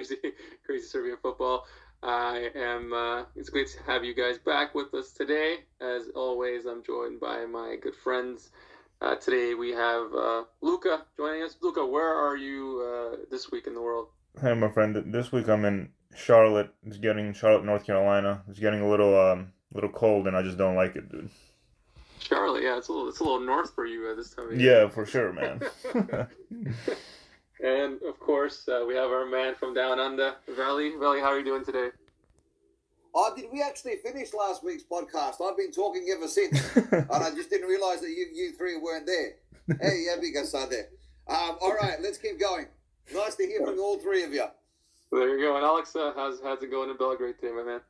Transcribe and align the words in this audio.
crazy, 0.00 0.16
crazy 0.64 0.86
Serbian 0.86 1.16
football. 1.20 1.66
I 2.02 2.48
am. 2.54 2.92
Uh, 2.92 3.24
it's 3.36 3.50
great 3.50 3.68
to 3.68 3.82
have 3.82 4.04
you 4.04 4.14
guys 4.14 4.38
back 4.38 4.74
with 4.74 4.94
us 4.94 5.12
today. 5.12 5.58
As 5.80 6.08
always, 6.14 6.64
I'm 6.64 6.82
joined 6.82 7.20
by 7.20 7.44
my 7.44 7.76
good 7.80 7.94
friends. 7.94 8.50
Uh, 9.02 9.16
today 9.16 9.52
we 9.54 9.70
have 9.72 10.14
uh, 10.14 10.44
Luca 10.62 11.02
joining 11.18 11.42
us. 11.42 11.56
Luca, 11.60 11.84
where 11.84 12.08
are 12.08 12.36
you 12.36 12.82
uh, 12.82 13.16
this 13.30 13.50
week 13.50 13.66
in 13.66 13.74
the 13.74 13.82
world? 13.82 14.08
Hey, 14.40 14.54
my 14.54 14.70
friend. 14.70 15.12
This 15.12 15.32
week 15.32 15.48
I'm 15.48 15.66
in 15.66 15.90
Charlotte. 16.16 16.72
It's 16.86 16.96
getting 16.96 17.34
Charlotte, 17.34 17.64
North 17.66 17.84
Carolina. 17.84 18.42
It's 18.48 18.58
getting 18.58 18.80
a 18.80 18.88
little, 18.88 19.18
um, 19.20 19.52
little 19.74 19.90
cold, 19.90 20.26
and 20.26 20.34
I 20.36 20.42
just 20.42 20.56
don't 20.56 20.76
like 20.76 20.96
it, 20.96 21.10
dude. 21.10 21.28
Charlotte, 22.20 22.62
yeah, 22.62 22.78
it's 22.78 22.88
a 22.88 22.92
little, 22.92 23.08
it's 23.08 23.20
a 23.20 23.24
little 23.24 23.40
north 23.40 23.74
for 23.74 23.84
you 23.84 24.10
at 24.10 24.16
this 24.16 24.30
time. 24.30 24.46
of 24.46 24.58
year. 24.58 24.82
Yeah, 24.82 24.88
for 24.88 25.04
sure, 25.04 25.32
man. 25.34 25.60
And 27.62 28.00
of 28.02 28.18
course, 28.18 28.68
uh, 28.68 28.84
we 28.86 28.94
have 28.94 29.10
our 29.10 29.26
man 29.26 29.54
from 29.54 29.74
down 29.74 30.00
under, 30.00 30.34
Valley. 30.56 30.92
Valley, 30.98 31.20
how 31.20 31.26
are 31.26 31.38
you 31.38 31.44
doing 31.44 31.64
today? 31.64 31.90
Oh, 33.14 33.34
did 33.36 33.46
we 33.52 33.60
actually 33.60 33.96
finish 33.96 34.32
last 34.32 34.64
week's 34.64 34.84
podcast? 34.84 35.42
I've 35.44 35.56
been 35.56 35.72
talking 35.72 36.06
ever 36.16 36.28
since, 36.28 36.76
and 36.92 37.10
I 37.10 37.30
just 37.34 37.50
didn't 37.50 37.68
realise 37.68 38.00
that 38.00 38.10
you, 38.10 38.26
you 38.32 38.52
three 38.52 38.76
weren't 38.78 39.06
there. 39.06 39.34
Hey, 39.80 40.04
yeah, 40.06 40.20
we 40.20 40.32
got 40.32 40.70
there. 40.70 40.88
Um, 41.28 41.56
all 41.60 41.74
right, 41.74 42.00
let's 42.00 42.18
keep 42.18 42.40
going. 42.40 42.66
Nice 43.14 43.34
to 43.36 43.46
hear 43.46 43.64
from 43.64 43.78
all 43.78 43.98
three 43.98 44.22
of 44.22 44.32
you. 44.32 44.44
There 45.12 45.36
you 45.36 45.44
go. 45.44 45.56
And 45.56 45.64
Alex, 45.64 45.94
uh, 45.96 46.12
how's 46.14 46.40
how's 46.40 46.62
it 46.62 46.70
going 46.70 46.88
in 46.88 46.96
Belgrade 46.96 47.34
today, 47.40 47.52
my 47.52 47.64
man? 47.64 47.80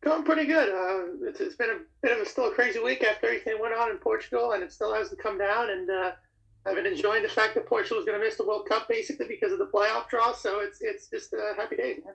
Going 0.00 0.24
pretty 0.24 0.46
good. 0.46 0.68
Uh, 0.70 1.28
it's, 1.28 1.40
it's 1.40 1.54
been 1.54 1.70
a 1.70 1.78
bit 2.02 2.12
of 2.12 2.26
a 2.26 2.28
still 2.28 2.50
crazy 2.50 2.80
week 2.80 3.04
after 3.04 3.26
everything 3.26 3.58
went 3.60 3.74
on 3.74 3.90
in 3.90 3.98
Portugal, 3.98 4.52
and 4.52 4.62
it 4.62 4.72
still 4.72 4.92
hasn't 4.92 5.20
come 5.20 5.38
down. 5.38 5.70
And 5.70 5.90
uh, 5.90 6.12
I've 6.64 6.76
been 6.76 6.86
enjoying 6.86 7.22
the 7.22 7.28
fact 7.28 7.54
that 7.54 7.66
Portugal 7.66 7.98
is 7.98 8.04
going 8.04 8.18
to 8.18 8.24
miss 8.24 8.36
the 8.36 8.46
World 8.46 8.68
Cup 8.68 8.88
basically 8.88 9.26
because 9.26 9.52
of 9.52 9.58
the 9.58 9.66
playoff 9.66 10.08
draw. 10.08 10.32
So 10.32 10.60
it's 10.60 10.80
it's 10.80 11.08
just 11.08 11.32
a 11.32 11.54
happy 11.56 11.76
day. 11.76 11.98
Man. 12.04 12.14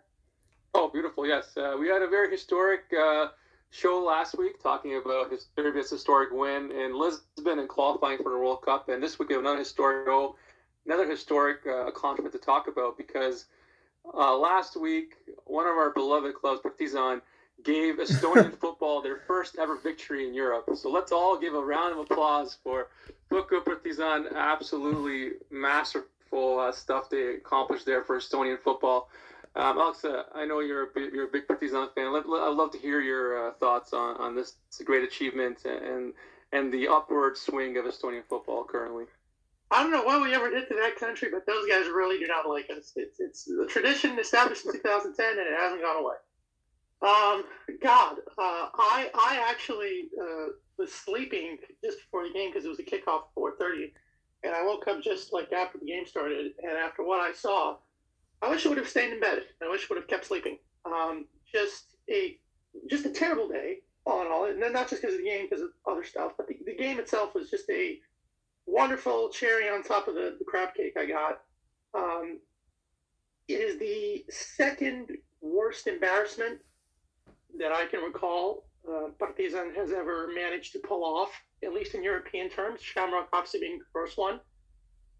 Oh, 0.73 0.89
beautiful. 0.89 1.25
Yes, 1.25 1.57
uh, 1.57 1.75
we 1.79 1.87
had 1.87 2.01
a 2.01 2.07
very 2.07 2.29
historic 2.29 2.81
uh, 2.97 3.27
show 3.71 4.03
last 4.03 4.37
week 4.37 4.61
talking 4.61 4.95
about 4.95 5.31
his 5.31 5.47
Serbia's 5.55 5.89
historic 5.89 6.29
win 6.31 6.71
in 6.71 6.97
Lisbon 6.97 7.59
and 7.59 7.67
qualifying 7.67 8.17
for 8.19 8.31
the 8.31 8.37
World 8.37 8.61
Cup. 8.61 8.89
And 8.89 9.01
this 9.01 9.19
week 9.19 9.29
we 9.29 9.35
have 9.35 9.43
another 9.43 9.59
historic, 9.59 10.35
another 10.85 11.09
historic 11.09 11.59
uh, 11.65 11.87
accomplishment 11.87 12.33
to 12.33 12.39
talk 12.39 12.67
about 12.67 12.97
because 12.97 13.45
uh, 14.13 14.37
last 14.37 14.79
week 14.79 15.15
one 15.45 15.65
of 15.65 15.75
our 15.75 15.91
beloved 15.91 16.35
clubs, 16.35 16.61
Partizan, 16.61 17.21
gave 17.63 17.95
Estonian 17.95 18.57
football 18.59 19.01
their 19.01 19.21
first 19.27 19.57
ever 19.57 19.77
victory 19.77 20.27
in 20.27 20.33
Europe. 20.33 20.69
So 20.75 20.89
let's 20.89 21.11
all 21.11 21.37
give 21.37 21.53
a 21.53 21.63
round 21.63 21.93
of 21.93 21.99
applause 21.99 22.57
for 22.63 22.87
Fuku 23.29 23.61
Partizan. 23.61 24.27
Absolutely 24.35 25.37
masterful 25.49 26.59
uh, 26.59 26.71
stuff 26.71 27.09
they 27.09 27.35
accomplished 27.35 27.85
there 27.85 28.03
for 28.03 28.17
Estonian 28.17 28.59
football. 28.59 29.09
Um, 29.55 29.79
Alex, 29.79 30.05
uh, 30.05 30.23
I 30.35 30.45
know 30.45 30.59
you're 30.59 30.83
a 30.83 30.87
big, 30.93 31.13
you're 31.13 31.25
a 31.25 31.31
big 31.31 31.47
Partizan 31.47 31.89
fan. 31.95 32.13
Let, 32.13 32.29
let, 32.29 32.43
I'd 32.43 32.55
love 32.55 32.71
to 32.71 32.77
hear 32.77 33.01
your 33.01 33.47
uh, 33.47 33.53
thoughts 33.53 33.91
on, 33.93 34.15
on 34.17 34.35
this 34.35 34.53
great 34.85 35.03
achievement 35.03 35.65
and 35.65 36.13
and 36.53 36.71
the 36.71 36.87
upward 36.87 37.37
swing 37.37 37.77
of 37.77 37.85
Estonian 37.85 38.23
football 38.23 38.63
currently. 38.63 39.05
I 39.69 39.83
don't 39.83 39.91
know 39.91 40.03
what 40.03 40.21
we 40.21 40.33
ever 40.33 40.49
did 40.49 40.67
to 40.69 40.75
that 40.75 40.95
country, 40.95 41.29
but 41.31 41.45
those 41.45 41.67
guys 41.67 41.87
really 41.87 42.19
do 42.19 42.27
not 42.27 42.47
like 42.47 42.69
us. 42.69 42.93
It's, 42.95 43.19
it's 43.19 43.43
the 43.43 43.65
tradition 43.67 44.17
established 44.17 44.65
in 44.65 44.71
2010, 44.71 45.29
and 45.31 45.39
it 45.39 45.59
hasn't 45.59 45.81
gone 45.81 46.01
away. 46.01 46.15
Um, 47.01 47.43
God, 47.81 48.17
uh, 48.37 48.69
I 48.77 49.09
I 49.13 49.45
actually 49.49 50.09
uh, 50.19 50.47
was 50.77 50.91
sleeping 50.91 51.57
just 51.83 51.99
before 51.99 52.27
the 52.27 52.33
game 52.33 52.49
because 52.49 52.65
it 52.65 52.69
was 52.69 52.79
a 52.79 52.83
kickoff 52.83 53.27
at 53.27 53.35
4:30, 53.35 53.91
and 54.43 54.55
I 54.55 54.63
woke 54.63 54.87
up 54.87 55.01
just 55.03 55.31
like 55.31 55.51
after 55.51 55.77
the 55.77 55.85
game 55.85 56.05
started. 56.05 56.53
And 56.61 56.71
after 56.71 57.03
what 57.03 57.19
I 57.19 57.33
saw, 57.33 57.77
I 58.41 58.49
wish 58.49 58.65
I 58.65 58.69
would 58.69 58.77
have 58.79 58.89
stayed 58.89 59.13
in 59.13 59.19
bed. 59.19 59.43
I 59.61 59.69
wish 59.69 59.83
I 59.83 59.87
would 59.89 60.01
have 60.01 60.07
kept 60.07 60.25
sleeping. 60.25 60.57
Um, 60.85 61.25
just 61.51 61.95
a 62.09 62.39
just 62.89 63.05
a 63.05 63.11
terrible 63.11 63.47
day, 63.47 63.77
all 64.05 64.21
in 64.21 64.31
all, 64.31 64.45
and 64.45 64.61
then 64.61 64.73
not 64.73 64.89
just 64.89 65.01
because 65.01 65.15
of 65.15 65.21
the 65.21 65.29
game, 65.29 65.47
because 65.49 65.63
of 65.63 65.69
other 65.87 66.03
stuff, 66.03 66.33
but 66.35 66.47
the, 66.47 66.57
the 66.65 66.75
game 66.75 66.99
itself 66.99 67.35
was 67.35 67.49
just 67.49 67.69
a 67.69 67.99
wonderful 68.65 69.29
cherry 69.29 69.69
on 69.69 69.83
top 69.83 70.07
of 70.07 70.15
the, 70.15 70.35
the 70.37 70.45
crab 70.45 70.73
cake 70.75 70.95
I 70.97 71.05
got. 71.05 71.41
Um, 71.93 72.39
it 73.47 73.53
is 73.61 73.79
the 73.79 74.25
second 74.29 75.11
worst 75.41 75.87
embarrassment 75.87 76.59
that 77.59 77.71
I 77.71 77.85
can 77.85 78.01
recall 78.01 78.67
uh, 78.87 79.09
Partizan 79.19 79.73
has 79.75 79.91
ever 79.91 80.29
managed 80.33 80.73
to 80.73 80.79
pull 80.79 81.03
off, 81.03 81.31
at 81.63 81.73
least 81.73 81.95
in 81.95 82.03
European 82.03 82.49
terms. 82.49 82.81
Shamrock 82.81 83.29
obviously 83.33 83.59
being 83.59 83.79
the 83.79 83.85
first 83.91 84.17
one. 84.17 84.39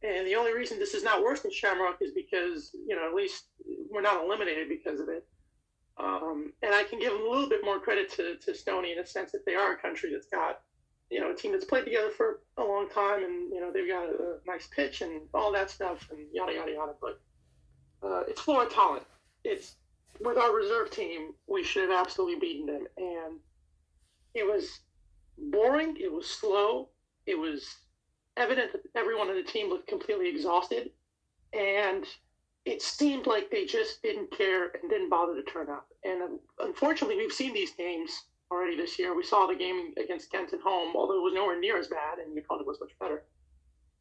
And 0.03 0.27
the 0.27 0.35
only 0.35 0.53
reason 0.53 0.77
this 0.77 0.93
is 0.93 1.03
not 1.03 1.23
worse 1.23 1.41
than 1.41 1.51
Shamrock 1.51 1.97
is 2.01 2.11
because, 2.11 2.71
you 2.87 2.95
know, 2.95 3.07
at 3.07 3.15
least 3.15 3.45
we're 3.89 4.01
not 4.01 4.23
eliminated 4.23 4.69
because 4.69 4.99
of 4.99 5.09
it. 5.09 5.25
Um, 5.97 6.53
and 6.61 6.73
I 6.73 6.83
can 6.83 6.99
give 6.99 7.13
a 7.13 7.15
little 7.15 7.49
bit 7.49 7.65
more 7.65 7.79
credit 7.79 8.11
to, 8.13 8.35
to 8.35 8.53
Stony 8.53 8.91
in 8.91 8.99
the 8.99 9.05
sense 9.05 9.31
that 9.31 9.45
they 9.45 9.55
are 9.55 9.73
a 9.73 9.77
country 9.77 10.11
that's 10.11 10.27
got, 10.27 10.59
you 11.09 11.19
know, 11.19 11.31
a 11.31 11.35
team 11.35 11.51
that's 11.51 11.65
played 11.65 11.85
together 11.85 12.11
for 12.11 12.41
a 12.57 12.63
long 12.63 12.87
time 12.89 13.23
and, 13.23 13.51
you 13.51 13.59
know, 13.59 13.71
they've 13.71 13.87
got 13.87 14.03
a, 14.03 14.11
a 14.11 14.37
nice 14.45 14.67
pitch 14.67 15.01
and 15.01 15.21
all 15.33 15.51
that 15.51 15.71
stuff 15.71 16.07
and 16.11 16.19
yada, 16.31 16.53
yada, 16.53 16.71
yada. 16.71 16.93
But 17.01 17.19
uh, 18.03 18.23
it's 18.27 18.41
Flora 18.41 18.67
Tallinn. 18.67 19.03
It's 19.43 19.77
with 20.21 20.37
our 20.37 20.53
reserve 20.53 20.91
team, 20.91 21.33
we 21.47 21.63
should 21.63 21.89
have 21.89 21.99
absolutely 21.99 22.39
beaten 22.39 22.65
them. 22.65 22.87
And 22.97 23.39
it 24.33 24.45
was 24.45 24.79
boring. 25.37 25.97
It 25.99 26.11
was 26.11 26.27
slow. 26.27 26.89
It 27.25 27.37
was 27.37 27.75
evident 28.37 28.71
that 28.71 28.81
everyone 28.95 29.29
on 29.29 29.35
the 29.35 29.43
team 29.43 29.69
looked 29.69 29.87
completely 29.87 30.29
exhausted. 30.29 30.91
And 31.53 32.05
it 32.65 32.81
seemed 32.81 33.27
like 33.27 33.49
they 33.49 33.65
just 33.65 34.01
didn't 34.03 34.35
care 34.37 34.65
and 34.65 34.89
didn't 34.89 35.09
bother 35.09 35.35
to 35.35 35.43
turn 35.43 35.69
up. 35.69 35.87
And 36.03 36.21
um, 36.21 36.39
unfortunately, 36.59 37.15
we've 37.15 37.31
seen 37.31 37.53
these 37.53 37.71
games 37.71 38.25
already 38.51 38.75
this 38.75 38.99
year. 38.99 39.15
We 39.15 39.23
saw 39.23 39.47
the 39.47 39.55
game 39.55 39.93
against 40.01 40.31
Ghent 40.31 40.53
at 40.53 40.61
home, 40.61 40.95
although 40.95 41.19
it 41.19 41.23
was 41.23 41.33
nowhere 41.33 41.59
near 41.59 41.77
as 41.77 41.87
bad, 41.87 42.19
and 42.19 42.35
the 42.35 42.41
opponent 42.41 42.67
was 42.67 42.79
much 42.79 42.91
better. 42.99 43.23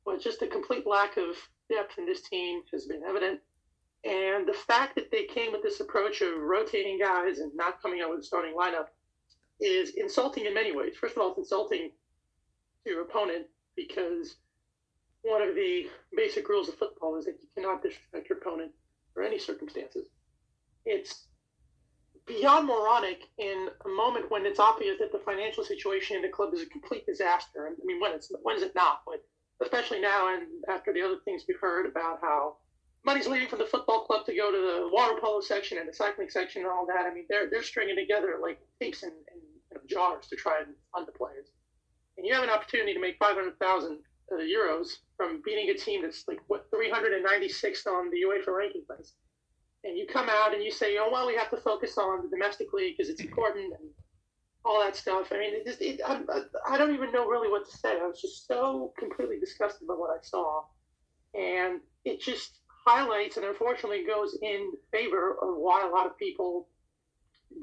But 0.04 0.20
just 0.20 0.42
a 0.42 0.46
complete 0.46 0.86
lack 0.86 1.16
of 1.16 1.36
depth 1.68 1.98
in 1.98 2.06
this 2.06 2.22
team 2.22 2.62
has 2.72 2.86
been 2.86 3.02
evident. 3.08 3.40
And 4.06 4.46
the 4.46 4.52
fact 4.52 4.94
that 4.94 5.10
they 5.10 5.24
came 5.24 5.50
with 5.50 5.62
this 5.62 5.80
approach 5.80 6.20
of 6.20 6.38
rotating 6.38 6.98
guys 6.98 7.38
and 7.38 7.50
not 7.56 7.82
coming 7.82 8.02
out 8.02 8.10
with 8.10 8.20
a 8.20 8.22
starting 8.22 8.54
lineup 8.54 8.86
is 9.60 9.94
insulting 9.96 10.46
in 10.46 10.54
many 10.54 10.74
ways. 10.74 10.94
First 10.96 11.16
of 11.16 11.22
all, 11.22 11.30
it's 11.30 11.38
insulting 11.38 11.90
to 12.84 12.90
your 12.90 13.02
opponent 13.02 13.46
because 13.74 14.36
one 15.22 15.42
of 15.42 15.56
the 15.56 15.88
basic 16.16 16.48
rules 16.48 16.68
of 16.68 16.76
football 16.76 17.16
is 17.16 17.24
that 17.24 17.36
you 17.40 17.48
cannot 17.56 17.82
disrespect 17.82 18.28
your 18.28 18.38
opponent 18.38 18.70
under 19.16 19.26
any 19.26 19.40
circumstances. 19.40 20.06
It's 20.84 21.26
beyond 22.26 22.68
moronic 22.68 23.22
in 23.38 23.68
a 23.84 23.88
moment 23.88 24.30
when 24.30 24.46
it's 24.46 24.60
obvious 24.60 24.98
that 25.00 25.10
the 25.10 25.18
financial 25.18 25.64
situation 25.64 26.16
in 26.16 26.22
the 26.22 26.28
club 26.28 26.54
is 26.54 26.62
a 26.62 26.66
complete 26.66 27.06
disaster. 27.06 27.68
I 27.68 27.84
mean, 27.84 28.00
when 28.00 28.12
it's 28.12 28.30
when 28.42 28.56
is 28.56 28.62
it 28.62 28.74
not? 28.76 29.00
But 29.04 29.24
especially 29.62 30.00
now 30.00 30.32
and 30.32 30.46
after 30.68 30.92
the 30.92 31.02
other 31.02 31.16
things 31.24 31.42
we've 31.48 31.58
heard 31.60 31.86
about 31.86 32.20
how 32.20 32.58
money's 33.06 33.28
leaving 33.28 33.48
from 33.48 33.60
the 33.60 33.66
football 33.66 34.04
club 34.04 34.26
to 34.26 34.34
go 34.34 34.50
to 34.50 34.58
the 34.58 34.88
water 34.92 35.14
polo 35.22 35.40
section 35.40 35.78
and 35.78 35.88
the 35.88 35.94
cycling 35.94 36.28
section 36.28 36.62
and 36.62 36.70
all 36.70 36.86
that. 36.86 37.06
I 37.06 37.14
mean, 37.14 37.24
they're 37.30 37.48
they're 37.48 37.62
stringing 37.62 37.96
together 37.96 38.34
like 38.42 38.58
tapes 38.82 39.04
and, 39.04 39.12
and 39.12 39.40
you 39.70 39.76
know, 39.76 39.82
jars 39.88 40.26
to 40.26 40.36
try 40.36 40.58
and 40.58 40.74
fund 40.92 41.06
the 41.06 41.12
players. 41.12 41.46
And 42.18 42.26
you 42.26 42.34
have 42.34 42.42
an 42.42 42.50
opportunity 42.50 42.94
to 42.94 43.00
make 43.00 43.16
500,000 43.18 43.98
uh, 44.32 44.36
euros 44.36 44.88
from 45.16 45.42
beating 45.44 45.70
a 45.70 45.74
team 45.74 46.02
that's 46.02 46.24
like 46.26 46.40
what 46.48 46.70
396th 46.70 47.86
on 47.86 48.10
the 48.10 48.24
UEFA 48.26 48.56
ranking 48.56 48.84
list. 48.90 49.14
And 49.84 49.96
you 49.96 50.06
come 50.06 50.28
out 50.28 50.52
and 50.52 50.64
you 50.64 50.72
say, 50.72 50.96
oh 50.98 51.08
well, 51.12 51.26
we 51.26 51.36
have 51.36 51.50
to 51.50 51.58
focus 51.58 51.96
on 51.96 52.22
the 52.22 52.28
domestic 52.28 52.72
league 52.72 52.96
because 52.96 53.10
it's 53.10 53.20
important 53.20 53.72
and 53.78 53.88
all 54.64 54.82
that 54.82 54.96
stuff. 54.96 55.28
I 55.30 55.38
mean, 55.38 55.54
it 55.54 55.64
just 55.64 55.80
it, 55.80 56.00
I, 56.04 56.20
I 56.68 56.76
don't 56.76 56.92
even 56.92 57.12
know 57.12 57.28
really 57.28 57.48
what 57.48 57.70
to 57.70 57.76
say. 57.76 58.00
I 58.00 58.06
was 58.06 58.20
just 58.20 58.48
so 58.48 58.92
completely 58.98 59.38
disgusted 59.38 59.86
by 59.86 59.94
what 59.94 60.10
I 60.10 60.20
saw, 60.22 60.64
and 61.34 61.80
it 62.04 62.20
just 62.20 62.58
highlights 62.86 63.36
and 63.36 63.44
unfortunately 63.44 64.04
goes 64.06 64.38
in 64.42 64.72
favor 64.92 65.36
of 65.42 65.56
why 65.56 65.84
a 65.84 65.90
lot 65.90 66.06
of 66.06 66.16
people 66.16 66.68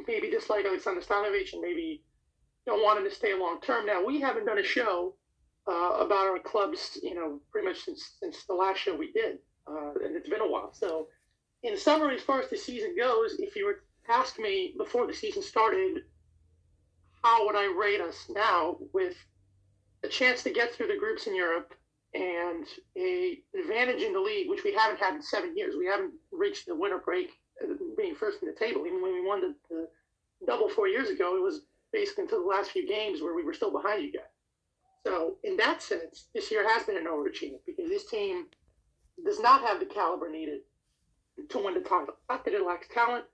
maybe 0.07 0.29
dislike 0.29 0.65
Alexander 0.65 1.01
Stanojevic 1.01 1.53
and 1.53 1.61
maybe 1.61 2.03
don't 2.65 2.83
want 2.83 2.99
him 2.99 3.09
to 3.09 3.15
stay 3.15 3.33
long 3.33 3.59
term. 3.61 3.85
Now 3.85 4.05
we 4.05 4.19
haven't 4.19 4.45
done 4.45 4.59
a 4.59 4.63
show 4.63 5.15
uh, 5.67 5.97
about 5.99 6.27
our 6.27 6.39
clubs, 6.39 6.99
you 7.01 7.15
know, 7.15 7.39
pretty 7.51 7.67
much 7.67 7.83
since 7.83 8.11
since 8.19 8.45
the 8.45 8.53
last 8.53 8.79
show 8.79 8.95
we 8.95 9.11
did, 9.13 9.37
uh, 9.67 9.93
and 10.03 10.15
it's 10.15 10.29
been 10.29 10.41
a 10.41 10.47
while. 10.47 10.73
So, 10.73 11.07
in 11.63 11.77
summary, 11.77 12.15
as 12.15 12.21
far 12.21 12.41
as 12.41 12.49
the 12.49 12.57
season 12.57 12.95
goes, 12.97 13.35
if 13.39 13.55
you 13.55 13.65
were 13.65 13.73
to 13.75 14.11
ask 14.11 14.37
me 14.39 14.75
before 14.77 15.07
the 15.07 15.13
season 15.13 15.41
started, 15.41 16.03
how 17.23 17.45
would 17.45 17.55
I 17.55 17.73
rate 17.77 18.01
us 18.01 18.29
now 18.29 18.77
with 18.93 19.15
a 20.03 20.09
chance 20.09 20.43
to 20.43 20.49
get 20.49 20.73
through 20.73 20.87
the 20.87 20.97
groups 20.97 21.27
in 21.27 21.35
Europe? 21.35 21.73
And 22.13 22.65
a 22.97 23.39
advantage 23.59 24.01
in 24.01 24.13
the 24.13 24.19
league, 24.19 24.49
which 24.49 24.63
we 24.63 24.73
haven't 24.73 24.99
had 24.99 25.15
in 25.15 25.21
seven 25.21 25.57
years. 25.57 25.75
We 25.77 25.87
haven't 25.87 26.13
reached 26.31 26.67
the 26.67 26.75
winter 26.75 26.99
break 26.99 27.31
uh, 27.63 27.73
being 27.97 28.15
first 28.15 28.41
in 28.41 28.47
the 28.47 28.55
table. 28.55 28.85
Even 28.85 29.01
when 29.01 29.13
we 29.13 29.25
won 29.25 29.41
the, 29.41 29.55
the 29.69 29.87
double 30.45 30.69
four 30.69 30.87
years 30.87 31.09
ago, 31.09 31.35
it 31.35 31.43
was 31.43 31.61
basically 31.91 32.23
until 32.23 32.41
the 32.41 32.47
last 32.47 32.71
few 32.71 32.87
games 32.87 33.21
where 33.21 33.35
we 33.35 33.43
were 33.43 33.53
still 33.53 33.71
behind 33.71 34.03
you 34.03 34.11
guys. 34.11 34.23
So 35.05 35.35
in 35.43 35.57
that 35.57 35.81
sense, 35.81 36.27
this 36.33 36.51
year 36.51 36.67
has 36.67 36.83
been 36.83 36.97
an 36.97 37.07
overachievement 37.07 37.59
because 37.65 37.89
this 37.89 38.05
team 38.05 38.45
does 39.25 39.39
not 39.39 39.61
have 39.61 39.79
the 39.79 39.85
caliber 39.85 40.29
needed 40.29 40.59
to 41.49 41.63
win 41.63 41.73
the 41.73 41.81
title. 41.81 42.15
Not 42.29 42.45
that 42.45 42.53
it 42.53 42.65
lacks 42.65 42.87
talent, 42.93 43.25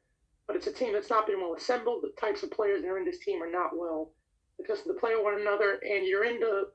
but 0.47 0.55
it's 0.55 0.67
a 0.67 0.73
team 0.73 0.93
that's 0.93 1.09
not 1.09 1.27
been 1.27 1.39
well 1.41 1.55
assembled. 1.55 2.03
The 2.03 2.13
types 2.19 2.43
of 2.43 2.51
players 2.51 2.81
that 2.81 2.87
are 2.87 2.97
in 2.97 3.05
this 3.05 3.19
team 3.19 3.41
are 3.43 3.51
not 3.51 3.77
well 3.77 4.11
accustomed 4.59 4.95
to 4.95 4.99
play 4.99 5.13
one 5.15 5.39
another, 5.39 5.79
and 5.83 6.05
you're 6.05 6.25
in 6.25 6.39
the 6.39 6.69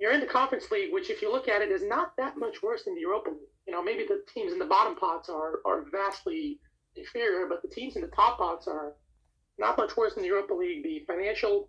you're 0.00 0.12
in 0.12 0.20
the 0.20 0.26
conference 0.26 0.70
league, 0.70 0.92
which 0.92 1.10
if 1.10 1.20
you 1.20 1.30
look 1.30 1.46
at 1.46 1.60
it 1.60 1.70
is 1.70 1.82
not 1.84 2.16
that 2.16 2.38
much 2.38 2.62
worse 2.62 2.84
than 2.84 2.94
the 2.94 3.02
Europa 3.02 3.28
League. 3.28 3.50
You 3.66 3.74
know, 3.74 3.82
maybe 3.82 4.06
the 4.08 4.22
teams 4.32 4.52
in 4.52 4.58
the 4.58 4.64
bottom 4.64 4.96
pots 4.96 5.28
are 5.28 5.60
are 5.66 5.84
vastly 5.92 6.58
inferior, 6.96 7.46
but 7.48 7.62
the 7.62 7.68
teams 7.68 7.96
in 7.96 8.02
the 8.02 8.08
top 8.08 8.38
pots 8.38 8.66
are 8.66 8.94
not 9.58 9.76
much 9.76 9.96
worse 9.96 10.14
than 10.14 10.22
the 10.22 10.28
Europa 10.28 10.54
League. 10.54 10.82
The 10.82 11.04
financial 11.06 11.68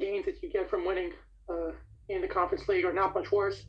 gains 0.00 0.24
that 0.26 0.40
you 0.42 0.50
get 0.50 0.70
from 0.70 0.86
winning 0.86 1.12
uh, 1.48 1.72
in 2.08 2.20
the 2.20 2.28
conference 2.28 2.68
league 2.68 2.84
are 2.84 2.92
not 2.92 3.12
much 3.12 3.32
worse. 3.32 3.66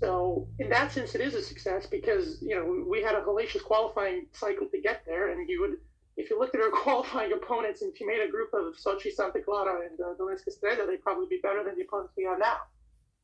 So 0.00 0.48
in 0.58 0.68
that 0.70 0.92
sense, 0.92 1.14
it 1.14 1.20
is 1.20 1.34
a 1.34 1.42
success 1.42 1.86
because 1.86 2.38
you 2.40 2.54
know 2.56 2.84
we 2.88 3.02
had 3.02 3.14
a 3.14 3.20
hellacious 3.20 3.62
qualifying 3.62 4.26
cycle 4.32 4.66
to 4.68 4.80
get 4.80 5.02
there, 5.06 5.32
and 5.32 5.48
you 5.48 5.60
would, 5.60 5.76
if 6.16 6.30
you 6.30 6.38
looked 6.40 6.54
at 6.54 6.62
our 6.62 6.70
qualifying 6.82 7.32
opponents, 7.32 7.82
and 7.82 7.92
if 7.92 8.00
you 8.00 8.06
made 8.06 8.26
a 8.26 8.30
group 8.30 8.50
of 8.54 8.74
Sochi, 8.74 9.12
Santa 9.12 9.40
Clara, 9.40 9.86
and 9.86 10.00
uh, 10.00 10.14
Streda, 10.48 10.86
they'd 10.86 11.02
probably 11.02 11.26
be 11.28 11.40
better 11.42 11.62
than 11.62 11.76
the 11.76 11.82
opponents 11.82 12.14
we 12.16 12.24
have 12.24 12.38
now. 12.38 12.56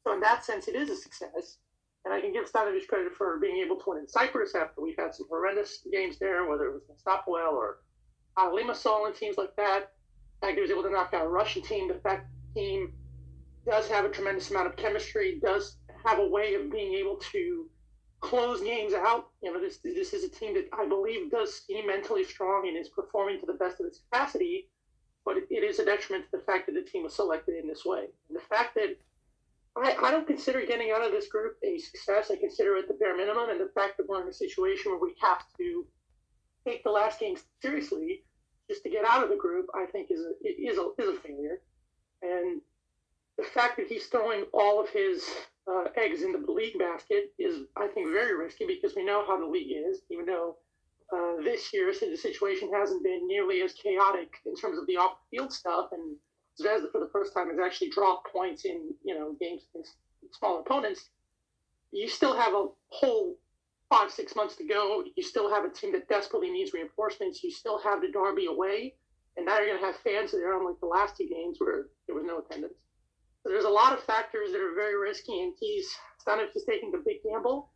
So 0.06 0.14
in 0.14 0.20
that 0.20 0.44
sense, 0.44 0.69
it 0.69 0.75
is 0.75 0.91
a 0.91 0.97
success, 0.97 1.58
and 2.05 2.14
I 2.14 2.20
can 2.20 2.32
give 2.32 2.50
Stanojevic 2.50 2.88
credit 2.88 3.12
for 3.17 3.38
being 3.38 3.58
able 3.58 3.76
to 3.76 3.85
win 3.87 3.99
in 3.99 4.08
Cyprus 4.08 4.55
after 4.55 4.81
we've 4.81 4.97
had 4.99 5.14
some 5.14 5.26
horrendous 5.29 5.85
games 5.93 6.19
there, 6.19 6.49
whether 6.49 6.67
it 6.69 6.73
was 6.73 6.82
Stopwell 6.99 7.55
or 7.55 7.79
uh, 8.37 8.50
Limassol 8.50 9.06
and 9.06 9.14
teams 9.14 9.37
like 9.37 9.55
that. 9.56 9.93
The 10.41 10.47
fact 10.47 10.56
he 10.56 10.62
was 10.62 10.70
able 10.70 10.85
to 10.85 10.91
knock 10.91 11.12
out 11.12 11.26
a 11.26 11.29
Russian 11.29 11.62
team, 11.62 11.93
fact 12.02 12.29
the 12.55 12.61
team 12.61 12.93
does 13.67 13.88
have 13.88 14.05
a 14.06 14.08
tremendous 14.08 14.50
amount 14.50 14.69
of 14.69 14.76
chemistry, 14.76 15.38
does 15.43 15.76
have 16.05 16.19
a 16.19 16.26
way 16.26 16.55
of 16.55 16.70
being 16.70 16.94
able 16.94 17.17
to 17.32 17.69
close 18.20 18.61
games 18.62 18.94
out. 18.94 19.29
You 19.43 19.52
know, 19.52 19.61
this 19.61 19.79
this 19.85 20.14
is 20.14 20.25
a 20.25 20.29
team 20.29 20.55
that 20.55 20.69
I 20.73 20.87
believe 20.87 21.31
does 21.31 21.67
seem 21.67 21.87
mentally 21.87 22.25
strong 22.25 22.69
and 22.69 22.76
is 22.76 22.88
performing 22.88 23.41
to 23.41 23.47
the 23.47 23.55
best 23.55 23.81
of 23.81 23.87
its 23.87 24.00
capacity, 24.00 24.70
but 25.25 25.37
it, 25.37 25.44
it 25.50 25.64
is 25.64 25.79
a 25.79 25.85
detriment 25.85 26.25
to 26.31 26.38
the 26.38 26.44
fact 26.44 26.67
that 26.67 26.75
the 26.75 26.82
team 26.82 27.02
was 27.02 27.14
selected 27.14 27.56
in 27.56 27.69
this 27.69 27.85
way. 27.85 28.06
And 28.29 28.37
the 28.37 28.44
fact 28.49 28.75
that 28.76 28.97
I, 29.77 29.97
I 30.03 30.11
don't 30.11 30.27
consider 30.27 30.65
getting 30.67 30.91
out 30.91 31.05
of 31.05 31.13
this 31.13 31.29
group 31.29 31.57
a 31.65 31.79
success. 31.79 32.31
I 32.31 32.37
consider 32.37 32.77
it 32.77 32.89
the 32.89 32.95
bare 32.95 33.17
minimum, 33.17 33.51
and 33.51 33.61
the 33.61 33.71
fact 33.75 33.97
that 33.97 34.09
we're 34.09 34.23
in 34.23 34.29
a 34.29 34.33
situation 34.33 34.91
where 34.91 35.01
we 35.01 35.15
have 35.21 35.43
to 35.59 35.87
take 36.67 36.83
the 36.85 36.91
last 36.91 37.21
game 37.21 37.37
seriously 37.63 38.25
just 38.69 38.83
to 38.83 38.91
get 38.91 39.05
out 39.05 39.23
of 39.23 39.31
the 39.31 39.37
group, 39.37 39.67
I 39.75 39.87
think 39.87 40.11
is 40.11 40.21
a 40.21 40.33
is 40.47 40.79
a 40.79 40.91
is 41.03 41.19
a 41.19 41.21
failure. 41.21 41.61
And 42.23 42.61
the 43.39 43.45
fact 43.45 43.77
that 43.79 43.87
he's 43.89 44.07
throwing 44.07 44.45
all 44.53 44.81
of 44.81 44.91
his 44.91 45.25
uh, 45.67 45.85
eggs 45.97 46.23
in 46.23 46.33
the 46.33 46.53
league 46.53 46.79
basket 46.79 47.33
is, 47.39 47.65
I 47.77 47.87
think, 47.89 48.09
very 48.13 48.37
risky 48.37 48.67
because 48.67 48.95
we 48.95 49.05
know 49.05 49.25
how 49.27 49.39
the 49.39 49.47
league 49.47 49.73
is. 49.73 50.03
Even 50.11 50.27
though 50.27 50.57
uh, 51.13 51.43
this 51.43 51.73
year 51.73 51.93
the 51.93 52.17
situation 52.17 52.71
hasn't 52.73 53.03
been 53.03 53.27
nearly 53.27 53.63
as 53.63 53.73
chaotic 53.73 54.35
in 54.47 54.55
terms 54.55 54.79
of 54.79 54.87
the 54.87 54.97
off-field 54.97 55.53
stuff, 55.53 55.89
and 55.93 56.17
Zvezda 56.61 56.91
for 56.93 57.01
the 57.01 57.11
first 57.12 57.33
time 57.35 57.49
has 57.51 57.59
actually 57.59 57.91
dropped 57.91 58.33
points 58.33 58.65
in 58.65 58.93
you 59.05 59.15
know 59.15 59.35
games 59.41 59.62
against 59.75 59.97
small 60.39 60.61
opponents. 60.61 61.09
You 61.93 62.09
still 62.09 62.37
have 62.37 62.55
a 62.55 62.67
whole 62.89 63.37
five 63.89 64.11
six 64.11 64.37
months 64.37 64.57
to 64.57 64.65
go. 64.65 65.03
You 65.17 65.23
still 65.23 65.53
have 65.53 65.65
a 65.65 65.71
team 65.71 65.93
that 65.93 66.09
desperately 66.09 66.51
needs 66.51 66.73
reinforcements. 66.73 67.43
You 67.43 67.51
still 67.51 67.79
have 67.79 68.01
the 68.01 68.09
Derby 68.12 68.47
away, 68.47 68.95
and 69.37 69.47
now 69.47 69.59
you're 69.59 69.69
going 69.69 69.81
to 69.81 69.87
have 69.87 69.97
fans 69.97 70.33
there, 70.33 70.59
unlike 70.59 70.79
the 70.81 70.87
last 70.87 71.17
two 71.17 71.29
games 71.29 71.57
where 71.59 71.87
there 72.07 72.15
was 72.15 72.25
no 72.25 72.39
attendance. 72.39 72.79
So 73.43 73.49
there's 73.49 73.65
a 73.65 73.71
lot 73.71 73.93
of 73.93 74.05
factors 74.05 74.53
that 74.53 74.61
are 74.61 74.75
very 74.75 74.97
risky, 74.97 75.41
and 75.43 75.55
he's 75.59 75.91
Stanojevic 76.27 76.57
is 76.57 76.65
taking 76.65 76.93
the 76.93 77.03
big 77.05 77.23
gamble. 77.25 77.71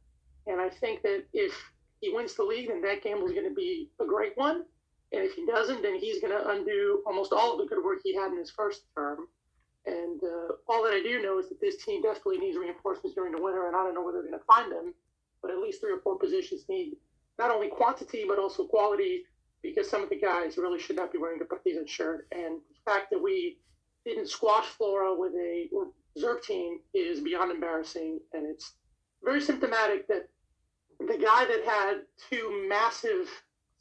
And 0.47 0.61
I 0.61 0.69
think 0.69 1.03
that 1.03 1.25
if 1.33 1.53
he 2.01 2.13
wins 2.13 2.35
the 2.35 2.45
league, 2.45 2.69
then 2.69 2.83
that 2.83 3.03
gamble 3.03 3.27
is 3.27 3.33
going 3.33 3.49
to 3.49 3.55
be 3.55 3.91
a 4.01 4.05
great 4.05 4.37
one. 4.37 4.65
And 5.15 5.25
if 5.25 5.35
he 5.35 5.47
doesn't, 5.47 5.83
then 5.83 5.99
he's 5.99 6.21
going 6.21 6.33
to 6.33 6.49
undo 6.51 7.03
almost 7.07 7.33
all 7.33 7.53
of 7.53 7.59
the 7.59 7.73
good 7.73 7.85
work 7.85 7.99
he 8.03 8.15
had 8.15 8.33
in 8.33 8.39
his 8.39 8.51
first 8.51 8.83
term. 8.97 9.29
And 9.87 10.21
uh, 10.23 10.55
all 10.67 10.83
that 10.85 10.95
I 10.95 11.03
do 11.03 11.23
know 11.23 11.39
is 11.39 11.49
that 11.51 11.61
this 11.61 11.85
team 11.85 12.03
desperately 12.03 12.39
needs 12.39 12.59
reinforcements 12.59 13.15
during 13.15 13.33
the 13.33 13.41
winter, 13.41 13.69
and 13.69 13.77
I 13.77 13.85
don't 13.85 13.95
know 13.95 14.03
where 14.03 14.13
they're 14.13 14.23
going 14.23 14.39
to 14.39 14.45
find 14.45 14.73
them. 14.73 14.93
But 15.41 15.51
at 15.51 15.59
least 15.59 15.81
three 15.81 15.93
or 15.93 16.01
four 16.01 16.19
positions 16.19 16.65
need 16.69 16.97
not 17.39 17.51
only 17.51 17.69
quantity 17.69 18.25
but 18.27 18.39
also 18.39 18.65
quality, 18.65 19.25
because 19.63 19.89
some 19.89 20.03
of 20.03 20.09
the 20.09 20.19
guys 20.19 20.57
really 20.57 20.81
should 20.81 20.97
not 20.97 21.13
be 21.13 21.19
wearing 21.19 21.39
the 21.39 21.45
Partizan 21.45 21.87
shirt. 21.87 22.27
And 22.33 22.61
the 22.69 22.91
fact 22.91 23.11
that 23.11 23.23
we 23.23 23.59
didn't 24.05 24.29
squash 24.29 24.67
Flora 24.67 25.15
with 25.15 25.33
a 25.35 25.69
reserve 26.17 26.43
team 26.43 26.81
is 26.93 27.21
beyond 27.21 27.51
embarrassing, 27.51 28.21
and 28.33 28.47
it's 28.47 28.73
very 29.23 29.41
symptomatic 29.41 30.09
that 30.09 30.29
the 30.99 31.19
guy 31.19 31.45
that 31.45 31.65
had 31.65 31.95
two 32.31 32.67
massive 32.69 33.29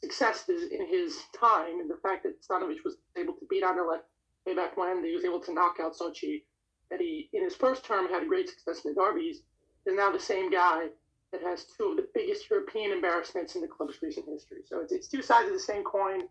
successes 0.04 0.70
in 0.72 0.86
his 0.88 1.18
time, 1.40 1.80
and 1.80 1.90
the 1.90 2.00
fact 2.04 2.24
that 2.24 2.42
Stanojevic 2.44 2.84
was 2.84 2.98
able 3.18 3.34
to 3.34 3.46
beat 3.50 3.64
Anderlecht 3.64 4.04
way 4.46 4.54
back 4.54 4.76
when, 4.76 5.04
he 5.04 5.16
was 5.16 5.24
able 5.24 5.40
to 5.40 5.54
knock 5.54 5.78
out 5.82 5.96
Sochi, 5.96 6.44
that 6.92 7.00
he 7.00 7.30
in 7.32 7.44
his 7.44 7.56
first 7.56 7.86
term 7.86 8.10
had 8.10 8.28
great 8.28 8.50
success 8.50 8.84
in 8.84 8.94
the 8.94 9.02
derbies, 9.02 9.38
is 9.86 9.96
now 9.96 10.12
the 10.12 10.20
same 10.20 10.52
guy 10.52 10.88
that 11.32 11.42
has 11.42 11.66
two 11.78 11.92
of 11.92 11.98
the 11.98 12.08
biggest 12.14 12.50
European 12.50 12.92
embarrassments 12.92 13.56
in 13.56 13.62
the 13.62 13.68
club's 13.68 13.98
recent 14.02 14.28
history. 14.28 14.60
So 14.68 14.82
it's, 14.82 14.92
it's 14.92 15.08
two 15.08 15.22
sides 15.22 15.48
of 15.48 15.54
the 15.54 15.60
same 15.60 15.84
coin, 15.84 16.22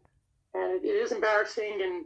and 0.55 0.85
it 0.85 0.89
is 0.89 1.13
embarrassing 1.13 1.81
and 1.83 2.05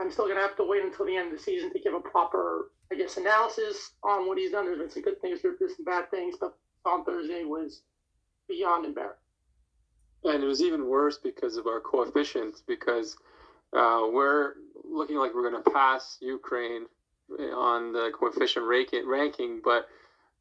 I'm 0.00 0.10
still 0.10 0.24
going 0.24 0.36
to 0.36 0.42
have 0.42 0.56
to 0.56 0.64
wait 0.64 0.84
until 0.84 1.06
the 1.06 1.16
end 1.16 1.32
of 1.32 1.38
the 1.38 1.42
season 1.42 1.72
to 1.72 1.78
give 1.78 1.94
a 1.94 2.00
proper, 2.00 2.70
I 2.90 2.96
guess, 2.96 3.16
analysis 3.18 3.92
on 4.02 4.26
what 4.26 4.38
he's 4.38 4.52
done. 4.52 4.66
There's 4.66 4.78
been 4.78 4.90
some 4.90 5.02
good 5.02 5.20
things, 5.20 5.40
there's 5.42 5.58
been 5.58 5.74
some 5.74 5.84
bad 5.84 6.10
things, 6.10 6.36
but 6.40 6.56
on 6.84 7.04
Thursday 7.04 7.44
was 7.44 7.82
beyond 8.48 8.86
embarrassing. 8.86 9.21
And 10.24 10.42
it 10.42 10.46
was 10.46 10.62
even 10.62 10.88
worse 10.88 11.18
because 11.18 11.56
of 11.56 11.66
our 11.66 11.80
coefficients, 11.80 12.62
because 12.66 13.16
uh, 13.72 14.02
we're 14.12 14.54
looking 14.84 15.16
like 15.16 15.34
we're 15.34 15.48
going 15.50 15.62
to 15.62 15.70
pass 15.70 16.18
Ukraine 16.20 16.86
on 17.54 17.92
the 17.92 18.10
coefficient 18.18 18.66
ranking, 18.66 19.60
but 19.64 19.88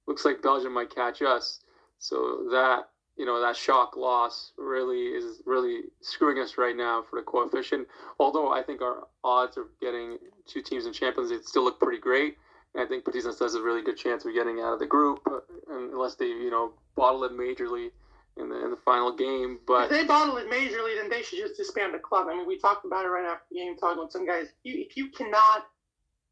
looks 0.07 0.25
like 0.25 0.41
Belgium 0.41 0.73
might 0.73 0.93
catch 0.93 1.21
us. 1.21 1.59
So 1.99 2.47
that 2.51 2.89
you 3.15 3.25
know 3.25 3.39
that 3.41 3.55
shock 3.55 3.95
loss 3.95 4.53
really 4.57 5.07
is 5.07 5.41
really 5.45 5.81
screwing 6.01 6.41
us 6.41 6.57
right 6.57 6.75
now 6.75 7.03
for 7.07 7.19
the 7.19 7.23
coefficient. 7.23 7.87
Although 8.19 8.51
I 8.51 8.63
think 8.63 8.81
our 8.81 9.07
odds 9.23 9.57
of 9.57 9.67
getting 9.79 10.17
two 10.47 10.61
teams 10.61 10.85
in 10.85 10.93
Champions 10.93 11.31
League 11.31 11.43
still 11.43 11.63
look 11.63 11.79
pretty 11.79 11.99
great. 11.99 12.37
And 12.73 12.83
I 12.83 12.87
think 12.87 13.03
Partizan 13.03 13.33
has 13.39 13.55
a 13.55 13.61
really 13.61 13.83
good 13.83 13.97
chance 13.97 14.25
of 14.25 14.33
getting 14.33 14.61
out 14.61 14.73
of 14.73 14.79
the 14.79 14.85
group, 14.87 15.19
uh, 15.29 15.39
unless 15.69 16.15
they 16.15 16.27
you 16.27 16.49
know 16.49 16.71
bottle 16.95 17.23
it 17.23 17.31
majorly 17.31 17.91
in 18.37 18.49
the 18.49 18.63
in 18.63 18.71
the 18.71 18.77
final 18.77 19.15
game. 19.15 19.59
But 19.67 19.85
if 19.85 19.89
they 19.89 20.05
bottle 20.05 20.37
it 20.37 20.49
majorly, 20.49 20.95
then 20.97 21.09
they 21.09 21.21
should 21.21 21.39
just 21.39 21.57
disband 21.57 21.93
the 21.93 21.99
club. 21.99 22.27
I 22.29 22.35
mean, 22.35 22.47
we 22.47 22.57
talked 22.57 22.85
about 22.85 23.05
it 23.05 23.09
right 23.09 23.25
after 23.25 23.45
the 23.51 23.57
game, 23.57 23.77
talking 23.77 24.01
with 24.01 24.11
some 24.11 24.25
guys. 24.25 24.47
If 24.47 24.53
you, 24.63 24.85
if 24.85 24.97
you 24.97 25.09
cannot 25.09 25.67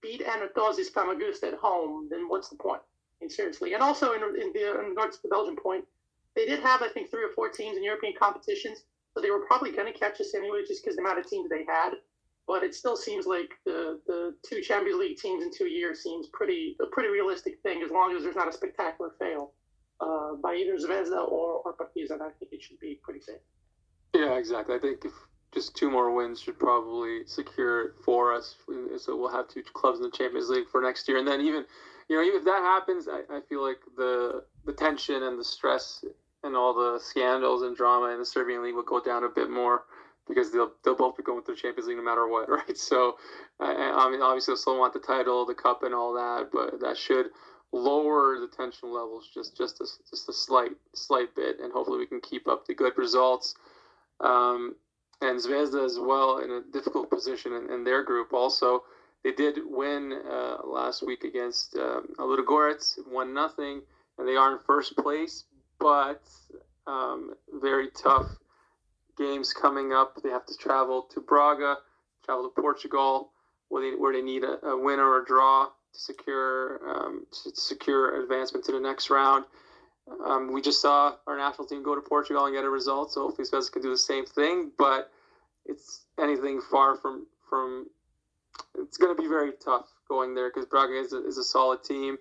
beat 0.01 0.25
Anorthosis 0.25 0.91
Famagusta 0.91 1.47
at 1.47 1.53
home, 1.55 2.07
then 2.09 2.27
what's 2.29 2.49
the 2.49 2.55
point? 2.55 2.81
I 3.21 3.25
mean, 3.25 3.29
seriously. 3.29 3.73
And 3.73 3.83
also 3.83 4.13
in, 4.13 4.23
in, 4.23 4.53
the, 4.53 4.79
in 4.79 4.89
regards 4.89 5.17
to 5.17 5.23
the 5.23 5.29
Belgian 5.29 5.57
point, 5.57 5.83
they 6.35 6.45
did 6.45 6.61
have, 6.61 6.81
I 6.81 6.87
think, 6.89 7.11
three 7.11 7.23
or 7.23 7.33
four 7.35 7.49
teams 7.49 7.75
in 7.75 7.83
European 7.83 8.13
competitions, 8.17 8.83
so 9.13 9.21
they 9.21 9.31
were 9.31 9.45
probably 9.45 9.71
going 9.71 9.91
to 9.91 9.99
catch 9.99 10.21
us 10.21 10.33
anyway, 10.35 10.61
just 10.65 10.83
because 10.83 10.95
the 10.95 11.01
amount 11.01 11.19
of 11.19 11.27
teams 11.27 11.49
they 11.49 11.65
had. 11.67 11.95
But 12.47 12.63
it 12.63 12.73
still 12.73 12.95
seems 12.95 13.27
like 13.27 13.51
the 13.65 13.99
the 14.07 14.33
two 14.43 14.61
Champions 14.61 14.99
League 14.99 15.17
teams 15.17 15.43
in 15.43 15.51
two 15.55 15.67
years 15.67 16.01
seems 16.01 16.27
pretty 16.33 16.75
a 16.81 16.87
pretty 16.87 17.09
realistic 17.09 17.59
thing, 17.61 17.83
as 17.83 17.91
long 17.91 18.15
as 18.15 18.23
there's 18.23 18.35
not 18.35 18.47
a 18.47 18.53
spectacular 18.53 19.11
fail 19.19 19.53
uh, 20.01 20.35
by 20.41 20.55
either 20.55 20.77
Zvezda 20.77 21.27
or 21.27 21.61
or 21.65 21.73
Partizan. 21.73 22.21
I 22.21 22.29
think 22.39 22.51
it 22.51 22.61
should 22.61 22.79
be 22.79 22.99
pretty 23.03 23.21
safe. 23.21 23.41
Yeah, 24.13 24.37
exactly. 24.37 24.75
I 24.75 24.79
think 24.79 25.05
if 25.05 25.13
just 25.53 25.75
two 25.75 25.89
more 25.89 26.13
wins 26.13 26.41
should 26.41 26.59
probably 26.59 27.25
secure 27.25 27.81
it 27.87 27.91
for 28.03 28.33
us. 28.33 28.55
So 28.97 29.17
we'll 29.17 29.31
have 29.31 29.47
two 29.47 29.63
clubs 29.73 29.99
in 29.99 30.03
the 30.03 30.11
Champions 30.11 30.49
League 30.49 30.67
for 30.71 30.81
next 30.81 31.07
year, 31.07 31.17
and 31.17 31.27
then 31.27 31.41
even, 31.41 31.65
you 32.07 32.15
know, 32.15 32.23
even 32.23 32.39
if 32.39 32.45
that 32.45 32.61
happens, 32.61 33.07
I, 33.07 33.21
I 33.35 33.41
feel 33.47 33.65
like 33.65 33.79
the 33.97 34.43
the 34.65 34.73
tension 34.73 35.23
and 35.23 35.39
the 35.39 35.43
stress 35.43 36.03
and 36.43 36.55
all 36.55 36.73
the 36.73 36.99
scandals 36.99 37.63
and 37.63 37.75
drama 37.75 38.13
in 38.13 38.19
the 38.19 38.25
Serbian 38.25 38.63
league 38.63 38.75
will 38.75 38.83
go 38.83 39.01
down 39.01 39.23
a 39.23 39.29
bit 39.29 39.49
more 39.49 39.83
because 40.27 40.51
they'll 40.51 40.71
they'll 40.83 40.95
both 40.95 41.17
be 41.17 41.23
going 41.23 41.43
through 41.43 41.55
the 41.55 41.61
Champions 41.61 41.87
League 41.87 41.97
no 41.97 42.03
matter 42.03 42.27
what, 42.27 42.49
right? 42.49 42.77
So, 42.77 43.17
I 43.59 44.09
mean, 44.09 44.21
obviously, 44.21 44.51
they'll 44.51 44.57
still 44.57 44.79
want 44.79 44.93
the 44.93 44.99
title, 44.99 45.45
the 45.45 45.55
cup, 45.55 45.83
and 45.83 45.93
all 45.93 46.13
that, 46.13 46.49
but 46.53 46.79
that 46.79 46.97
should 46.97 47.27
lower 47.71 48.39
the 48.39 48.47
tension 48.47 48.91
levels 48.91 49.29
just 49.33 49.55
just 49.55 49.79
a, 49.79 49.85
just 50.09 50.27
a 50.29 50.33
slight 50.33 50.71
slight 50.95 51.35
bit, 51.35 51.59
and 51.59 51.71
hopefully 51.71 51.99
we 51.99 52.07
can 52.07 52.21
keep 52.21 52.47
up 52.47 52.65
the 52.65 52.73
good 52.73 52.97
results. 52.97 53.55
Um, 54.19 54.75
and 55.21 55.37
Zvezda 55.37 55.83
as 55.83 55.99
well 55.99 56.37
in 56.39 56.49
a 56.49 56.61
difficult 56.71 57.09
position 57.09 57.53
in, 57.53 57.69
in 57.73 57.83
their 57.83 58.03
group. 58.03 58.31
Also, 58.33 58.83
they 59.23 59.33
did 59.33 59.59
win 59.65 60.13
uh, 60.29 60.57
last 60.65 61.05
week 61.05 61.25
against 61.25 61.75
um, 61.75 62.07
Ludogorets, 62.17 62.97
one 63.05 63.33
nothing, 63.33 63.81
and 64.17 64.25
they 64.25 64.37
are 64.37 64.53
in 64.53 64.59
first 64.59 64.95
place 64.95 65.43
but 65.79 66.21
um, 66.87 67.33
very 67.61 67.87
tough 67.91 68.27
games 69.17 69.53
coming 69.53 69.93
up. 69.93 70.21
They 70.21 70.29
have 70.29 70.45
to 70.45 70.55
travel 70.57 71.07
to 71.13 71.21
Braga, 71.21 71.77
travel 72.23 72.49
to 72.49 72.61
Portugal, 72.61 73.31
where 73.69 73.89
they, 73.89 73.97
where 73.97 74.13
they 74.13 74.21
need 74.21 74.43
a, 74.43 74.63
a 74.65 74.77
win 74.77 74.99
or 74.99 75.21
a 75.21 75.25
draw 75.25 75.69
to 75.93 75.99
secure 75.99 76.79
um, 76.89 77.25
to 77.43 77.51
secure 77.55 78.21
advancement 78.23 78.65
to 78.65 78.71
the 78.71 78.79
next 78.79 79.09
round. 79.09 79.45
Um, 80.25 80.51
we 80.51 80.61
just 80.61 80.81
saw 80.81 81.15
our 81.27 81.37
national 81.37 81.67
team 81.67 81.83
go 81.83 81.95
to 81.95 82.01
Portugal 82.01 82.45
and 82.45 82.55
get 82.55 82.63
a 82.63 82.69
result, 82.69 83.11
so 83.11 83.27
hopefully 83.27 83.47
Zvezda 83.47 83.71
can 83.71 83.81
do 83.81 83.89
the 83.91 83.97
same 83.97 84.25
thing. 84.25 84.71
But 84.77 85.11
it's 85.65 86.05
anything 86.19 86.61
far 86.61 86.95
from 86.95 87.27
from. 87.49 87.87
It's 88.77 88.97
going 88.97 89.15
to 89.15 89.21
be 89.21 89.27
very 89.27 89.51
tough 89.63 89.85
going 90.07 90.33
there 90.33 90.49
because 90.49 90.65
Braga 90.65 90.99
is 90.99 91.13
a, 91.13 91.25
is 91.25 91.37
a 91.37 91.43
solid 91.43 91.83
team. 91.83 92.17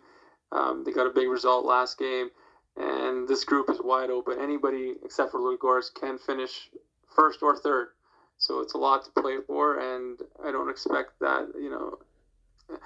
Um, 0.53 0.85
they 0.85 0.93
got 0.93 1.07
a 1.07 1.11
big 1.11 1.29
result 1.29 1.65
last 1.65 1.99
game, 1.99 2.29
and 2.77 3.27
this 3.27 3.45
group 3.45 3.71
is 3.71 3.81
wide 3.83 4.11
open. 4.11 4.39
Anybody 4.41 4.95
except 5.05 5.31
for 5.33 5.41
Ludogorets 5.41 5.93
can 5.93 6.19
finish 6.19 6.71
first 7.15 7.43
or 7.43 7.57
third. 7.57 7.89
So 8.39 8.61
it's 8.61 8.75
a 8.75 8.79
lot 8.79 9.05
to 9.05 9.21
play 9.21 9.39
for, 9.47 9.79
and 9.79 10.21
I 10.45 10.53
don't 10.53 10.71
expect 10.71 11.19
that. 11.21 11.49
You 11.57 11.71
know, 11.71 12.79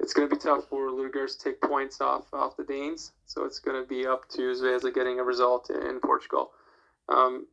it's 0.00 0.12
going 0.12 0.28
to 0.28 0.34
be 0.34 0.40
tough 0.40 0.68
for 0.68 0.90
Ludogorets 0.90 1.38
to 1.38 1.44
take 1.44 1.60
points 1.60 2.00
off 2.00 2.32
off 2.32 2.56
the 2.56 2.64
Danes. 2.64 3.12
So 3.26 3.44
it's 3.44 3.58
going 3.58 3.80
to 3.80 3.88
be 3.88 4.06
up 4.06 4.28
to 4.30 4.40
Zvezda 4.40 4.94
getting 4.94 5.18
a 5.18 5.24
result 5.24 5.70
in 5.70 6.00
Portugal. 6.00 6.50
Um, 7.08 7.46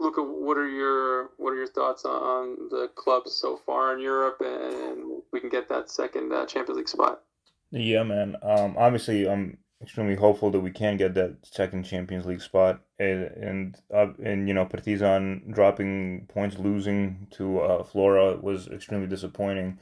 Luca, 0.00 0.22
what 0.22 0.56
are 0.56 0.68
your 0.68 1.30
what 1.38 1.50
are 1.50 1.56
your 1.56 1.66
thoughts 1.66 2.04
on 2.04 2.68
the 2.70 2.88
clubs 2.94 3.34
so 3.34 3.60
far 3.66 3.94
in 3.94 4.00
Europe, 4.00 4.40
and 4.40 5.22
we 5.32 5.40
can 5.40 5.48
get 5.48 5.68
that 5.68 5.90
second 5.90 6.32
uh, 6.32 6.46
Champions 6.46 6.78
League 6.78 6.88
spot? 6.88 7.22
Yeah, 7.70 8.04
man. 8.04 8.36
Um, 8.42 8.76
obviously, 8.78 9.28
I'm 9.28 9.58
extremely 9.82 10.14
hopeful 10.14 10.50
that 10.50 10.60
we 10.60 10.70
can 10.70 10.96
get 10.96 11.14
that 11.14 11.36
second 11.42 11.84
Champions 11.84 12.26
League 12.26 12.40
spot, 12.40 12.80
and 12.98 13.24
and, 13.24 13.76
uh, 13.92 14.12
and 14.22 14.46
you 14.46 14.54
know, 14.54 14.64
Partizan 14.64 15.50
dropping 15.50 16.26
points, 16.28 16.58
losing 16.58 17.26
to 17.32 17.60
uh, 17.60 17.82
Flora 17.82 18.36
was 18.36 18.68
extremely 18.68 19.08
disappointing. 19.08 19.78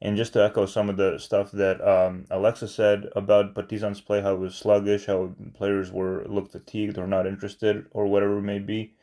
And 0.00 0.16
just 0.16 0.32
to 0.34 0.44
echo 0.44 0.64
some 0.64 0.88
of 0.88 0.96
the 0.96 1.18
stuff 1.18 1.50
that 1.52 1.80
um, 1.86 2.24
Alexa 2.30 2.68
said 2.68 3.06
about 3.16 3.54
Partizan's 3.54 4.00
play, 4.00 4.20
how 4.22 4.34
it 4.34 4.38
was 4.38 4.54
sluggish, 4.54 5.06
how 5.06 5.34
players 5.54 5.90
were 5.90 6.24
looked 6.28 6.52
fatigued 6.52 6.98
or 6.98 7.06
not 7.08 7.26
interested, 7.26 7.86
or 7.90 8.06
whatever 8.06 8.38
it 8.38 8.42
may 8.42 8.60
be. 8.60 8.94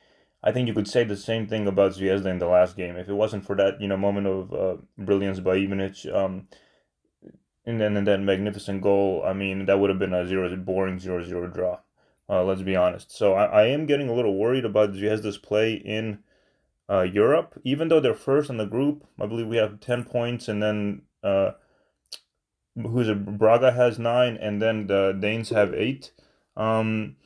I 0.42 0.52
think 0.52 0.68
you 0.68 0.74
could 0.74 0.88
say 0.88 1.04
the 1.04 1.18
same 1.18 1.48
thing 1.48 1.68
about 1.68 1.94
Zvezda 1.94 2.28
in 2.28 2.40
the 2.40 2.48
last 2.48 2.78
game. 2.78 2.96
If 2.96 3.10
it 3.10 3.14
wasn't 3.14 3.46
for 3.46 3.56
that, 3.58 3.82
you 3.82 3.88
know, 3.88 3.98
moment 3.98 4.28
of 4.28 4.54
uh, 4.54 4.78
brilliance 4.98 5.40
by 5.40 5.58
Ivanic, 5.58 6.14
um, 6.16 6.48
and 7.66 7.82
then 7.82 7.98
and 7.98 8.08
that 8.08 8.22
magnificent 8.22 8.82
goal, 8.82 9.24
I 9.26 9.34
mean, 9.34 9.66
that 9.66 9.80
would 9.80 9.90
have 9.90 10.00
been 10.00 10.14
a 10.14 10.26
zero, 10.26 10.56
boring 10.56 11.00
zero-zero 11.00 11.48
draw. 11.48 11.80
Uh, 12.30 12.44
let's 12.44 12.62
be 12.62 12.76
honest. 12.76 13.12
So 13.12 13.34
I, 13.34 13.46
I 13.46 13.66
am 13.68 13.86
getting 13.86 14.08
a 14.08 14.14
little 14.14 14.38
worried 14.38 14.66
about 14.66 14.94
Zvezda's 14.94 15.38
play 15.38 15.74
in 15.74 16.20
uh, 16.90 17.02
Europe, 17.02 17.60
even 17.64 17.88
though 17.88 18.00
they're 18.00 18.14
first 18.14 18.50
in 18.50 18.58
the 18.58 18.66
group. 18.66 19.06
I 19.20 19.26
believe 19.26 19.48
we 19.48 19.58
have 19.58 19.80
ten 19.80 20.04
points, 20.04 20.48
and 20.48 20.62
then 20.62 21.04
uh, 21.24 21.52
who's 22.76 23.10
it? 23.10 23.38
Braga 23.38 23.72
has 23.72 23.98
nine, 23.98 24.38
and 24.38 24.62
then 24.62 24.88
the 24.88 25.18
Danes 25.20 25.50
have 25.50 25.74
eight. 25.74 26.12
Um, 26.56 27.18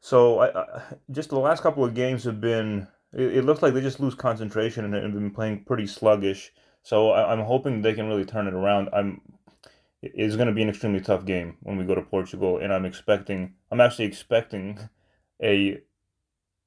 so 0.00 0.40
I, 0.40 0.60
I, 0.60 0.82
just 1.10 1.30
the 1.30 1.38
last 1.38 1.62
couple 1.62 1.84
of 1.84 1.94
games 1.94 2.24
have 2.24 2.40
been. 2.40 2.88
It, 3.12 3.38
it, 3.38 3.44
looks 3.44 3.62
like 3.62 3.74
they 3.74 3.80
just 3.80 4.00
lose 4.00 4.14
concentration 4.14 4.84
and 4.84 4.94
have 4.94 5.12
been 5.12 5.30
playing 5.30 5.64
pretty 5.64 5.86
sluggish. 5.86 6.52
So 6.82 7.10
I, 7.10 7.32
am 7.32 7.40
hoping 7.40 7.82
they 7.82 7.94
can 7.94 8.08
really 8.08 8.24
turn 8.24 8.46
it 8.46 8.54
around. 8.54 8.88
I'm. 8.92 9.20
It's 10.02 10.34
going 10.34 10.48
to 10.48 10.54
be 10.54 10.62
an 10.62 10.68
extremely 10.68 11.00
tough 11.00 11.24
game 11.24 11.58
when 11.62 11.76
we 11.76 11.84
go 11.84 11.94
to 11.94 12.02
Portugal, 12.02 12.58
and 12.58 12.72
I'm 12.72 12.84
expecting. 12.84 13.54
I'm 13.70 13.80
actually 13.80 14.06
expecting 14.06 14.78
a 15.40 15.80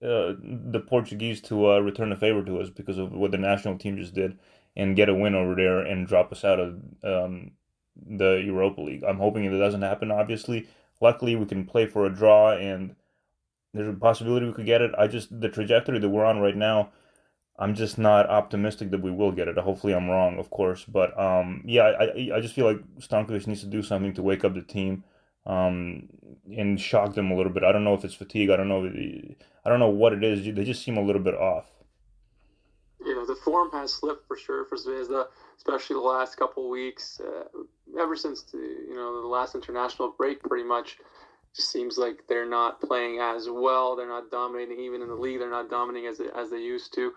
uh, 0.06 0.36
the 0.42 0.80
Portuguese 0.80 1.42
to 1.42 1.72
uh, 1.72 1.80
return 1.80 2.12
a 2.12 2.18
favor 2.18 2.44
to 2.44 2.60
us 2.60 2.70
because 2.70 2.98
of 2.98 3.12
what 3.12 3.32
the 3.32 3.38
national 3.38 3.78
team 3.78 3.98
just 3.98 4.14
did 4.14 4.38
and 4.76 4.96
get 4.96 5.10
a 5.10 5.14
win 5.14 5.36
over 5.36 5.56
there 5.56 5.80
and 5.80 6.08
drop 6.08 6.32
us 6.32 6.44
out 6.44 6.60
of 6.60 6.80
um, 7.04 7.52
the 7.96 8.42
Europa 8.46 8.82
League. 8.82 9.04
I'm 9.04 9.18
hoping 9.18 9.46
it 9.46 9.58
doesn't 9.58 9.82
happen. 9.82 10.12
Obviously, 10.12 10.68
luckily 11.02 11.36
we 11.36 11.46
can 11.46 11.66
play 11.66 11.86
for 11.86 12.06
a 12.06 12.14
draw 12.14 12.52
and 12.52 12.96
there's 13.74 13.88
a 13.88 13.94
possibility 13.94 14.46
we 14.46 14.54
could 14.54 14.66
get 14.66 14.82
it. 14.82 14.92
I 14.98 15.08
just 15.08 15.40
the 15.40 15.50
trajectory 15.50 16.00
that 16.00 16.10
we're 16.10 16.26
on 16.26 16.40
right 16.40 16.56
now. 16.56 16.90
I'm 17.58 17.74
just 17.74 17.98
not 17.98 18.30
optimistic 18.30 18.92
that 18.92 19.02
we 19.02 19.12
will 19.12 19.32
get 19.32 19.48
it. 19.48 19.58
Hopefully, 19.58 19.94
I'm 19.94 20.10
wrong, 20.10 20.40
of 20.40 20.50
course. 20.50 20.84
But 20.84 21.18
um, 21.18 21.64
yeah, 21.66 21.84
I, 21.84 22.32
I 22.36 22.42
just 22.42 22.54
feel 22.54 22.66
like 22.66 22.82
Stankovic 23.00 23.48
needs 23.48 23.62
to 23.62 23.68
do 23.68 23.82
something 23.82 24.14
to 24.16 24.22
wake 24.22 24.44
up 24.44 24.54
the 24.54 24.62
team 24.62 25.06
um, 25.46 26.10
and 26.56 26.80
shock 26.80 27.14
them 27.14 27.32
a 27.32 27.36
little 27.36 27.52
bit. 27.52 27.64
I 27.64 27.72
don't 27.72 27.84
know 27.84 27.94
if 27.94 28.04
it's 28.04 28.14
fatigue. 28.14 28.50
I 28.50 28.58
don't 28.58 28.68
know. 28.68 28.86
I 29.66 29.70
don't 29.70 29.80
know 29.80 29.90
what 29.90 30.14
it 30.14 30.24
is. 30.24 30.44
They 30.44 30.64
just 30.64 30.84
seem 30.84 30.98
a 30.98 31.02
little 31.02 31.22
bit 31.22 31.36
off. 31.36 31.66
You 33.06 33.16
know, 33.16 33.26
the 33.26 33.36
form 33.36 33.70
has 33.72 33.94
slipped 33.94 34.28
for 34.28 34.38
sure 34.38 34.66
for 34.66 34.78
Zvezda, 34.78 35.28
especially 35.58 35.96
the 35.96 36.00
last 36.00 36.38
couple 36.38 36.70
weeks. 36.70 37.20
Uh, 37.20 37.44
ever 38.00 38.16
since 38.16 38.44
the 38.44 38.58
you 38.58 38.96
know 38.96 39.22
the 39.22 39.28
last 39.28 39.56
international 39.56 40.14
break, 40.18 40.42
pretty 40.42 40.64
much 40.64 40.98
just 41.56 41.72
seems 41.72 41.98
like 41.98 42.24
they're 42.28 42.50
not 42.50 42.82
playing 42.82 43.20
as 43.20 43.48
well. 43.50 43.96
They're 43.96 44.08
not 44.08 44.32
dominating 44.32 44.80
even 44.80 45.02
in 45.02 45.08
the 45.08 45.16
league. 45.16 45.40
They're 45.40 45.50
not 45.50 45.70
dominating 45.70 46.10
as 46.10 46.20
as 46.36 46.50
they 46.50 46.60
used 46.60 46.94
to. 46.96 47.12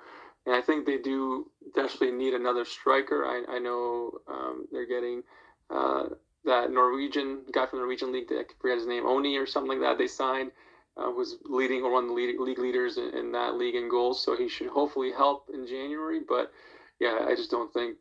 And 0.46 0.54
I 0.54 0.62
think 0.62 0.86
they 0.86 0.98
do 0.98 1.50
definitely 1.74 2.12
need 2.12 2.34
another 2.34 2.64
striker. 2.64 3.26
I, 3.26 3.56
I 3.56 3.58
know 3.58 4.12
um, 4.28 4.66
they're 4.72 4.86
getting 4.86 5.22
uh, 5.68 6.04
that 6.48 6.70
Norwegian 6.72 7.42
guy 7.52 7.66
from 7.66 7.78
the 7.78 7.84
Norwegian 7.84 8.12
league. 8.12 8.26
I 8.30 8.44
forget 8.60 8.78
his 8.78 8.86
name, 8.86 9.04
Ohi 9.06 9.36
or 9.36 9.46
something 9.46 9.70
like 9.70 9.80
that. 9.80 9.98
They 9.98 10.08
signed. 10.08 10.50
Uh, 10.98 11.10
was 11.10 11.36
leading 11.44 11.82
or 11.82 11.92
one 11.92 12.04
of 12.04 12.08
the 12.08 12.14
league, 12.14 12.40
league 12.40 12.58
leaders 12.58 12.98
in, 12.98 13.16
in, 13.16 13.30
that 13.30 13.54
league 13.54 13.76
in 13.76 13.88
goals, 13.88 14.20
so 14.20 14.36
he 14.36 14.48
should 14.48 14.66
hopefully 14.66 15.12
help 15.12 15.48
in 15.54 15.64
January. 15.64 16.18
But 16.28 16.50
yeah, 16.98 17.24
I 17.24 17.36
just 17.36 17.52
don't 17.52 17.72
think 17.72 17.98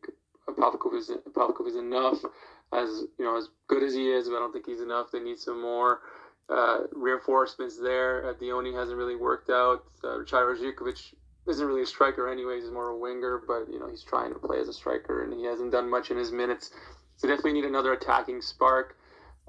Pavkov 0.48 0.94
is 0.94 1.08
is 1.08 1.76
enough. 1.76 2.18
As 2.72 3.04
you 3.18 3.24
know, 3.24 3.36
as 3.36 3.48
good 3.68 3.82
as 3.82 3.94
he 3.94 4.10
is, 4.10 4.28
but 4.28 4.36
I 4.36 4.40
don't 4.40 4.52
think 4.52 4.66
he's 4.66 4.80
enough. 4.80 5.12
They 5.12 5.20
need 5.20 5.38
some 5.38 5.62
more 5.62 6.00
uh, 6.48 6.80
reinforcements 6.92 7.78
there. 7.78 8.28
Uh, 8.28 8.32
Diony 8.34 8.74
hasn't 8.74 8.98
really 8.98 9.16
worked 9.16 9.48
out. 9.48 9.84
Uh, 10.02 10.18
Richairo 10.18 10.54
isn't 11.46 11.66
really 11.66 11.82
a 11.82 11.86
striker 11.86 12.28
anyways. 12.28 12.64
He's 12.64 12.72
more 12.72 12.90
a 12.90 12.98
winger, 12.98 13.42
but 13.46 13.72
you 13.72 13.78
know 13.78 13.88
he's 13.88 14.02
trying 14.02 14.32
to 14.32 14.38
play 14.38 14.58
as 14.58 14.68
a 14.68 14.72
striker, 14.72 15.24
and 15.24 15.32
he 15.32 15.44
hasn't 15.44 15.72
done 15.72 15.88
much 15.88 16.10
in 16.10 16.16
his 16.16 16.32
minutes. 16.32 16.70
So 17.18 17.26
definitely 17.26 17.52
need 17.52 17.64
another 17.64 17.92
attacking 17.92 18.40
spark. 18.40 18.96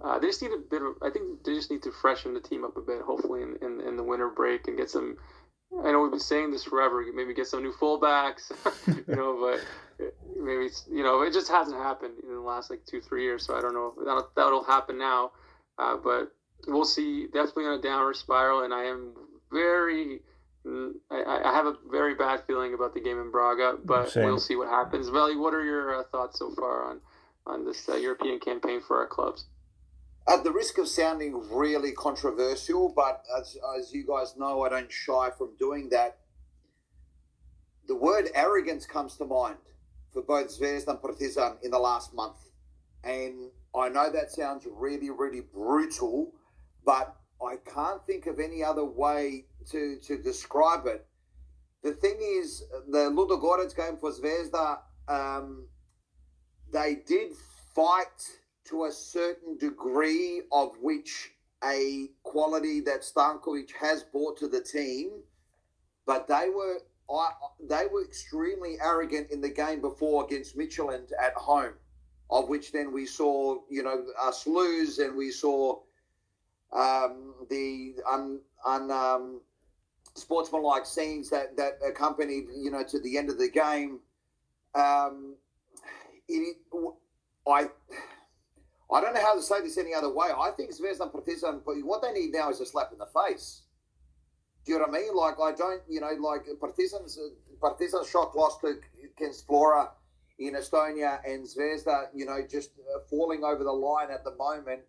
Uh, 0.04 0.18
they 0.18 0.28
just 0.28 0.42
need 0.42 0.52
a 0.52 0.58
bit 0.58 0.82
of. 0.82 0.96
I 1.02 1.10
think 1.10 1.44
they 1.44 1.54
just 1.54 1.72
need 1.72 1.84
to 1.84 1.92
freshen 1.92 2.34
the 2.34 2.40
team 2.40 2.66
up 2.66 2.76
a 2.78 2.82
bit. 2.82 3.02
Hopefully 3.02 3.44
in, 3.44 3.58
in, 3.62 3.82
in 3.88 3.96
the 3.96 4.04
winter 4.04 4.30
break 4.30 4.68
and 4.68 4.76
get 4.76 4.90
some. 4.90 5.18
I 5.86 5.92
know 5.92 6.02
we've 6.02 6.12
been 6.12 6.20
saying 6.20 6.52
this 6.52 6.64
forever. 6.64 7.06
Maybe 7.14 7.34
get 7.34 7.48
some 7.48 7.62
new 7.62 7.72
fullbacks, 7.72 8.52
you 9.08 9.16
know, 9.16 9.38
but 9.40 10.10
maybe 10.36 10.70
you 10.90 11.04
know 11.04 11.22
it 11.22 11.32
just 11.32 11.50
hasn't 11.50 11.78
happened 11.78 12.14
in 12.24 12.34
the 12.34 12.42
last 12.42 12.72
like 12.72 12.86
two 12.86 13.02
three 13.02 13.24
years. 13.24 13.46
So 13.46 13.56
I 13.56 13.62
don't 13.62 13.74
know 13.74 13.94
if 13.96 14.06
that'll, 14.06 14.30
that'll 14.36 14.64
happen 14.64 14.98
now. 14.98 15.32
Uh, 15.78 15.98
but 15.98 16.32
we'll 16.68 16.86
see. 16.86 17.26
Definitely 17.28 17.66
on 17.66 17.80
a 17.80 17.82
downward 17.82 18.16
spiral, 18.16 18.64
and 18.64 18.74
I 18.74 18.86
am 18.86 19.14
very. 19.52 20.22
I, 21.12 21.42
I 21.46 21.54
have 21.54 21.68
a 21.68 21.76
very 21.90 22.16
bad 22.16 22.42
feeling 22.46 22.74
about 22.74 22.94
the 22.94 23.00
game 23.00 23.20
in 23.20 23.32
Braga, 23.32 23.78
but 23.86 24.10
Same. 24.10 24.26
we'll 24.26 24.40
see 24.40 24.56
what 24.56 24.70
happens. 24.70 25.08
Veli, 25.08 25.38
what 25.38 25.54
are 25.54 25.64
your 25.64 26.00
uh, 26.00 26.04
thoughts 26.12 26.40
so 26.40 26.52
far 26.52 26.90
on 26.90 27.00
on 27.50 27.66
this 27.66 27.88
uh, 27.90 27.96
European 27.96 28.40
campaign 28.40 28.82
for 28.82 29.00
our 29.00 29.08
clubs? 29.08 29.46
At 30.28 30.44
the 30.44 30.52
risk 30.52 30.78
of 30.78 30.88
sounding 30.88 31.50
really 31.50 31.92
controversial, 31.92 32.94
but 32.96 33.24
as, 33.40 33.58
as 33.78 33.92
you 33.94 34.06
guys 34.06 34.36
know, 34.38 34.64
I 34.64 34.70
don't 34.70 34.92
shy 34.92 35.30
from 35.38 35.56
doing 35.58 35.90
that. 35.90 36.18
The 37.88 37.96
word 37.96 38.30
arrogance 38.36 38.86
comes 38.86 39.18
to 39.18 39.26
mind 39.26 39.58
for 40.14 40.22
both 40.22 40.48
Zvezda 40.50 40.90
and 40.90 41.02
Partizan 41.02 41.58
in 41.64 41.72
the 41.72 41.80
last 41.80 42.14
month. 42.14 42.38
And 43.04 43.50
I 43.76 43.90
know 43.90 44.12
that 44.12 44.32
sounds 44.32 44.68
really, 44.70 45.10
really 45.10 45.42
brutal, 45.42 46.32
but 46.86 47.16
I 47.44 47.56
can't 47.66 48.06
think 48.06 48.28
of 48.28 48.40
any 48.40 48.64
other 48.64 48.86
way 48.86 49.46
to, 49.72 49.98
to 50.04 50.22
describe 50.22 50.86
it. 50.86 51.06
The 51.84 51.94
thing 51.94 52.18
is, 52.20 52.64
the 52.90 53.10
Ludogorets 53.10 53.76
game 53.76 53.98
for 53.98 54.12
Zvezda, 54.12 54.80
um, 55.08 55.68
they 56.72 56.96
did 57.08 57.34
fight 57.76 58.28
to 58.66 58.86
a 58.86 58.92
certain 58.92 59.58
degree 59.58 60.42
of 60.52 60.72
which 60.82 61.32
a 61.64 62.10
quality 62.24 62.80
that 62.82 63.02
Stankovic 63.02 63.72
has 63.80 64.04
brought 64.04 64.38
to 64.38 64.48
the 64.48 64.62
team, 64.62 65.12
but 66.06 66.28
they 66.28 66.50
were 66.50 66.80
I, 67.12 67.32
they 67.68 67.86
were 67.92 68.04
extremely 68.04 68.78
arrogant 68.82 69.32
in 69.32 69.42
the 69.42 69.50
game 69.50 69.82
before 69.82 70.26
against 70.26 70.58
Midtjylland 70.58 71.12
at 71.20 71.34
home, 71.34 71.74
of 72.30 72.50
which 72.50 72.72
then 72.72 72.94
we 72.94 73.06
saw 73.06 73.60
you 73.70 73.84
know 73.84 74.06
us 74.22 74.46
lose 74.46 75.00
and 75.00 75.16
we 75.16 75.32
saw 75.32 75.80
um, 76.72 77.34
the 77.50 77.96
un, 78.10 78.40
un 78.66 78.92
um, 78.92 79.42
sportsmanlike 80.14 80.86
scenes 80.86 81.30
that 81.32 81.58
that 81.58 81.80
accompanied 81.86 82.46
you 82.56 82.70
know 82.70 82.84
to 82.84 83.00
the 83.00 83.18
end 83.18 83.30
of 83.30 83.40
the 83.40 83.50
game. 83.50 84.00
Um, 84.76 85.36
it, 86.30 86.58
I 87.48 87.68
I 88.92 89.02
don't 89.02 89.14
know 89.14 89.22
how 89.22 89.36
to 89.36 89.42
say 89.42 89.62
this 89.62 89.78
any 89.78 89.94
other 89.94 90.12
way. 90.14 90.28
I 90.28 90.52
think 90.52 90.72
Zvezda 90.72 91.12
Partizan, 91.12 91.62
what 91.84 92.02
they 92.02 92.12
need 92.12 92.32
now 92.32 92.50
is 92.50 92.60
a 92.60 92.66
slap 92.66 92.92
in 92.92 92.98
the 92.98 93.06
face. 93.06 93.64
Do 94.66 94.74
you 94.74 94.80
know 94.80 94.86
what 94.86 94.98
I 94.98 95.02
mean? 95.02 95.16
Like 95.16 95.40
I 95.40 95.56
don't, 95.56 95.82
you 95.90 96.02
know, 96.02 96.12
like 96.20 96.46
Partizan's 96.60 97.20
Partizan's 97.62 98.10
shot 98.10 98.36
lost 98.36 98.60
against 98.64 99.46
Flora 99.46 99.90
in 100.40 100.54
Estonia 100.54 101.20
and 101.26 101.46
Zvezda, 101.46 102.08
you 102.14 102.26
know, 102.26 102.40
just 102.50 102.72
uh, 102.80 103.00
falling 103.10 103.44
over 103.44 103.64
the 103.64 103.72
line 103.72 104.10
at 104.10 104.24
the 104.24 104.36
moment 104.36 104.82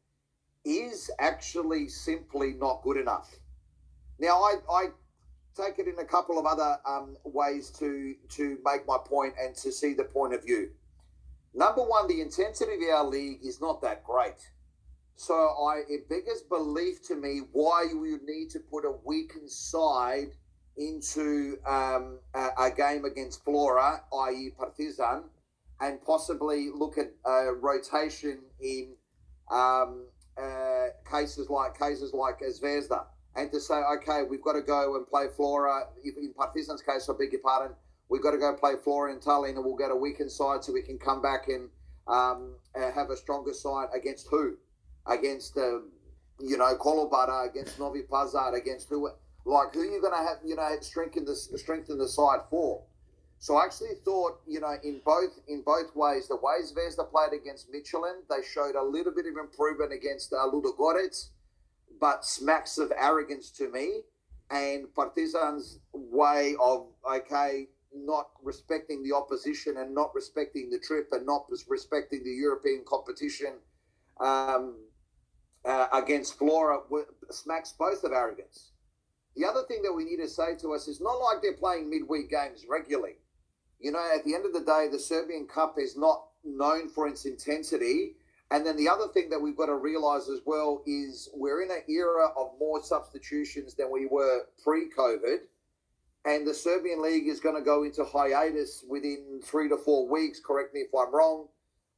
is 0.64 1.10
actually 1.18 1.88
simply 1.88 2.54
not 2.54 2.82
good 2.82 2.96
enough. 2.96 3.34
Now, 4.18 4.42
I, 4.42 4.56
I 4.70 4.86
take 5.56 5.78
it 5.78 5.88
in 5.88 5.98
a 5.98 6.04
couple 6.04 6.38
of 6.38 6.46
other 6.46 6.78
um, 6.86 7.16
ways 7.24 7.70
to 7.78 8.14
to 8.30 8.58
make 8.64 8.86
my 8.86 8.98
point 9.04 9.34
and 9.40 9.54
to 9.56 9.72
see 9.72 9.94
the 9.94 10.04
point 10.04 10.34
of 10.34 10.44
view. 10.44 10.70
Number 11.54 11.82
one, 11.82 12.06
the 12.06 12.20
intensity 12.20 12.74
of 12.74 12.94
our 12.94 13.04
league 13.04 13.40
is 13.44 13.60
not 13.60 13.82
that 13.82 14.04
great. 14.04 14.50
So 15.16 15.34
I 15.34 15.82
it 15.88 16.08
beggars 16.08 16.42
belief 16.42 17.02
to 17.08 17.16
me 17.16 17.42
why 17.52 17.86
you 17.90 17.98
would 18.00 18.22
need 18.22 18.50
to 18.50 18.60
put 18.60 18.84
a 18.84 18.94
weakened 19.04 19.50
side 19.50 20.32
into 20.76 21.58
um, 21.66 22.20
a, 22.34 22.48
a, 22.58 22.70
game 22.70 23.04
against 23.04 23.44
Flora, 23.44 24.02
i.e. 24.28 24.50
Partizan, 24.56 25.24
and 25.80 26.02
possibly 26.02 26.70
look 26.74 26.96
at 26.96 27.12
a 27.26 27.52
rotation 27.52 28.38
in 28.62 28.94
um, 29.50 30.06
uh, 30.40 30.86
cases 31.10 31.50
like 31.50 31.78
cases 31.78 32.14
like 32.14 32.40
Zvezda 32.40 33.04
and 33.36 33.50
to 33.52 33.60
say, 33.60 33.80
okay, 33.96 34.22
we've 34.28 34.42
got 34.42 34.54
to 34.54 34.62
go 34.62 34.96
and 34.96 35.06
play 35.06 35.26
Flora. 35.36 35.84
In 36.04 36.32
Partizan's 36.36 36.82
case, 36.82 37.08
I 37.08 37.12
beg 37.18 37.32
your 37.32 37.40
pardon, 37.42 37.76
we've 38.10 38.22
got 38.22 38.32
to 38.32 38.38
go 38.38 38.54
play 38.54 38.74
Flora 38.82 39.12
in 39.12 39.20
Tallinn 39.20 39.56
and 39.56 39.64
we'll 39.64 39.76
get 39.76 39.90
a 39.90 39.96
weekend 39.96 40.30
side 40.30 40.64
so 40.64 40.72
we 40.72 40.82
can 40.82 40.98
come 40.98 41.22
back 41.22 41.48
and 41.48 41.70
um, 42.06 42.56
uh, 42.74 42.90
have 42.92 43.10
a 43.10 43.16
stronger 43.16 43.54
side 43.54 43.88
against 43.94 44.26
who? 44.28 44.56
Against, 45.06 45.56
uh, 45.56 45.78
you 46.40 46.58
know, 46.58 46.76
Kolubara, 46.76 47.48
against 47.48 47.78
Novi 47.78 48.02
Pazar, 48.02 48.54
against 48.54 48.88
who? 48.88 49.10
Like, 49.46 49.72
who 49.72 49.80
are 49.80 49.84
you 49.84 50.00
going 50.00 50.12
to 50.12 50.18
have, 50.18 50.38
you 50.44 50.56
know, 50.56 50.68
strengthen 50.80 51.24
the, 51.24 51.34
strengthen 51.34 51.98
the 51.98 52.08
side 52.08 52.40
for? 52.50 52.82
So 53.38 53.56
I 53.56 53.64
actually 53.64 53.94
thought, 54.04 54.40
you 54.46 54.60
know, 54.60 54.74
in 54.84 55.00
both 55.02 55.30
in 55.48 55.62
both 55.62 55.96
ways, 55.96 56.28
the 56.28 56.36
ways 56.36 56.74
Zvezda 56.74 57.10
played 57.10 57.32
against 57.32 57.72
Michelin, 57.72 58.16
they 58.28 58.44
showed 58.46 58.74
a 58.74 58.84
little 58.84 59.14
bit 59.14 59.24
of 59.24 59.38
improvement 59.38 59.94
against 59.94 60.34
uh, 60.34 60.46
Ludogorets 60.52 61.30
but 62.00 62.24
smacks 62.24 62.78
of 62.78 62.92
arrogance 62.96 63.50
to 63.50 63.70
me. 63.70 64.00
And 64.50 64.86
Partizan's 64.96 65.78
way 65.92 66.56
of, 66.60 66.88
okay, 67.08 67.68
not 67.94 68.30
respecting 68.42 69.02
the 69.02 69.14
opposition 69.14 69.76
and 69.78 69.94
not 69.94 70.14
respecting 70.14 70.70
the 70.70 70.78
trip 70.78 71.08
and 71.12 71.26
not 71.26 71.46
respecting 71.68 72.22
the 72.24 72.30
European 72.30 72.84
competition 72.86 73.54
um, 74.20 74.76
uh, 75.64 75.86
against 75.92 76.38
Flora 76.38 76.78
smacks 77.30 77.74
both 77.78 78.04
of 78.04 78.12
arrogance. 78.12 78.72
The 79.36 79.46
other 79.46 79.62
thing 79.68 79.82
that 79.82 79.92
we 79.92 80.04
need 80.04 80.18
to 80.18 80.28
say 80.28 80.56
to 80.60 80.74
us 80.74 80.88
is 80.88 81.00
not 81.00 81.14
like 81.14 81.42
they're 81.42 81.54
playing 81.54 81.88
midweek 81.88 82.30
games 82.30 82.64
regularly. 82.68 83.16
You 83.78 83.92
know, 83.92 84.10
at 84.14 84.24
the 84.24 84.34
end 84.34 84.44
of 84.44 84.52
the 84.52 84.60
day, 84.60 84.88
the 84.90 84.98
Serbian 84.98 85.46
Cup 85.46 85.76
is 85.78 85.96
not 85.96 86.26
known 86.44 86.88
for 86.88 87.08
its 87.08 87.24
intensity 87.24 88.16
and 88.50 88.66
then 88.66 88.76
the 88.76 88.88
other 88.88 89.06
thing 89.08 89.30
that 89.30 89.40
we've 89.40 89.56
got 89.56 89.66
to 89.66 89.76
realize 89.76 90.28
as 90.28 90.40
well 90.44 90.82
is 90.84 91.28
we're 91.34 91.62
in 91.62 91.70
an 91.70 91.82
era 91.88 92.28
of 92.36 92.50
more 92.58 92.82
substitutions 92.82 93.74
than 93.74 93.90
we 93.92 94.06
were 94.06 94.46
pre 94.62 94.90
COVID. 94.90 95.38
And 96.24 96.46
the 96.46 96.52
Serbian 96.52 97.02
League 97.02 97.28
is 97.28 97.40
going 97.40 97.56
to 97.56 97.62
go 97.62 97.82
into 97.82 98.04
hiatus 98.04 98.84
within 98.88 99.40
three 99.42 99.68
to 99.70 99.78
four 99.78 100.06
weeks, 100.06 100.40
correct 100.44 100.74
me 100.74 100.80
if 100.80 100.90
I'm 100.94 101.14
wrong, 101.14 101.48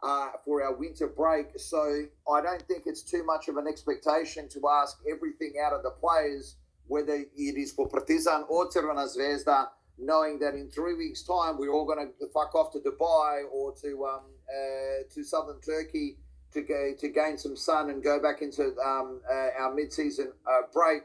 uh, 0.02 0.30
for 0.44 0.62
our 0.62 0.74
winter 0.76 1.08
break. 1.08 1.58
So 1.58 2.04
I 2.32 2.40
don't 2.40 2.62
think 2.62 2.84
it's 2.86 3.02
too 3.02 3.24
much 3.24 3.48
of 3.48 3.56
an 3.56 3.66
expectation 3.66 4.48
to 4.50 4.60
ask 4.70 4.98
everything 5.10 5.54
out 5.64 5.72
of 5.72 5.82
the 5.82 5.90
players, 5.90 6.56
whether 6.86 7.14
it 7.14 7.28
is 7.34 7.72
for 7.72 7.88
Partizan 7.88 8.44
or 8.48 8.68
Crvena 8.68 9.08
Zvezda, 9.08 9.68
knowing 9.98 10.38
that 10.38 10.54
in 10.54 10.70
three 10.70 10.94
weeks' 10.94 11.24
time 11.24 11.58
we're 11.58 11.72
all 11.72 11.84
going 11.84 12.06
to 12.06 12.26
fuck 12.32 12.54
off 12.54 12.72
to 12.72 12.78
Dubai 12.78 13.42
or 13.52 13.74
to 13.82 14.04
um, 14.06 14.20
uh, 14.48 15.02
to 15.14 15.24
southern 15.24 15.60
Turkey 15.60 16.18
to 16.52 16.62
go 16.62 16.92
to 16.98 17.08
gain 17.08 17.38
some 17.38 17.56
sun 17.56 17.90
and 17.90 18.02
go 18.02 18.20
back 18.20 18.42
into 18.42 18.74
um, 18.84 19.20
uh, 19.30 19.48
our 19.58 19.74
mid-season 19.74 20.32
uh, 20.46 20.62
break 20.72 21.04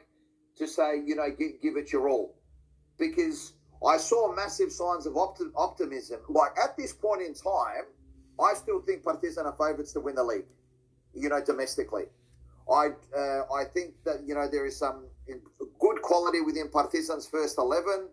to 0.58 0.68
say, 0.68 1.02
you 1.06 1.16
know, 1.16 1.30
give, 1.30 1.62
give 1.62 1.78
it 1.78 1.92
your 1.92 2.10
all, 2.10 2.36
because 2.98 3.54
I 3.86 3.98
saw 3.98 4.34
massive 4.34 4.72
signs 4.72 5.06
of 5.06 5.14
opti- 5.14 5.52
optimism. 5.56 6.20
Like 6.30 6.52
at 6.62 6.76
this 6.78 6.94
point 6.94 7.22
in 7.22 7.34
time, 7.34 7.86
I 8.40 8.54
still 8.54 8.82
think 8.82 9.04
Partizan 9.04 9.46
are 9.46 9.56
favourites 9.58 9.94
to 9.94 10.00
win 10.00 10.16
the 10.16 10.24
league, 10.24 10.46
you 11.14 11.30
know, 11.30 11.44
domestically. 11.44 12.06
I 12.72 12.90
uh, 13.16 13.44
I 13.54 13.64
think 13.74 13.94
that 14.04 14.24
you 14.26 14.36
know 14.36 14.48
there 14.52 14.66
is 14.66 14.78
some 14.78 15.06
good 15.80 16.02
quality 16.02 16.42
within 16.42 16.70
Partizan's 16.70 17.28
first 17.28 17.58
eleven. 17.58 18.10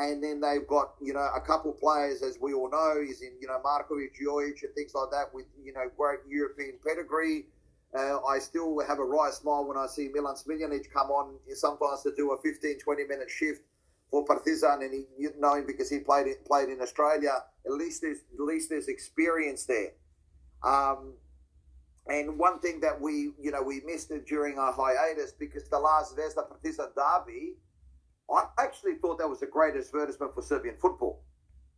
And 0.00 0.22
then 0.22 0.40
they've 0.40 0.64
got, 0.64 0.94
you 1.00 1.12
know, 1.12 1.28
a 1.34 1.40
couple 1.40 1.72
of 1.72 1.80
players, 1.80 2.22
as 2.22 2.38
we 2.40 2.54
all 2.54 2.70
know, 2.70 3.02
is 3.02 3.20
in, 3.20 3.32
you 3.40 3.48
know, 3.48 3.60
Markovic, 3.64 4.12
Jojic, 4.14 4.62
and 4.62 4.72
things 4.76 4.92
like 4.94 5.10
that 5.10 5.34
with, 5.34 5.46
you 5.60 5.72
know, 5.72 5.90
great 5.96 6.20
European 6.28 6.74
pedigree. 6.86 7.46
Uh, 7.92 8.20
I 8.24 8.38
still 8.38 8.78
have 8.86 9.00
a 9.00 9.04
right 9.04 9.32
smile 9.32 9.66
when 9.66 9.76
I 9.76 9.88
see 9.88 10.08
Milan 10.14 10.36
Smiljanic 10.36 10.92
come 10.92 11.10
on 11.10 11.34
sometimes 11.52 12.02
to 12.02 12.14
do 12.14 12.30
a 12.30 12.40
15, 12.40 12.78
20 12.78 13.04
minute 13.06 13.28
shift 13.28 13.62
for 14.10 14.24
Partizan, 14.24 14.82
and 14.82 14.92
he, 14.92 15.04
you 15.18 15.32
know, 15.38 15.62
because 15.66 15.90
he 15.90 16.00
played 16.00 16.26
played 16.46 16.68
in 16.68 16.80
Australia. 16.80 17.32
At 17.66 17.72
least 17.72 18.02
there's 18.02 18.18
at 18.18 18.40
least 18.40 18.70
there's 18.70 18.88
experience 18.88 19.66
there. 19.66 19.92
Um, 20.64 21.14
and 22.06 22.38
one 22.38 22.58
thing 22.60 22.80
that 22.80 22.98
we, 22.98 23.32
you 23.38 23.50
know, 23.50 23.62
we 23.62 23.82
missed 23.84 24.10
it 24.10 24.26
during 24.26 24.58
our 24.58 24.72
hiatus 24.72 25.32
because 25.32 25.68
the 25.68 25.78
last 25.78 26.16
Zvezda 26.16 26.48
Partizan 26.48 26.88
derby 26.96 27.56
I 28.30 28.44
actually 28.58 28.96
thought 28.96 29.18
that 29.18 29.28
was 29.28 29.42
a 29.42 29.46
great 29.46 29.74
advertisement 29.74 30.34
for 30.34 30.42
Serbian 30.42 30.76
football. 30.80 31.22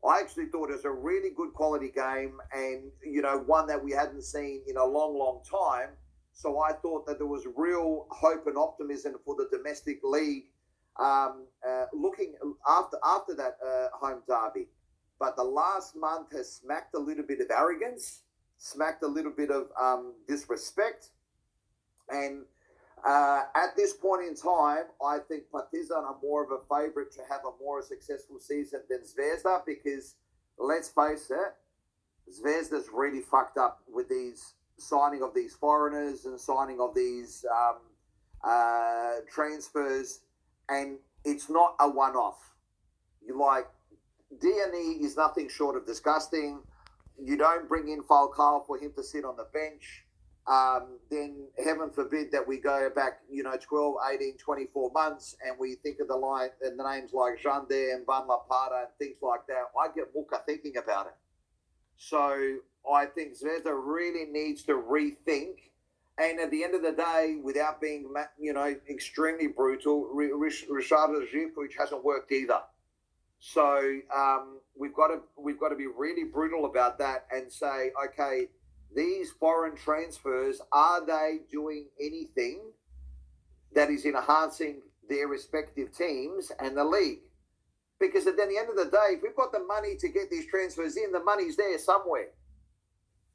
I 0.06 0.18
actually 0.18 0.46
thought 0.46 0.70
it 0.70 0.76
was 0.76 0.84
a 0.84 0.90
really 0.90 1.30
good 1.36 1.52
quality 1.52 1.90
game 1.90 2.38
and, 2.52 2.90
you 3.04 3.22
know, 3.22 3.38
one 3.46 3.66
that 3.68 3.82
we 3.82 3.92
hadn't 3.92 4.22
seen 4.22 4.62
in 4.66 4.76
a 4.76 4.84
long, 4.84 5.16
long 5.16 5.42
time. 5.48 5.90
So 6.32 6.60
I 6.60 6.72
thought 6.72 7.06
that 7.06 7.18
there 7.18 7.26
was 7.26 7.46
real 7.54 8.06
hope 8.10 8.46
and 8.46 8.56
optimism 8.56 9.14
for 9.24 9.36
the 9.36 9.48
domestic 9.56 10.00
league 10.02 10.44
um, 10.98 11.46
uh, 11.66 11.86
looking 11.92 12.34
after 12.68 12.96
after 13.04 13.34
that 13.34 13.56
uh, 13.64 13.88
home 13.96 14.22
derby. 14.28 14.68
But 15.18 15.36
the 15.36 15.44
last 15.44 15.94
month 15.96 16.32
has 16.32 16.50
smacked 16.50 16.94
a 16.94 16.98
little 16.98 17.24
bit 17.24 17.40
of 17.40 17.50
arrogance, 17.50 18.22
smacked 18.56 19.02
a 19.02 19.06
little 19.06 19.32
bit 19.32 19.50
of 19.50 19.68
um, 19.78 20.14
disrespect, 20.26 21.10
and 22.08 22.44
uh, 23.04 23.42
at 23.54 23.76
this 23.76 23.94
point 23.94 24.22
in 24.22 24.34
time, 24.34 24.84
I 25.04 25.18
think 25.26 25.44
Partizan 25.50 26.04
are 26.04 26.16
more 26.22 26.44
of 26.44 26.50
a 26.50 26.58
favourite 26.68 27.10
to 27.12 27.22
have 27.30 27.40
a 27.44 27.62
more 27.62 27.82
successful 27.82 28.38
season 28.38 28.80
than 28.90 29.00
Zvezda 29.00 29.62
because, 29.64 30.16
let's 30.58 30.88
face 30.88 31.30
it, 31.30 31.54
Zvezda's 32.30 32.88
really 32.92 33.20
fucked 33.20 33.56
up 33.56 33.80
with 33.92 34.08
these 34.08 34.54
signing 34.76 35.22
of 35.22 35.34
these 35.34 35.54
foreigners 35.54 36.26
and 36.26 36.38
signing 36.38 36.80
of 36.80 36.94
these 36.94 37.44
um, 37.54 37.76
uh, 38.44 39.16
transfers, 39.32 40.20
and 40.70 40.98
it's 41.24 41.50
not 41.50 41.74
a 41.80 41.88
one-off. 41.88 42.38
You 43.26 43.38
like 43.38 43.66
Diony 44.40 45.04
is 45.04 45.16
nothing 45.16 45.48
short 45.48 45.76
of 45.76 45.86
disgusting. 45.86 46.62
You 47.22 47.36
don't 47.36 47.68
bring 47.68 47.88
in 47.88 48.02
Falco 48.02 48.64
for 48.66 48.78
him 48.78 48.92
to 48.96 49.02
sit 49.02 49.24
on 49.24 49.36
the 49.36 49.46
bench 49.52 50.06
um, 50.50 50.98
then 51.10 51.46
heaven 51.62 51.90
forbid 51.90 52.32
that 52.32 52.46
we 52.46 52.58
go 52.58 52.90
back, 52.94 53.20
you 53.30 53.42
know, 53.42 53.56
12, 53.60 53.94
18, 54.14 54.36
24 54.38 54.90
months 54.92 55.36
and 55.46 55.56
we 55.58 55.76
think 55.76 56.00
of 56.00 56.08
the 56.08 56.16
line 56.16 56.48
and 56.62 56.78
the 56.78 56.82
names 56.82 57.12
like 57.12 57.40
Jander 57.40 57.94
and 57.94 58.04
Van 58.06 58.26
La 58.26 58.38
Parra 58.38 58.80
and 58.80 58.88
things 58.98 59.18
like 59.22 59.46
that. 59.48 59.64
I 59.80 59.94
get 59.94 60.06
muka 60.14 60.40
thinking 60.46 60.76
about 60.76 61.06
it. 61.06 61.14
So 61.96 62.56
I 62.90 63.06
think 63.06 63.34
Zvezda 63.38 63.72
really 63.72 64.24
needs 64.24 64.62
to 64.64 64.72
rethink. 64.72 65.69
And 66.20 66.38
at 66.38 66.50
the 66.50 66.62
end 66.62 66.74
of 66.74 66.82
the 66.82 66.92
day, 66.92 67.38
without 67.42 67.80
being, 67.80 68.12
you 68.38 68.52
know, 68.52 68.76
extremely 68.90 69.46
brutal, 69.46 70.10
Richairo 70.14 71.26
Zivkovic 71.32 71.72
hasn't 71.78 72.04
worked 72.04 72.30
either. 72.30 72.60
So 73.38 74.00
um, 74.14 74.60
we've 74.78 74.94
got 74.94 75.08
to 75.08 75.20
we've 75.38 75.58
got 75.58 75.70
to 75.70 75.76
be 75.76 75.86
really 75.86 76.24
brutal 76.24 76.66
about 76.66 76.98
that 76.98 77.26
and 77.30 77.50
say, 77.50 77.90
okay, 78.04 78.48
these 78.94 79.30
foreign 79.30 79.76
transfers, 79.76 80.60
are 80.72 81.04
they 81.06 81.38
doing 81.50 81.86
anything 81.98 82.60
that 83.74 83.88
is 83.88 84.04
enhancing 84.04 84.82
their 85.08 85.26
respective 85.26 85.96
teams 85.96 86.52
and 86.60 86.76
the 86.76 86.84
league? 86.84 87.20
Because 87.98 88.26
at 88.26 88.36
the 88.36 88.42
end 88.42 88.68
of 88.68 88.76
the 88.76 88.90
day, 88.90 89.14
if 89.14 89.22
we've 89.22 89.36
got 89.36 89.52
the 89.52 89.64
money 89.64 89.96
to 89.96 90.08
get 90.08 90.30
these 90.30 90.46
transfers 90.46 90.98
in, 90.98 91.12
the 91.12 91.22
money's 91.22 91.56
there 91.56 91.78
somewhere. 91.78 92.28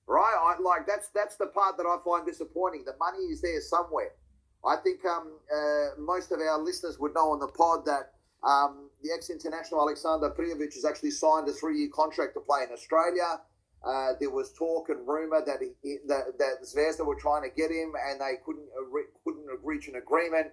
Right? 0.08 0.36
I, 0.38 0.62
like 0.62 0.86
that's 0.86 1.10
that's 1.10 1.36
the 1.36 1.48
part 1.48 1.78
that 1.78 1.86
I 1.86 1.98
find 2.06 2.26
disappointing. 2.26 2.86
The 2.86 2.96
money 3.00 3.24
is 3.26 3.42
there 3.42 3.60
somewhere. 3.62 4.12
I 4.66 4.78
think 4.78 5.04
um, 5.06 5.34
uh, 5.54 6.00
most 6.00 6.32
of 6.32 6.40
our 6.40 6.60
listeners 6.60 7.00
would 7.00 7.14
know 7.14 7.32
on 7.32 7.40
the 7.40 7.48
pod 7.48 7.86
that 7.86 8.14
um, 8.44 8.90
the 9.02 9.10
ex-international 9.12 9.82
Alexander 9.82 10.30
Prijovic 10.30 10.74
has 10.74 10.86
actually 10.86 11.12
signed 11.12 11.48
a 11.48 11.54
three-year 11.54 11.90
contract 11.94 12.34
to 12.36 12.40
play 12.40 12.64
in 12.64 12.72
Australia. 12.72 13.42
Uh, 13.86 14.14
there 14.20 14.32
was 14.32 14.52
talk 14.54 14.90
and 14.90 15.08
rumor 15.08 15.44
that 15.46 15.60
he, 15.62 15.98
that, 16.08 16.38
that 16.40 16.64
Zvezda 16.64 17.06
were 17.06 17.16
trying 17.16 17.44
to 17.44 17.56
get 17.56 17.70
him 17.70 17.94
and 18.08 18.20
they 18.20 18.34
couldn't 18.44 18.66
uh, 18.78 19.00
couldn't 19.24 19.46
reach 19.64 19.88
an 19.88 19.96
agreement. 19.96 20.48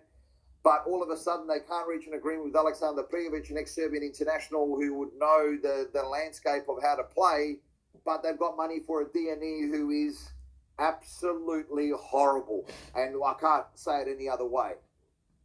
But 0.62 0.84
all 0.86 1.02
of 1.02 1.10
a 1.10 1.16
sudden, 1.16 1.48
they 1.48 1.58
can't 1.66 1.88
reach 1.88 2.06
an 2.06 2.14
agreement 2.14 2.46
with 2.46 2.56
Alexander 2.56 3.02
Prijovic, 3.02 3.50
an 3.50 3.58
ex-Serbian 3.58 4.04
international 4.04 4.76
who 4.76 4.94
would 4.94 5.12
know 5.18 5.56
the, 5.60 5.90
the 5.92 6.02
landscape 6.02 6.68
of 6.68 6.76
how 6.82 6.94
to 6.94 7.02
play. 7.02 7.58
But 8.04 8.22
they've 8.22 8.38
got 8.38 8.56
money 8.56 8.80
for 8.80 9.02
a 9.02 9.04
Diony 9.04 9.62
who 9.70 9.90
is 9.90 10.30
absolutely 10.78 11.92
horrible, 11.96 12.66
and 12.94 13.14
I 13.24 13.34
can't 13.40 13.66
say 13.74 14.02
it 14.02 14.08
any 14.08 14.28
other 14.28 14.46
way. 14.46 14.72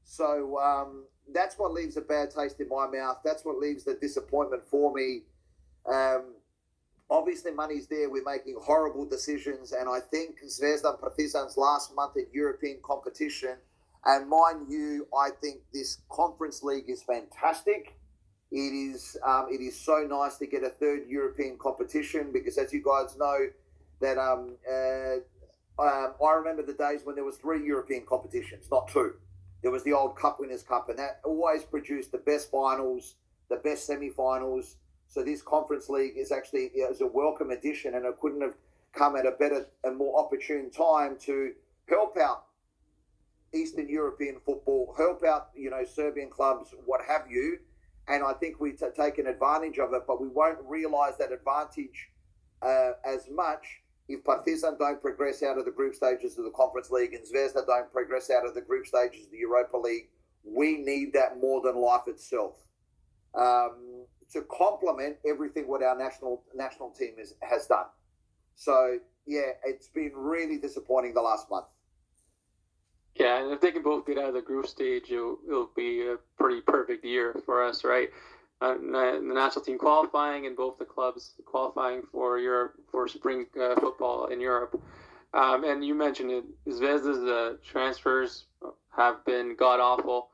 So 0.04 0.58
um, 0.60 1.06
that's 1.34 1.60
what 1.60 1.74
leaves 1.74 1.98
a 1.98 2.02
bad 2.02 2.32
taste 2.32 2.60
in 2.60 2.70
my 2.70 2.88
mouth. 2.88 3.18
That's 3.24 3.44
what 3.44 3.60
leaves 3.60 3.84
the 3.84 3.96
disappointment 3.96 4.64
for 4.70 4.94
me. 4.94 5.24
Um, 5.86 6.36
obviously, 7.10 7.52
money's 7.52 7.88
there. 7.88 8.10
We're 8.10 8.24
making 8.24 8.58
horrible 8.62 9.06
decisions, 9.06 9.74
and 9.74 9.90
I 9.90 10.00
think 10.00 10.38
Zvezda 10.44 11.00
Partizan's 11.00 11.58
last 11.58 11.94
month 11.96 12.16
in 12.16 12.26
European 12.32 12.80
competition. 12.84 13.58
And 14.06 14.30
mind 14.30 14.68
you, 14.70 15.08
I 15.18 15.30
think 15.42 15.60
this 15.74 16.00
conference 16.10 16.64
league 16.64 16.90
is 16.90 17.04
fantastic. 17.04 17.98
It 18.52 18.74
is 18.74 19.18
um, 19.26 19.48
it 19.52 19.60
is 19.60 19.80
so 19.80 20.08
nice 20.10 20.38
to 20.38 20.48
get 20.48 20.64
a 20.64 20.70
third 20.70 21.08
European 21.10 21.58
competition 21.58 22.32
because, 22.32 22.58
as 22.58 22.72
you 22.72 22.82
guys 22.82 23.18
know, 23.18 23.48
that 24.00 24.18
um, 24.18 24.56
uh, 24.70 25.18
um, 25.80 26.14
I 26.24 26.34
remember 26.34 26.64
the 26.64 26.74
days 26.74 27.02
when 27.04 27.16
there 27.16 27.26
was 27.26 27.38
three 27.38 27.66
European 27.66 28.06
competitions, 28.06 28.68
not 28.72 28.88
two. 28.88 29.14
There 29.62 29.72
was 29.72 29.84
the 29.84 29.94
old 29.94 30.16
Cup 30.16 30.40
Winners' 30.40 30.64
Cup, 30.64 30.90
and 30.90 30.98
that 30.98 31.20
always 31.26 31.64
produced 31.64 32.12
the 32.12 32.20
best 32.20 32.50
finals, 32.50 33.16
the 33.50 33.58
best 33.58 33.86
semi-finals. 33.86 34.78
So 35.08 35.24
this 35.24 35.42
Conference 35.42 35.90
League 35.90 36.14
is 36.16 36.32
actually 36.32 36.68
is 36.68 37.02
a 37.02 37.08
welcome 37.08 37.52
addition, 37.52 37.96
and 37.96 38.06
it 38.06 38.16
couldn't 38.22 38.42
have 38.42 38.56
come 38.94 39.16
at 39.16 39.26
a 39.26 39.32
better 39.32 39.68
and 39.84 39.98
more 39.98 40.18
opportune 40.20 40.72
time 40.72 41.18
to 41.22 41.52
help 41.90 42.18
out 42.18 42.46
Eastern 43.54 43.90
European 43.90 44.38
football, 44.46 44.94
help 44.98 45.24
out 45.24 45.50
you 45.56 45.70
know 45.70 45.84
Serbian 45.84 46.30
clubs, 46.30 46.74
what 46.86 47.02
have 47.06 47.30
you. 47.30 47.60
And 48.08 48.24
I 48.24 48.34
think 48.34 48.60
we've 48.60 48.82
taken 48.96 49.28
advantage 49.28 49.80
of 49.80 49.94
it, 49.94 50.04
but 50.08 50.22
we 50.22 50.28
won't 50.28 50.60
realise 50.66 51.16
that 51.20 51.32
advantage 51.32 52.10
uh, 52.62 52.92
as 53.06 53.28
much 53.30 53.66
if 54.10 54.24
Partizan 54.24 54.78
don't 54.80 55.02
progress 55.02 55.44
out 55.44 55.58
of 55.58 55.66
the 55.66 55.72
group 55.72 55.94
stages 55.94 56.38
of 56.38 56.46
the 56.46 56.52
Conference 56.52 56.90
League 56.90 57.14
and 57.14 57.26
Zvezda 57.26 57.66
don't 57.66 57.92
progress 57.92 58.30
out 58.30 58.46
of 58.46 58.56
the 58.56 58.62
group 58.62 58.88
stages 58.88 59.26
of 59.26 59.32
the 59.32 59.38
Europa 59.38 59.78
League, 59.78 60.08
we 60.44 60.78
need 60.78 61.12
that 61.14 61.40
more 61.42 61.62
than 61.62 61.76
life 61.76 62.08
itself 62.08 62.54
um, 63.36 64.06
to 64.32 64.42
complement 64.44 65.18
everything 65.26 65.68
what 65.68 65.84
our 65.84 65.98
national 65.98 66.44
national 66.56 66.92
team 66.92 67.16
is, 67.20 67.34
has 67.42 67.68
done. 67.68 67.86
So 68.56 69.00
yeah, 69.26 69.52
it's 69.66 69.90
been 69.90 70.12
really 70.16 70.58
disappointing 70.58 71.14
the 71.14 71.22
last 71.22 71.50
month. 71.50 71.66
Yeah, 73.20 73.42
and 73.44 73.52
if 73.52 73.62
they 73.62 73.72
can 73.72 73.84
both 73.84 74.06
get 74.06 74.18
out 74.18 74.30
of 74.30 74.34
the 74.36 74.42
group 74.42 74.68
stage, 74.68 75.06
it'll, 75.10 75.40
it'll 75.48 75.72
be 75.76 76.08
a 76.08 76.18
pretty 76.38 76.62
perfect 76.62 77.04
year 77.04 77.36
for 77.46 77.64
us, 77.64 77.84
right? 77.84 78.10
uh, 78.62 78.74
the 78.74 79.34
national 79.34 79.64
team 79.64 79.78
qualifying 79.78 80.48
and 80.48 80.56
both 80.56 80.78
the 80.80 80.86
clubs 80.86 81.34
qualifying 81.46 82.02
for 82.12 82.40
Europe 82.40 82.74
for 82.92 83.08
spring 83.08 83.46
uh, 83.62 83.76
football 83.80 84.26
in 84.28 84.42
Europe. 84.42 84.82
Um, 85.34 85.64
and 85.64 85.86
you 85.86 85.94
mentioned 85.94 86.32
it, 86.32 86.46
Zvezda's 86.68 87.24
uh, 87.24 87.58
transfers 87.64 88.46
have 88.96 89.24
been 89.26 89.56
god 89.58 89.80
awful. 89.80 90.30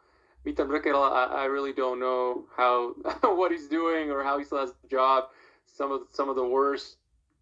Mrkela, 0.45 1.11
I, 1.11 1.43
I 1.43 1.45
really 1.45 1.73
don't 1.73 1.99
know 1.99 2.45
how 2.55 2.93
what 3.23 3.51
he's 3.51 3.67
doing 3.67 4.09
or 4.11 4.23
how 4.23 4.37
he 4.37 4.45
still 4.45 4.59
has 4.59 4.73
the 4.81 4.87
job. 4.87 5.25
Some 5.65 5.91
of 5.91 6.01
some 6.11 6.29
of 6.29 6.35
the 6.35 6.45
worst 6.45 6.97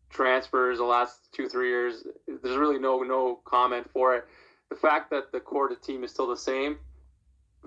transfers 0.10 0.78
the 0.78 0.84
last 0.84 1.32
two 1.32 1.48
three 1.48 1.70
years. 1.70 2.06
There's 2.28 2.58
really 2.58 2.80
no 2.80 3.04
no 3.04 3.40
comment 3.46 3.90
for 3.92 4.16
it. 4.16 4.26
The 4.72 4.78
fact 4.78 5.12
that 5.12 5.34
the 5.34 5.42
core 5.42 5.66
of 5.66 5.78
the 5.78 5.86
team 5.86 6.06
is 6.06 6.12
still 6.12 6.28
the 6.28 6.38
same 6.38 6.78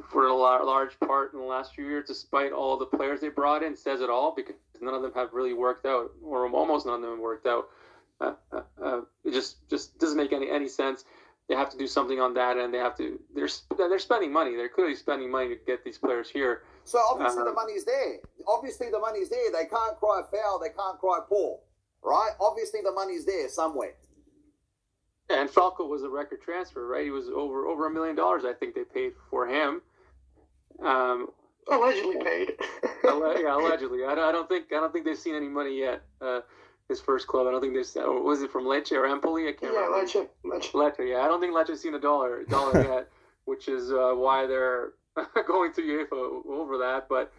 for 0.09 0.27
a 0.27 0.35
large 0.35 0.99
part 1.01 1.35
in 1.35 1.39
the 1.39 1.45
last 1.45 1.75
few 1.75 1.87
years, 1.87 2.07
despite 2.09 2.51
all 2.51 2.79
the 2.79 2.87
players 2.87 3.21
they 3.21 3.29
brought 3.29 3.63
in, 3.63 3.77
says 3.77 4.01
it 4.01 4.09
all 4.09 4.35
because 4.35 4.57
none 4.81 4.95
of 4.95 5.03
them 5.03 5.13
have 5.15 5.35
really 5.35 5.53
worked 5.53 5.85
out, 5.85 6.13
or 6.23 6.49
almost 6.49 6.87
none 6.87 6.97
of 6.97 7.03
them 7.03 7.11
have 7.11 7.21
worked 7.21 7.47
out. 7.47 7.69
Uh, 8.23 8.33
uh, 8.53 8.63
uh, 8.83 9.01
it 9.23 9.33
just 9.33 9.69
just 9.69 9.99
doesn't 9.99 10.17
make 10.17 10.33
any 10.33 10.51
any 10.51 10.67
sense. 10.67 11.05
They 11.47 11.55
have 11.55 11.69
to 11.71 11.77
do 11.77 11.87
something 11.87 12.21
on 12.21 12.33
that, 12.35 12.57
and 12.57 12.73
they 12.73 12.79
have 12.79 12.97
to. 12.97 13.21
They're 13.35 13.51
they're 13.77 13.99
spending 13.99 14.33
money. 14.33 14.57
They're 14.57 14.71
clearly 14.71 14.97
spending 14.97 15.31
money 15.31 15.49
to 15.49 15.57
get 15.67 15.85
these 15.85 15.99
players 15.99 16.31
here. 16.31 16.63
So 16.85 16.99
obviously 17.11 17.43
the 17.43 17.51
uh-huh. 17.51 17.67
money's 17.67 17.85
there. 17.85 18.17
Obviously 18.49 18.91
the 18.91 18.99
money's 18.99 19.29
there. 19.29 19.53
They 19.53 19.67
can't 19.67 19.97
cry 19.99 20.23
foul. 20.33 20.59
They 20.59 20.71
can't 20.71 20.99
cry 20.99 21.21
poor, 21.29 21.61
right? 22.03 22.33
Obviously 22.41 22.81
the 22.83 22.93
money's 22.93 23.27
there 23.27 23.51
somewhere. 23.51 23.95
And 25.31 25.49
Falco 25.49 25.87
was 25.87 26.03
a 26.03 26.09
record 26.09 26.43
transfer, 26.43 26.87
right? 26.87 27.05
He 27.05 27.11
was 27.11 27.29
over 27.29 27.67
over 27.67 27.87
a 27.87 27.91
million 27.91 28.15
dollars, 28.15 28.45
I 28.45 28.53
think 28.53 28.75
they 28.75 28.85
paid 28.85 29.13
for 29.31 29.47
him. 29.47 29.81
Um, 30.83 31.29
allegedly 31.71 32.17
paid. 32.23 32.53
yeah, 33.05 33.57
allegedly. 33.57 34.05
I 34.05 34.15
don't, 34.15 34.25
I 34.29 34.33
don't 34.33 34.49
think 34.49 34.67
I 34.73 34.77
don't 34.77 34.93
think 34.93 35.05
they've 35.05 35.17
seen 35.17 35.35
any 35.35 35.49
money 35.49 35.79
yet. 35.79 36.03
Uh, 36.21 36.41
his 36.89 37.01
first 37.01 37.27
club. 37.27 37.47
I 37.47 37.51
don't 37.51 37.61
think 37.61 37.75
there's. 37.75 37.97
Uh, 37.97 38.03
was 38.11 38.43
it 38.43 38.51
from 38.51 38.65
Lecce 38.65 38.93
or 38.93 39.07
Empoli? 39.07 39.49
I 39.49 39.53
can't 39.53 39.73
yeah, 39.73 39.81
remember. 39.81 40.07
Lecce. 40.07 40.29
Lecce. 40.45 40.73
Lecce. 40.73 41.11
Yeah, 41.11 41.21
I 41.21 41.29
don't 41.29 41.41
think 41.41 41.55
Lecce's 41.55 41.81
seen 41.81 41.95
a 41.95 42.01
dollar 42.01 42.45
dollar 42.49 42.83
yet, 42.83 43.09
which 43.45 43.69
is 43.69 43.91
uh, 43.91 44.13
why 44.15 44.47
they're 44.47 44.93
going 45.47 45.73
to 45.75 45.81
UEFA 45.81 46.47
over 46.47 46.79
that. 46.79 47.07
But 47.09 47.33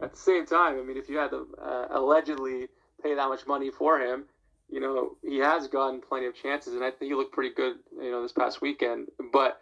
at 0.00 0.12
the 0.12 0.18
same 0.18 0.46
time, 0.46 0.78
I 0.78 0.82
mean, 0.82 0.96
if 0.96 1.08
you 1.08 1.18
had 1.18 1.30
to 1.30 1.46
uh, 1.60 1.86
allegedly 1.90 2.68
pay 3.02 3.14
that 3.14 3.28
much 3.28 3.46
money 3.46 3.70
for 3.70 3.98
him, 3.98 4.24
you 4.72 4.80
know, 4.80 5.16
he 5.22 5.36
has 5.38 5.68
gotten 5.68 6.00
plenty 6.00 6.24
of 6.26 6.34
chances, 6.34 6.74
and 6.74 6.82
I 6.82 6.90
think 6.90 7.10
he 7.10 7.14
looked 7.14 7.34
pretty 7.34 7.54
good, 7.54 7.76
you 8.00 8.10
know, 8.10 8.22
this 8.22 8.32
past 8.32 8.62
weekend. 8.62 9.08
But 9.30 9.60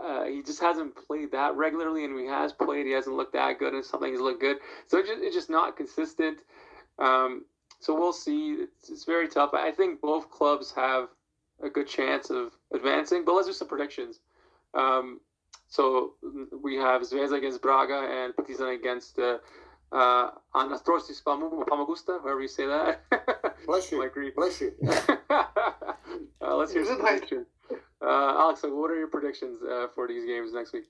uh, 0.00 0.24
he 0.24 0.40
just 0.40 0.60
hasn't 0.60 0.94
played 0.94 1.32
that 1.32 1.56
regularly, 1.56 2.04
and 2.04 2.18
he 2.18 2.26
has 2.26 2.52
played, 2.52 2.86
he 2.86 2.92
hasn't 2.92 3.16
looked 3.16 3.32
that 3.32 3.58
good, 3.58 3.74
and 3.74 3.84
something 3.84 4.12
he's 4.12 4.20
looked 4.20 4.40
good. 4.40 4.58
So 4.86 4.98
it's 4.98 5.08
just, 5.08 5.20
it's 5.20 5.34
just 5.34 5.50
not 5.50 5.76
consistent. 5.76 6.38
Um, 7.00 7.44
so 7.80 7.98
we'll 7.98 8.12
see. 8.12 8.52
It's, 8.60 8.88
it's, 8.88 9.04
very 9.04 9.28
tough. 9.28 9.50
I 9.52 9.72
think 9.72 10.00
both 10.00 10.30
clubs 10.30 10.72
have 10.76 11.08
a 11.60 11.68
good 11.68 11.88
chance 11.88 12.30
of 12.30 12.52
advancing, 12.72 13.24
but 13.24 13.34
let's 13.34 13.48
do 13.48 13.52
some 13.52 13.66
predictions. 13.66 14.20
Um, 14.74 15.20
so 15.68 16.12
we 16.62 16.76
have 16.76 17.02
Zvezda 17.02 17.38
against 17.38 17.62
Braga 17.62 18.08
and 18.08 18.36
Partizan 18.36 18.68
against 18.68 19.18
uh, 19.18 19.38
uh, 19.92 20.30
Anorthosis 20.54 21.22
Famagusta, 21.22 22.20
however 22.22 22.40
you 22.40 22.48
say 22.48 22.66
that. 22.66 23.00
Bless 23.66 23.92
you. 23.92 24.32
Bless 24.34 24.60
you. 24.60 24.72
uh, 25.30 26.56
let's 26.56 26.72
hear 26.72 26.84
some 26.84 27.00
predictions. 27.00 27.46
Uh, 28.00 28.34
Alex, 28.38 28.62
what 28.64 28.90
are 28.90 28.98
your 28.98 29.08
predictions 29.08 29.58
uh, 29.62 29.86
for 29.94 30.08
these 30.08 30.24
games 30.24 30.52
next 30.52 30.72
week? 30.72 30.84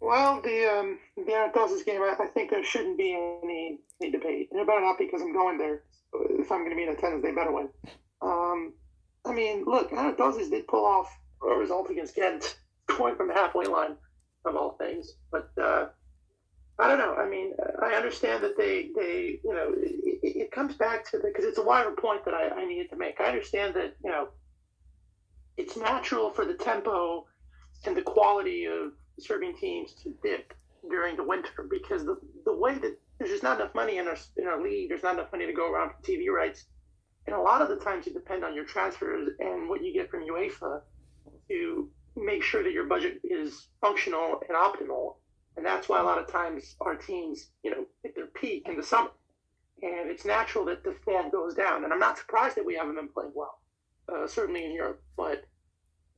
Well, 0.00 0.40
the 0.42 0.70
um, 0.70 0.98
the 1.16 1.32
Anorthosis 1.32 1.84
game, 1.84 2.02
I, 2.02 2.14
I, 2.20 2.26
think 2.26 2.50
there 2.50 2.62
shouldn't 2.62 2.98
be 2.98 3.12
any, 3.42 3.78
any 4.00 4.10
debate. 4.12 4.48
And 4.52 4.60
it 4.60 4.66
better 4.66 4.82
not 4.82 4.98
because 4.98 5.22
I'm 5.22 5.32
going 5.32 5.56
there. 5.56 5.82
If 6.12 6.52
I'm 6.52 6.58
going 6.58 6.70
to 6.70 6.76
be 6.76 6.82
in 6.82 6.90
attendance, 6.90 7.24
they 7.24 7.32
better 7.32 7.52
win. 7.52 7.68
Um, 8.20 8.74
I 9.24 9.32
mean, 9.32 9.64
look, 9.64 9.90
Anorthosis 9.90 10.50
did 10.50 10.68
pull 10.68 10.84
off 10.84 11.08
a 11.42 11.56
result 11.56 11.90
against 11.90 12.14
Ghent, 12.14 12.56
going 12.98 13.16
from 13.16 13.28
the 13.28 13.34
halfway 13.34 13.64
line 13.64 13.96
of 14.44 14.56
all 14.56 14.72
things. 14.72 15.14
But 15.32 15.50
uh, 15.60 15.86
I 16.78 16.88
don't 16.88 16.98
know. 16.98 17.14
I 17.14 17.28
mean, 17.28 17.52
I 17.80 17.94
understand 17.94 18.42
that 18.42 18.56
they, 18.56 18.90
they 18.96 19.38
you 19.44 19.54
know, 19.54 19.72
it, 19.76 20.18
it 20.22 20.52
comes 20.52 20.74
back 20.74 21.08
to 21.10 21.18
the, 21.18 21.28
because 21.28 21.44
it's 21.44 21.58
a 21.58 21.62
wider 21.62 21.92
point 21.92 22.24
that 22.24 22.34
I, 22.34 22.48
I 22.48 22.66
needed 22.66 22.90
to 22.90 22.96
make. 22.96 23.20
I 23.20 23.26
understand 23.26 23.74
that, 23.74 23.94
you 24.02 24.10
know, 24.10 24.28
it's 25.56 25.76
natural 25.76 26.30
for 26.30 26.44
the 26.44 26.54
tempo 26.54 27.26
and 27.86 27.96
the 27.96 28.02
quality 28.02 28.66
of 28.66 28.92
Serbian 29.20 29.56
teams 29.56 29.92
to 30.02 30.12
dip 30.22 30.52
during 30.90 31.16
the 31.16 31.22
winter 31.22 31.66
because 31.70 32.04
the, 32.04 32.16
the 32.44 32.56
way 32.56 32.74
that 32.74 32.98
there's 33.18 33.30
just 33.30 33.42
not 33.42 33.60
enough 33.60 33.74
money 33.74 33.98
in 33.98 34.08
our, 34.08 34.16
in 34.36 34.46
our 34.46 34.60
league, 34.60 34.88
there's 34.88 35.02
not 35.02 35.14
enough 35.14 35.30
money 35.30 35.46
to 35.46 35.52
go 35.52 35.70
around 35.70 35.90
for 35.90 36.02
TV 36.02 36.28
rights. 36.28 36.66
And 37.26 37.36
a 37.36 37.40
lot 37.40 37.62
of 37.62 37.68
the 37.68 37.76
times 37.76 38.06
you 38.06 38.12
depend 38.12 38.44
on 38.44 38.54
your 38.54 38.64
transfers 38.64 39.30
and 39.38 39.68
what 39.68 39.82
you 39.82 39.92
get 39.92 40.10
from 40.10 40.26
UEFA 40.26 40.80
to 41.48 41.90
make 42.16 42.42
sure 42.42 42.62
that 42.62 42.72
your 42.72 42.86
budget 42.86 43.20
is 43.24 43.68
functional 43.80 44.40
and 44.48 44.56
optimal. 44.56 45.16
And 45.56 45.64
that's 45.64 45.88
why 45.88 46.00
a 46.00 46.04
lot 46.04 46.18
of 46.18 46.26
times 46.26 46.76
our 46.80 46.96
teams, 46.96 47.48
you 47.62 47.70
know, 47.70 47.84
hit 48.02 48.14
their 48.14 48.26
peak 48.26 48.68
in 48.68 48.76
the 48.76 48.82
summer. 48.82 49.10
And 49.82 50.10
it's 50.10 50.24
natural 50.24 50.64
that 50.66 50.82
the 50.82 50.96
form 51.04 51.30
goes 51.30 51.54
down. 51.54 51.84
And 51.84 51.92
I'm 51.92 51.98
not 51.98 52.18
surprised 52.18 52.56
that 52.56 52.64
we 52.64 52.74
haven't 52.74 52.96
been 52.96 53.08
playing 53.08 53.32
well 53.34 53.60
uh, 54.08 54.26
certainly 54.26 54.64
in 54.64 54.72
Europe. 54.72 55.02
But 55.16 55.44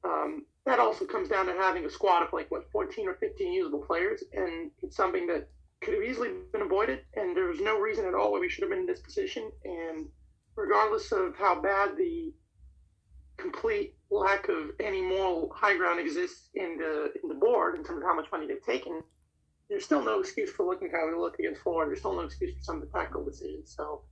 um, 0.04 0.46
that 0.64 0.78
also 0.78 1.04
comes 1.04 1.28
down 1.28 1.46
to 1.46 1.52
having 1.52 1.84
a 1.84 1.90
squad 1.90 2.22
of 2.22 2.32
like 2.32 2.50
what 2.50 2.70
14 2.70 3.08
or 3.08 3.14
15 3.14 3.52
usable 3.52 3.80
players, 3.80 4.22
and 4.32 4.70
it's 4.82 4.96
something 4.96 5.26
that 5.26 5.48
could 5.82 5.94
have 5.94 6.02
easily 6.02 6.30
been 6.52 6.62
avoided. 6.62 7.00
And 7.14 7.36
there 7.36 7.46
was 7.46 7.60
no 7.60 7.78
reason 7.78 8.06
at 8.06 8.14
all 8.14 8.32
why 8.32 8.38
we 8.38 8.48
should 8.48 8.62
have 8.62 8.70
been 8.70 8.80
in 8.80 8.86
this 8.86 9.00
position. 9.00 9.50
And 9.64 10.06
regardless 10.54 11.12
of 11.12 11.36
how 11.36 11.60
bad 11.60 11.96
the 11.96 12.32
complete 13.36 13.94
lack 14.10 14.48
of 14.48 14.70
any 14.80 15.02
moral 15.02 15.52
high 15.54 15.76
ground 15.76 16.00
exists 16.00 16.48
in 16.54 16.78
the 16.78 17.12
in 17.22 17.28
the 17.28 17.34
board 17.34 17.76
in 17.76 17.84
terms 17.84 17.98
of 17.98 18.04
how 18.04 18.14
much 18.14 18.30
money 18.32 18.46
they've 18.46 18.64
taken, 18.64 19.02
there's 19.68 19.84
still 19.84 20.04
no 20.04 20.20
excuse 20.20 20.50
for 20.50 20.64
looking 20.64 20.90
how 20.90 21.08
we 21.08 21.14
look 21.14 21.38
against 21.38 21.62
Florida. 21.62 21.90
There's 21.90 22.00
still 22.00 22.14
no 22.14 22.20
excuse 22.20 22.54
for 22.54 22.62
some 22.62 22.76
of 22.76 22.82
the 22.82 22.98
tactical 22.98 23.24
decisions. 23.24 23.74
So 23.76 24.02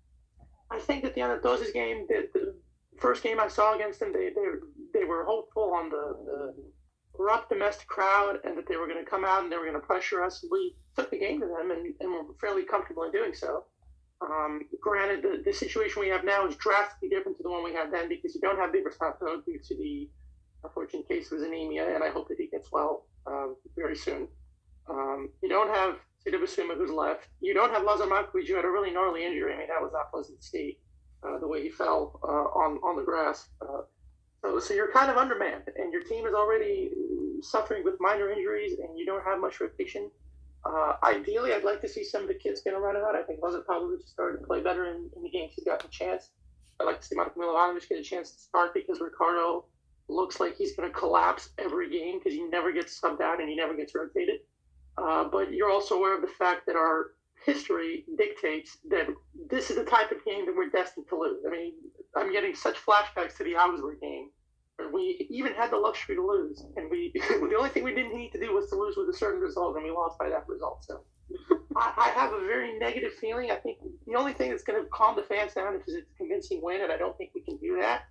I 0.71 0.79
think 0.79 1.05
at 1.05 1.15
the 1.15 1.21
end 1.21 1.33
of 1.33 1.43
game, 1.73 2.07
the, 2.09 2.29
the 2.35 2.55
first 2.99 3.23
game 3.23 3.39
I 3.39 3.49
saw 3.49 3.75
against 3.75 4.01
them, 4.01 4.13
they 4.13 4.31
they, 4.31 5.01
they 5.01 5.05
were 5.05 5.25
hopeful 5.25 5.73
on 5.75 5.91
the, 5.91 6.17
the 6.25 6.55
rough 7.19 7.49
domestic 7.49 7.87
crowd 7.87 8.39
and 8.45 8.59
that 8.59 8.67
they 8.69 8.77
were 8.77 8.89
going 8.89 9.03
to 9.03 9.09
come 9.09 9.25
out 9.25 9.43
and 9.43 9.53
they 9.53 9.57
were 9.57 9.67
going 9.67 9.81
to 9.81 9.87
pressure 9.87 10.23
us. 10.23 10.45
We 10.51 10.75
took 10.97 11.11
the 11.11 11.19
game 11.19 11.41
to 11.41 11.47
them 11.47 11.71
and, 11.71 11.95
and 12.01 12.11
were 12.11 12.35
fairly 12.41 12.65
comfortable 12.65 13.05
in 13.05 13.13
doing 13.13 13.35
so. 13.35 13.65
Um, 14.21 14.63
granted, 14.81 15.23
the, 15.23 15.43
the 15.45 15.53
situation 15.53 16.01
we 16.01 16.09
have 16.09 16.25
now 16.25 16.47
is 16.47 16.57
drastically 16.57 17.09
different 17.09 17.37
to 17.39 17.43
the 17.43 17.51
one 17.51 17.63
we 17.63 17.75
had 17.75 17.93
then 17.93 18.09
because 18.09 18.35
you 18.35 18.41
don't 18.41 18.59
have 18.59 18.71
Bieber 18.71 19.45
due 19.45 19.59
to 19.59 19.77
the 19.77 20.09
unfortunate 20.63 21.07
case 21.07 21.31
of 21.31 21.43
anemia, 21.43 21.95
and 21.95 22.03
I 22.03 22.09
hope 22.09 22.29
that 22.29 22.39
he 22.39 22.47
gets 22.47 22.73
well 22.73 23.07
um, 23.27 23.57
very 23.77 23.97
soon. 23.97 24.29
Um, 24.89 25.31
you 25.43 25.49
don't 25.49 25.71
have 25.71 25.97
Seydouba 26.27 26.45
Soumah 26.45 26.77
who's 26.77 26.91
left. 26.91 27.29
You 27.41 27.55
don't 27.55 27.73
have 27.73 27.85
Lazar 27.85 28.05
Markovic 28.05 28.49
who 28.49 28.55
had 28.55 28.65
a 28.65 28.71
really 28.71 28.91
gnarly 28.91 29.25
injury. 29.25 29.55
I 29.55 29.59
mean, 29.59 29.69
that 29.69 29.81
was 29.81 29.93
not 29.93 30.11
pleasant 30.11 30.41
to 30.41 30.47
see 30.47 30.79
uh, 31.27 31.39
the 31.39 31.49
way 31.49 31.63
he 31.63 31.71
fell 31.71 32.21
uh, 32.23 32.59
on 32.59 32.79
on 32.79 32.97
the 32.97 33.03
grass. 33.03 33.49
Uh, 33.61 33.83
so, 34.43 34.59
so 34.59 34.75
you're 34.75 34.93
kind 34.93 35.11
of 35.11 35.17
undermanned, 35.17 35.65
and 35.77 35.93
your 35.93 36.03
team 36.03 36.27
is 36.27 36.35
already 36.35 36.91
suffering 37.41 37.83
with 37.85 37.95
minor 38.01 38.31
injuries, 38.31 38.79
and 38.79 38.99
you 38.99 39.07
don't 39.07 39.25
have 39.25 39.41
much 39.41 39.61
rotation. 39.61 40.11
Uh, 40.67 40.95
ideally, 41.03 41.53
I'd 41.53 41.65
like 41.65 41.81
to 41.83 41.89
see 41.89 42.05
some 42.05 42.23
of 42.23 42.29
the 42.29 42.35
kids 42.35 42.63
get 42.63 42.75
a 42.75 42.79
run 42.79 42.97
out. 42.97 43.15
I 43.15 43.23
think 43.23 43.41
Lazar 43.43 43.61
probably 43.61 43.97
just 43.99 44.11
started 44.11 44.41
to 44.41 44.47
play 44.47 44.63
better 44.63 44.87
in, 44.87 45.11
in 45.17 45.23
the 45.23 45.31
games 45.31 45.53
he's 45.55 45.65
gotten 45.65 45.87
a 45.87 45.91
chance. 45.91 46.31
I'd 46.81 46.85
like 46.85 47.01
to 47.01 47.07
see 47.07 47.15
Marko 47.15 47.39
Milovanovic 47.39 47.89
get 47.89 47.99
a 47.99 48.03
chance 48.03 48.31
to 48.33 48.39
start 48.39 48.75
because 48.75 49.01
Ricardo 49.01 49.67
looks 50.09 50.41
like 50.41 50.57
he's 50.57 50.75
going 50.75 50.91
to 50.91 50.99
collapse 50.99 51.51
every 51.59 51.91
game 51.91 52.19
because 52.19 52.33
he 52.33 52.43
never 52.43 52.73
gets 52.73 52.99
subbed 53.01 53.21
out 53.21 53.41
and 53.41 53.49
he 53.49 53.55
never 53.55 53.75
gets 53.75 53.95
rotated. 53.95 54.41
Uh, 54.97 55.25
but 55.25 55.53
you're 55.53 55.71
also 55.71 55.97
aware 55.97 56.15
of 56.15 56.23
the 56.23 56.35
fact 56.39 56.67
that 56.67 56.77
our 56.77 57.13
history 57.45 58.05
dictates 58.17 58.79
that 58.89 59.07
this 59.51 59.71
is 59.71 59.77
the 59.77 59.85
type 59.85 60.11
of 60.11 60.25
game 60.25 60.47
that 60.47 60.57
we're 60.57 60.71
destined 60.71 61.07
to 61.09 61.19
lose. 61.19 61.43
I 61.47 61.51
mean, 61.51 61.73
I'm 62.17 62.33
getting 62.33 62.55
such 62.55 62.77
flashbacks 62.77 63.37
to 63.39 63.45
the 63.45 63.57
Augsburg 63.57 64.01
game 64.01 64.31
we 64.93 65.27
even 65.31 65.53
had 65.55 65.71
the 65.71 65.77
luxury 65.77 66.17
to 66.17 66.27
lose, 66.27 66.65
and 66.77 66.91
we 66.91 67.13
the 67.29 67.57
only 67.57 67.71
thing 67.71 67.85
we 67.85 67.95
didn't 67.95 68.17
need 68.17 68.33
to 68.33 68.41
do 68.41 68.55
was 68.55 68.69
to 68.71 68.77
lose 68.77 68.97
with 68.97 69.09
a 69.09 69.17
certain 69.17 69.41
result, 69.41 69.77
and 69.77 69.85
we 69.85 69.91
lost 69.91 70.19
by 70.19 70.29
that 70.29 70.49
result. 70.49 70.85
So 70.85 71.03
I, 71.77 71.93
I, 71.97 72.09
have 72.21 72.33
a 72.33 72.41
very 72.41 72.79
negative 72.79 73.13
feeling. 73.21 73.51
I 73.51 73.57
think 73.57 73.79
the 74.07 74.17
only 74.17 74.33
thing 74.33 74.51
that's 74.51 74.65
going 74.65 74.83
to 74.83 74.89
calm 74.91 75.17
the 75.17 75.23
fans 75.23 75.55
down 75.55 75.75
is 75.77 75.83
it's 75.87 76.11
a 76.11 76.17
convincing 76.17 76.61
win, 76.63 76.83
and 76.83 76.93
I 76.93 76.97
don't 76.97 77.17
think 77.17 77.31
we 77.35 77.43
can 77.43 77.57
do 77.59 77.79
that 77.81 78.03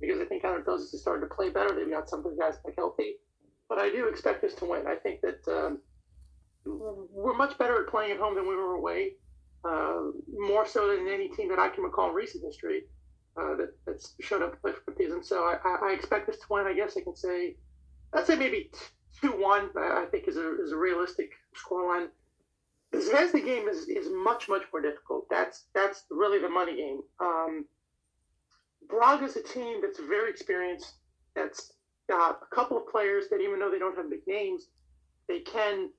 because 0.00 0.20
I 0.20 0.24
think 0.24 0.42
Anorthosis 0.44 0.94
is 0.94 1.00
starting 1.00 1.28
to 1.28 1.34
play 1.34 1.50
better. 1.50 1.74
They've 1.74 1.90
got 1.90 2.08
some 2.08 2.24
of 2.24 2.30
the 2.30 2.36
guys 2.40 2.56
back 2.64 2.74
healthy, 2.76 3.16
but 3.68 3.78
I 3.78 3.90
do 3.90 4.08
expect 4.08 4.44
us 4.44 4.54
to 4.54 4.64
win. 4.64 4.86
I 4.86 4.96
think 4.96 5.20
that 5.22 5.40
um, 5.48 5.78
we're 6.64 7.36
much 7.36 7.56
better 7.58 7.82
at 7.82 7.90
playing 7.90 8.12
at 8.12 8.18
home 8.18 8.34
than 8.34 8.48
we 8.48 8.54
were 8.54 8.74
away, 8.74 9.12
uh, 9.64 10.00
more 10.32 10.66
so 10.66 10.88
than 10.88 11.08
any 11.08 11.28
team 11.28 11.48
that 11.48 11.58
I 11.58 11.68
can 11.68 11.84
recall 11.84 12.10
in 12.10 12.14
recent 12.14 12.44
history 12.44 12.84
uh, 13.36 13.56
that, 13.56 13.74
that's 13.86 14.14
showed 14.20 14.42
up 14.42 14.56
for 14.60 14.72
Partizan. 14.72 15.22
So 15.22 15.44
I, 15.44 15.88
I, 15.90 15.92
expect 15.92 16.26
this 16.26 16.38
to 16.38 16.46
win. 16.50 16.66
I 16.66 16.74
guess 16.74 16.96
I 16.96 17.02
can 17.02 17.16
say, 17.16 17.56
I'd 18.12 18.26
say 18.26 18.36
maybe 18.36 18.70
two 19.20 19.32
one. 19.32 19.70
I 19.76 20.06
think 20.10 20.28
is 20.28 20.36
a 20.36 20.62
is 20.62 20.72
a 20.72 20.76
realistic 20.76 21.30
scoreline. 21.56 22.08
The 22.92 22.98
Zvezda 22.98 23.44
game 23.44 23.68
is, 23.68 23.88
is 23.88 24.08
much 24.10 24.48
much 24.48 24.62
more 24.72 24.82
difficult. 24.82 25.26
That's 25.30 25.66
that's 25.74 26.04
really 26.10 26.40
the 26.40 26.48
money 26.48 26.76
game. 26.76 27.00
Um, 27.20 27.64
Braga 28.88 29.24
is 29.24 29.36
a 29.36 29.42
team 29.42 29.80
that's 29.80 30.00
very 30.00 30.30
experienced. 30.30 30.94
That's 31.36 31.72
got 32.08 32.40
a 32.42 32.54
couple 32.54 32.76
of 32.76 32.88
players 32.88 33.28
that 33.30 33.40
even 33.40 33.60
though 33.60 33.70
they 33.70 33.78
don't 33.78 33.96
have 33.96 34.10
big 34.10 34.26
names, 34.26 34.66
they 35.28 35.40
can 35.40 35.90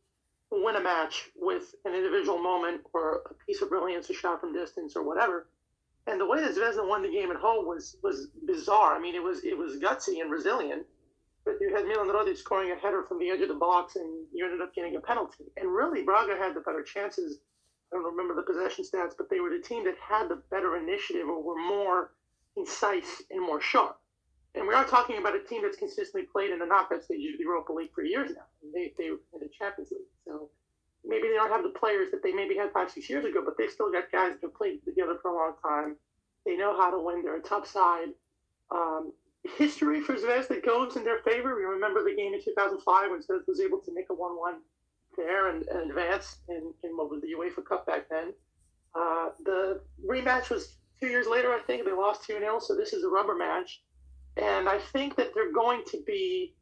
win 0.52 0.76
a 0.76 0.82
match 0.82 1.30
with 1.36 1.74
an 1.86 1.94
individual 1.96 2.38
moment 2.38 2.82
or 2.94 3.24
a 3.30 3.34
piece 3.46 3.62
of 3.62 3.70
brilliance, 3.70 4.10
a 4.10 4.14
shot 4.14 4.42
from 4.42 4.54
distance, 4.54 4.96
or 4.96 5.04
whatever 5.04 5.48
and 6.08 6.20
the 6.20 6.26
way 6.26 6.42
that 6.42 6.56
Zvezda 6.56 6.88
won 6.88 7.04
the 7.04 7.12
game 7.12 7.32
at 7.32 7.38
home 7.38 7.66
was 7.68 7.96
was 8.02 8.28
bizarre. 8.46 8.96
I 8.96 9.00
mean, 9.00 9.16
it 9.16 9.24
was 9.24 9.44
it 9.44 9.58
was 9.58 9.78
gutsy 9.78 10.22
and 10.22 10.32
resilient. 10.32 10.86
But 11.46 11.56
you 11.60 11.74
had 11.76 11.86
Milan 11.86 12.08
Rodic 12.08 12.38
scoring 12.38 12.72
a 12.72 12.76
header 12.76 13.04
from 13.08 13.18
the 13.18 13.30
edge 13.30 13.42
of 13.42 13.48
the 13.48 13.56
box, 13.56 13.96
and 13.96 14.28
you 14.32 14.46
ended 14.46 14.62
up 14.62 14.76
getting 14.76 14.96
a 14.96 15.00
penalty. 15.00 15.46
And 15.58 15.74
really, 15.74 16.04
Braga 16.04 16.36
had 16.38 16.56
the 16.56 16.62
better 16.62 16.84
chances. 16.84 17.40
I 17.92 17.96
don't 17.98 18.06
remember 18.06 18.36
the 18.36 18.44
possession 18.44 18.86
stats, 18.86 19.14
but 19.18 19.30
they 19.30 19.40
were 19.40 19.50
the 19.50 19.62
team 19.62 19.84
that 19.86 19.96
had 19.98 20.30
the 20.30 20.42
better 20.52 20.78
initiative 20.78 21.28
or 21.28 21.42
were 21.42 21.58
more 21.58 22.12
concise 22.56 23.24
and 23.32 23.42
more 23.42 23.60
sharp. 23.60 24.00
And 24.54 24.68
we 24.68 24.74
are 24.74 24.84
talking 24.84 25.18
about 25.18 25.36
a 25.36 25.40
team 25.40 25.62
that's 25.62 25.78
consistently 25.78 26.24
played 26.24 26.52
in 26.52 26.60
the 26.60 26.66
knockout 26.66 27.04
stage 27.04 27.26
of 27.32 27.38
the 27.38 27.44
Europa 27.44 27.72
League 27.72 27.94
for 27.94 28.04
years 28.04 28.32
now. 28.36 28.46
They 28.74 28.94
they 28.98 29.08
in 29.08 29.40
the 29.40 29.50
Champions 29.58 29.92
League, 29.92 30.12
so 30.26 30.50
maybe 31.06 31.30
they 31.30 31.36
don't 31.36 31.52
have 31.52 31.64
the 31.64 31.70
players 31.70 32.12
that 32.12 32.22
they 32.22 32.34
maybe 32.34 32.56
had 32.56 32.72
five, 32.74 32.92
six 32.92 33.10
years 33.10 33.24
ago, 33.24 33.42
but 33.44 33.58
they 33.58 33.68
still 33.68 33.92
got 33.92 34.12
guys 34.12 34.34
that 34.34 34.42
have 34.42 34.56
played 34.56 34.84
together 34.84 35.18
for 35.22 35.32
a 35.32 35.36
long 35.36 35.54
time. 35.62 35.96
They 36.46 36.58
know 36.58 36.76
how 36.76 36.92
to 36.92 37.00
win. 37.00 37.24
They're 37.24 37.38
a 37.38 37.42
tough 37.42 37.68
side. 37.68 38.10
Um, 38.72 39.14
history 39.58 40.02
for 40.02 40.16
Zvezda 40.16 40.64
goes 40.64 40.96
in 40.96 41.04
their 41.04 41.20
favor. 41.20 41.56
We 41.56 41.64
remember 41.64 42.04
the 42.04 42.16
game 42.16 42.34
in 42.34 42.44
2005 42.44 43.12
when 43.12 43.22
Zvezda 43.22 43.48
was 43.48 43.60
able 43.60 43.80
to 43.80 43.94
make 43.94 44.08
a 44.10 44.14
1 44.14 44.38
1 44.38 44.56
there 45.18 45.50
and, 45.50 45.68
and 45.68 45.90
advance 45.90 46.38
in, 46.50 46.74
in 46.84 46.98
what 46.98 47.10
was 47.10 47.22
the 47.22 47.28
UEFA 47.28 47.66
Cup 47.66 47.86
back 47.86 48.08
then. 48.10 48.34
Uh, 48.96 49.30
the 49.46 49.82
rematch 50.06 50.50
was 50.50 50.76
two 51.00 51.08
years 51.08 51.28
later, 51.28 51.54
I 51.54 51.60
think. 51.60 51.86
They 51.86 51.92
lost 51.92 52.26
2 52.26 52.40
0, 52.40 52.60
so 52.60 52.76
this 52.76 52.94
is 52.94 53.04
a 53.04 53.10
rubber 53.10 53.36
match. 53.36 53.82
And 54.38 54.70
I 54.70 54.80
think 54.80 55.16
that 55.18 55.34
they're 55.34 55.52
going 55.52 55.84
to 55.88 56.02
be 56.06 56.54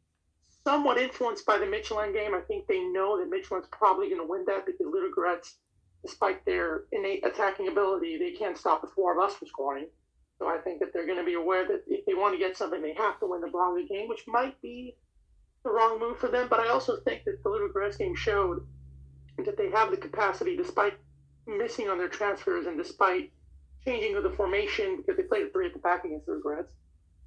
somewhat 0.64 0.98
influenced 0.98 1.46
by 1.46 1.58
the 1.58 1.66
Midtjylland 1.66 2.12
game. 2.12 2.34
I 2.34 2.40
think 2.40 2.66
they 2.66 2.80
know 2.80 3.18
that 3.18 3.30
Midtjylland's 3.30 3.68
probably 3.70 4.08
going 4.08 4.20
to 4.20 4.26
win 4.26 4.44
that 4.46 4.66
because 4.66 4.86
Ludogorets, 4.86 5.54
despite 6.04 6.44
their 6.44 6.84
innate 6.92 7.24
attacking 7.24 7.68
ability, 7.68 8.18
they 8.18 8.32
can't 8.32 8.58
stop 8.58 8.82
the 8.82 8.88
four 8.88 9.12
of 9.12 9.24
us 9.24 9.36
from 9.36 9.48
scoring. 9.48 9.86
So 10.38 10.48
I 10.48 10.58
think 10.58 10.80
that 10.80 10.92
they're 10.92 11.06
going 11.06 11.18
to 11.18 11.24
be 11.24 11.34
aware 11.34 11.66
that 11.66 11.82
if 11.86 12.04
they 12.06 12.14
want 12.14 12.34
to 12.34 12.38
get 12.38 12.56
something, 12.56 12.82
they 12.82 12.94
have 12.94 13.20
to 13.20 13.26
win 13.26 13.40
the 13.40 13.48
Braga 13.48 13.86
game, 13.86 14.08
which 14.08 14.24
might 14.26 14.60
be 14.62 14.96
the 15.64 15.70
wrong 15.70 15.98
move 15.98 16.18
for 16.18 16.28
them. 16.28 16.48
But 16.48 16.60
I 16.60 16.68
also 16.68 16.98
think 17.04 17.24
that 17.24 17.42
the 17.42 17.50
Ludogorets 17.50 17.98
game 17.98 18.14
showed 18.14 18.66
that 19.44 19.56
they 19.56 19.70
have 19.70 19.90
the 19.90 19.96
capacity, 19.96 20.56
despite 20.56 20.94
missing 21.46 21.88
on 21.88 21.98
their 21.98 22.08
transfers 22.08 22.66
and 22.66 22.78
despite 22.78 23.30
changing 23.84 24.16
of 24.16 24.22
the 24.22 24.30
formation 24.30 24.96
because 24.96 25.16
they 25.16 25.22
played 25.22 25.52
three 25.52 25.66
at 25.66 25.72
the 25.72 25.78
back 25.78 26.04
against 26.04 26.26
the 26.26 26.32
Ludogorets 26.32 26.68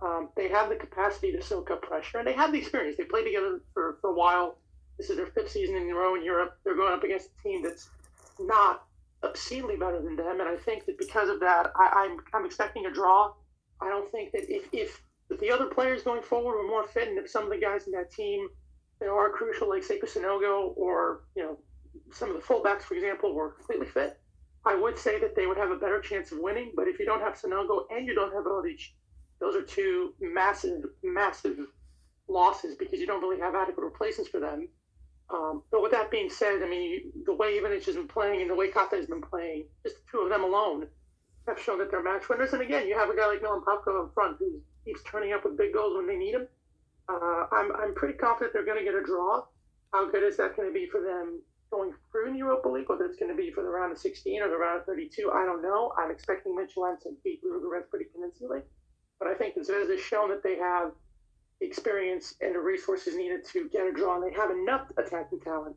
um, 0.01 0.29
they 0.35 0.49
have 0.49 0.69
the 0.69 0.75
capacity 0.75 1.31
to 1.31 1.41
soak 1.41 1.71
up 1.71 1.81
pressure, 1.81 2.19
and 2.19 2.27
they 2.27 2.33
have 2.33 2.51
the 2.51 2.59
experience. 2.59 2.97
They 2.97 3.05
played 3.05 3.25
together 3.25 3.61
for, 3.73 3.97
for 4.01 4.09
a 4.09 4.13
while. 4.13 4.57
This 4.97 5.09
is 5.09 5.17
their 5.17 5.27
fifth 5.27 5.51
season 5.51 5.75
in 5.75 5.89
a 5.89 5.95
row 5.95 6.15
in 6.15 6.23
Europe. 6.23 6.57
They're 6.63 6.75
going 6.75 6.93
up 6.93 7.03
against 7.03 7.29
a 7.29 7.43
team 7.43 7.63
that's 7.63 7.89
not 8.39 8.85
obscenely 9.23 9.77
better 9.77 10.01
than 10.01 10.15
them, 10.15 10.39
and 10.39 10.49
I 10.49 10.57
think 10.57 10.85
that 10.85 10.97
because 10.97 11.29
of 11.29 11.39
that, 11.39 11.71
I, 11.75 12.05
am 12.05 12.11
I'm, 12.11 12.41
I'm 12.41 12.45
expecting 12.45 12.85
a 12.85 12.91
draw. 12.91 13.33
I 13.81 13.89
don't 13.89 14.11
think 14.11 14.31
that 14.33 14.53
if, 14.53 14.67
if 14.71 15.01
the 15.29 15.51
other 15.51 15.65
players 15.65 16.03
going 16.03 16.21
forward 16.21 16.57
were 16.57 16.67
more 16.67 16.87
fit, 16.87 17.07
and 17.07 17.17
if 17.17 17.29
some 17.29 17.43
of 17.43 17.49
the 17.49 17.57
guys 17.57 17.87
in 17.87 17.93
that 17.93 18.11
team 18.11 18.47
that 18.99 19.09
are 19.09 19.29
crucial, 19.29 19.69
like 19.69 19.83
Sekou 19.83 20.05
Sanogo 20.05 20.77
or 20.77 21.21
you 21.35 21.43
know 21.43 21.57
some 22.11 22.29
of 22.29 22.35
the 22.35 22.41
fullbacks, 22.41 22.83
for 22.83 22.95
example, 22.95 23.33
were 23.33 23.51
completely 23.51 23.87
fit, 23.87 24.19
I 24.65 24.75
would 24.75 24.97
say 24.97 25.19
that 25.19 25.35
they 25.35 25.47
would 25.47 25.57
have 25.57 25.71
a 25.71 25.77
better 25.77 25.99
chance 25.99 26.31
of 26.31 26.39
winning. 26.39 26.71
But 26.75 26.87
if 26.87 26.99
you 26.99 27.05
don't 27.05 27.21
have 27.21 27.35
Sanogo 27.35 27.85
and 27.89 28.07
you 28.07 28.15
don't 28.15 28.33
have 28.33 28.43
Rodic, 28.43 28.81
those 29.43 29.55
are 29.57 29.61
two 29.61 30.13
massive, 30.21 30.85
massive 31.03 31.57
losses 32.29 32.75
because 32.75 32.99
you 33.01 33.05
don't 33.05 33.21
really 33.21 33.41
have 33.41 33.55
adequate 33.55 33.83
replacements 33.83 34.31
for 34.31 34.39
them. 34.39 34.69
Um, 35.29 35.63
but 35.69 35.81
with 35.81 35.91
that 35.91 36.09
being 36.09 36.29
said, 36.29 36.63
I 36.63 36.69
mean, 36.69 37.11
the 37.25 37.33
way 37.33 37.59
Ivanic 37.59 37.85
has 37.85 37.95
been 37.95 38.07
playing 38.07 38.41
and 38.41 38.49
the 38.49 38.55
way 38.55 38.69
Kanga 38.69 38.95
has 38.95 39.07
been 39.07 39.21
playing, 39.21 39.65
just 39.83 39.97
the 39.97 40.01
two 40.09 40.19
of 40.19 40.29
them 40.29 40.43
alone 40.43 40.87
have 41.47 41.59
shown 41.59 41.77
that 41.79 41.91
they're 41.91 42.03
match 42.03 42.29
winners. 42.29 42.53
And 42.53 42.61
again, 42.61 42.87
you 42.87 42.97
have 42.97 43.09
a 43.09 43.15
guy 43.17 43.27
like 43.27 43.41
Milan 43.41 43.61
Pavkov 43.67 44.05
up 44.05 44.13
front 44.13 44.37
who 44.39 44.61
keeps 44.85 45.03
turning 45.03 45.33
up 45.33 45.43
with 45.43 45.57
big 45.57 45.73
goals 45.73 45.97
when 45.97 46.07
they 46.07 46.15
need 46.15 46.35
him. 46.35 46.47
Uh, 47.09 47.47
I'm, 47.51 47.75
I'm 47.75 47.93
pretty 47.95 48.17
confident 48.17 48.53
they're 48.53 48.65
going 48.65 48.79
to 48.79 48.85
get 48.85 48.95
a 48.95 49.03
draw. 49.03 49.43
How 49.91 50.09
good 50.09 50.23
is 50.23 50.37
that 50.37 50.55
going 50.55 50.69
to 50.69 50.73
be 50.73 50.87
for 50.87 51.01
them 51.01 51.41
going 51.69 51.91
through 52.11 52.27
in 52.27 52.33
the 52.33 52.39
Europa 52.39 52.69
League? 52.69 52.87
Whether 52.87 53.05
it's 53.05 53.19
going 53.19 53.31
to 53.31 53.37
be 53.37 53.51
for 53.51 53.61
the 53.61 53.69
round 53.69 53.91
of 53.91 53.97
16 53.97 54.41
or 54.41 54.47
the 54.47 54.57
round 54.57 54.79
of 54.79 54.85
32, 54.85 55.31
I 55.33 55.43
don't 55.43 55.61
know. 55.61 55.91
I'm 55.97 56.11
expecting 56.11 56.55
Midtjylland 56.55 57.01
to 57.01 57.09
beat 57.25 57.43
Ludogorets 57.43 57.89
pretty 57.89 58.05
convincingly. 58.13 58.61
But 59.19 59.27
I 59.27 59.35
think 59.35 59.55
Zvezda 59.55 59.89
has 59.89 59.99
shown 59.99 60.29
that 60.29 60.43
they 60.43 60.57
have 60.57 60.91
the 61.59 61.67
experience 61.67 62.35
and 62.41 62.55
the 62.55 62.59
resources 62.59 63.15
needed 63.15 63.45
to 63.53 63.69
get 63.69 63.87
a 63.87 63.91
draw, 63.91 64.15
and 64.15 64.23
they 64.23 64.35
have 64.35 64.51
enough 64.51 64.87
attacking 64.97 65.39
talent 65.41 65.75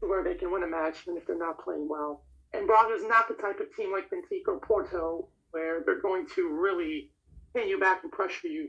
to 0.00 0.08
where 0.08 0.24
they 0.24 0.34
can 0.34 0.50
win 0.50 0.62
a 0.62 0.66
match, 0.66 1.02
even 1.06 1.16
if 1.16 1.26
they're 1.26 1.38
not 1.38 1.62
playing 1.62 1.88
well. 1.88 2.24
And 2.52 2.66
Braga 2.66 2.94
is 2.94 3.04
not 3.04 3.28
the 3.28 3.34
type 3.34 3.60
of 3.60 3.74
team 3.76 3.92
like 3.92 4.08
Benfica 4.10 4.48
or 4.48 4.60
Porto 4.60 5.28
where 5.50 5.82
they're 5.84 6.00
going 6.00 6.26
to 6.34 6.48
really 6.48 7.10
pin 7.54 7.68
you 7.68 7.80
back 7.80 8.02
and 8.02 8.12
pressure 8.12 8.48
you, 8.48 8.68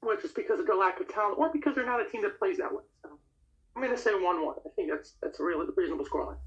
whether 0.00 0.20
it's 0.20 0.32
because 0.32 0.60
of 0.60 0.66
their 0.66 0.76
lack 0.76 1.00
of 1.00 1.08
talent 1.08 1.38
or 1.38 1.50
because 1.52 1.74
they're 1.74 1.86
not 1.86 2.00
a 2.00 2.08
team 2.08 2.22
that 2.22 2.38
plays 2.38 2.58
that 2.58 2.72
way. 2.72 2.84
So 3.02 3.18
I'm 3.74 3.82
going 3.82 3.94
to 3.94 4.00
say 4.00 4.12
1 4.12 4.22
1. 4.22 4.54
I 4.64 4.68
think 4.76 4.90
that's 4.90 5.14
that's 5.22 5.40
a 5.40 5.44
really 5.44 5.66
reasonable 5.76 6.04
scoreline. 6.04 6.38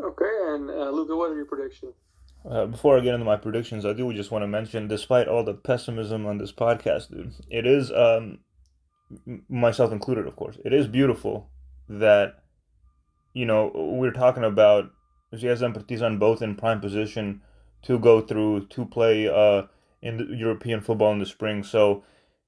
Okay, 0.00 0.54
and 0.54 0.70
uh, 0.70 0.90
Luca, 0.90 1.14
what 1.14 1.30
are 1.30 1.36
your 1.36 1.44
predictions? 1.44 1.94
Uh, 2.48 2.66
before 2.66 2.96
I 2.96 3.00
get 3.00 3.14
into 3.14 3.26
my 3.26 3.36
predictions, 3.36 3.84
I 3.84 3.92
do 3.92 4.12
just 4.12 4.30
want 4.30 4.42
to 4.42 4.48
mention, 4.48 4.88
despite 4.88 5.28
all 5.28 5.44
the 5.44 5.54
pessimism 5.54 6.26
on 6.26 6.38
this 6.38 6.52
podcast, 6.52 7.10
dude, 7.10 7.32
it 7.50 7.66
is, 7.66 7.92
um, 7.92 8.38
myself 9.48 9.92
included, 9.92 10.26
of 10.26 10.36
course, 10.36 10.56
it 10.64 10.72
is 10.72 10.86
beautiful 10.86 11.50
that, 11.88 12.42
you 13.34 13.44
know, 13.44 13.70
we're 13.74 14.12
talking 14.12 14.44
about 14.44 14.90
and 15.32 15.74
Partizan 15.74 16.18
both 16.18 16.42
in 16.42 16.56
prime 16.56 16.80
position 16.80 17.42
to 17.82 17.98
go 17.98 18.20
through, 18.20 18.66
to 18.68 18.84
play 18.84 19.28
uh, 19.28 19.66
in 20.02 20.34
European 20.36 20.80
football 20.80 21.12
in 21.12 21.18
the 21.18 21.26
spring. 21.26 21.62
So, 21.62 22.02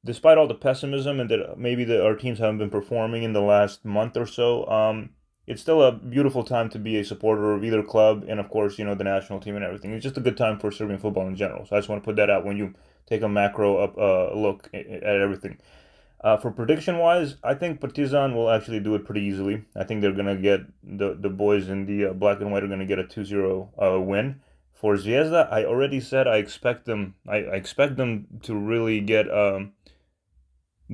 despite 0.04 0.36
all 0.36 0.48
the 0.48 0.54
pessimism 0.54 1.20
and 1.20 1.30
that 1.30 1.58
maybe 1.58 1.84
the, 1.84 2.04
our 2.04 2.16
teams 2.16 2.38
haven't 2.38 2.58
been 2.58 2.70
performing 2.70 3.22
in 3.22 3.34
the 3.34 3.40
last 3.40 3.84
month 3.84 4.16
or 4.16 4.26
so, 4.26 4.66
um, 4.66 5.10
it's 5.46 5.60
still 5.60 5.82
a 5.82 5.92
beautiful 5.92 6.44
time 6.44 6.68
to 6.70 6.78
be 6.78 6.98
a 6.98 7.04
supporter 7.04 7.52
of 7.52 7.64
either 7.64 7.82
club 7.82 8.24
and 8.28 8.38
of 8.38 8.48
course 8.48 8.78
you 8.78 8.84
know 8.84 8.94
the 8.94 9.04
national 9.04 9.40
team 9.40 9.56
and 9.56 9.64
everything. 9.64 9.92
It's 9.92 10.02
just 10.02 10.16
a 10.16 10.20
good 10.20 10.36
time 10.36 10.58
for 10.58 10.70
Serbian 10.70 10.98
football 10.98 11.26
in 11.26 11.36
general. 11.36 11.66
So 11.66 11.76
I 11.76 11.78
just 11.78 11.88
want 11.88 12.02
to 12.02 12.06
put 12.06 12.16
that 12.16 12.30
out 12.30 12.44
when 12.44 12.56
you 12.56 12.74
take 13.06 13.22
a 13.22 13.28
macro 13.28 13.78
up 13.78 13.98
uh, 13.98 14.34
look 14.34 14.70
at 14.72 15.02
everything. 15.02 15.58
Uh, 16.22 16.36
for 16.36 16.52
prediction 16.52 16.98
wise, 16.98 17.36
I 17.42 17.54
think 17.54 17.80
Partizan 17.80 18.36
will 18.36 18.48
actually 18.48 18.78
do 18.78 18.94
it 18.94 19.04
pretty 19.04 19.22
easily. 19.22 19.64
I 19.74 19.82
think 19.82 20.00
they're 20.00 20.12
gonna 20.12 20.36
get 20.36 20.60
the 20.84 21.14
the 21.14 21.30
boys 21.30 21.68
in 21.68 21.86
the 21.86 22.06
uh, 22.06 22.12
black 22.12 22.40
and 22.40 22.52
white 22.52 22.62
are 22.62 22.68
gonna 22.68 22.86
get 22.86 23.00
a 23.00 23.04
2-0 23.04 23.68
uh, 23.82 24.00
win. 24.00 24.40
For 24.72 24.94
Zvezda, 24.94 25.52
I 25.52 25.64
already 25.64 26.00
said 26.00 26.26
I 26.28 26.36
expect 26.36 26.86
them. 26.86 27.14
I, 27.28 27.36
I 27.36 27.54
expect 27.54 27.96
them 27.96 28.26
to 28.42 28.54
really 28.54 29.00
get 29.00 29.32
um, 29.32 29.72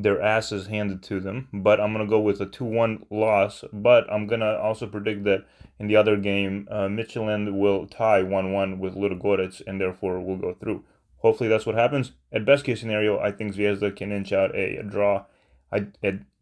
their 0.03 0.21
asses 0.21 0.67
handed 0.67 1.03
to 1.05 1.21
them. 1.21 1.49
But 1.53 1.81
I'm 1.81 1.93
gonna 1.93 2.07
go 2.07 2.21
with 2.21 2.41
a 2.41 2.47
two-one 2.47 3.05
loss. 3.11 3.65
But 3.73 4.11
I'm 4.13 4.27
gonna 4.27 4.57
also 4.57 4.87
predict 4.87 5.25
that 5.25 5.47
in 5.79 5.87
the 5.87 5.97
other 5.97 6.17
game, 6.17 6.69
uh, 6.71 6.89
Midtjylland 6.89 7.59
will 7.59 7.87
tie 7.87 8.23
one-one 8.23 8.79
with 8.79 8.95
Ludogorets 8.95 9.63
and 9.67 9.81
therefore 9.81 10.21
will 10.21 10.37
go 10.37 10.55
through. 10.55 10.85
Hopefully 11.19 11.49
that's 11.49 11.67
what 11.67 11.75
happens. 11.75 12.13
At 12.33 12.45
best 12.45 12.65
case 12.65 12.81
scenario, 12.81 13.19
I 13.19 13.33
think 13.33 13.55
Zvezda 13.55 13.95
can 13.97 14.13
inch 14.13 14.33
out 14.33 14.55
a, 14.55 14.77
a 14.77 14.83
draw. 14.83 15.25
I 15.73 15.89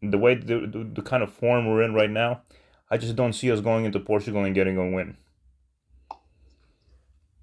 the 0.01 0.17
way 0.17 0.35
the, 0.35 0.59
the, 0.59 0.89
the 0.95 1.01
kind 1.01 1.23
of 1.23 1.33
form 1.33 1.67
we're 1.67 1.81
in 1.81 1.93
right 1.93 2.09
now, 2.09 2.41
I 2.89 2.97
just 2.97 3.15
don't 3.15 3.33
see 3.33 3.51
us 3.51 3.59
going 3.59 3.85
into 3.85 3.99
Portugal 3.99 4.43
and 4.43 4.55
getting 4.55 4.77
a 4.77 4.89
win. 4.89 5.17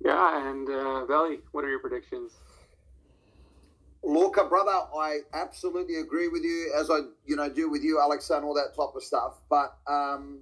Yeah, 0.02 0.50
and 0.50 0.68
uh, 0.68 1.06
what 1.52 1.64
are 1.64 1.68
your 1.68 1.80
predictions? 1.80 2.32
Lorca, 4.04 4.44
brother, 4.44 4.86
I 4.96 5.20
absolutely 5.32 5.96
agree 5.96 6.28
with 6.28 6.42
you, 6.42 6.72
as 6.78 6.90
I 6.90 7.00
you 7.24 7.36
know 7.36 7.48
do 7.48 7.70
with 7.70 7.82
you, 7.82 8.00
Alex, 8.00 8.30
and 8.30 8.44
all 8.44 8.54
that 8.54 8.74
type 8.76 8.94
of 8.94 9.02
stuff. 9.02 9.40
But 9.48 9.76
um, 9.86 10.40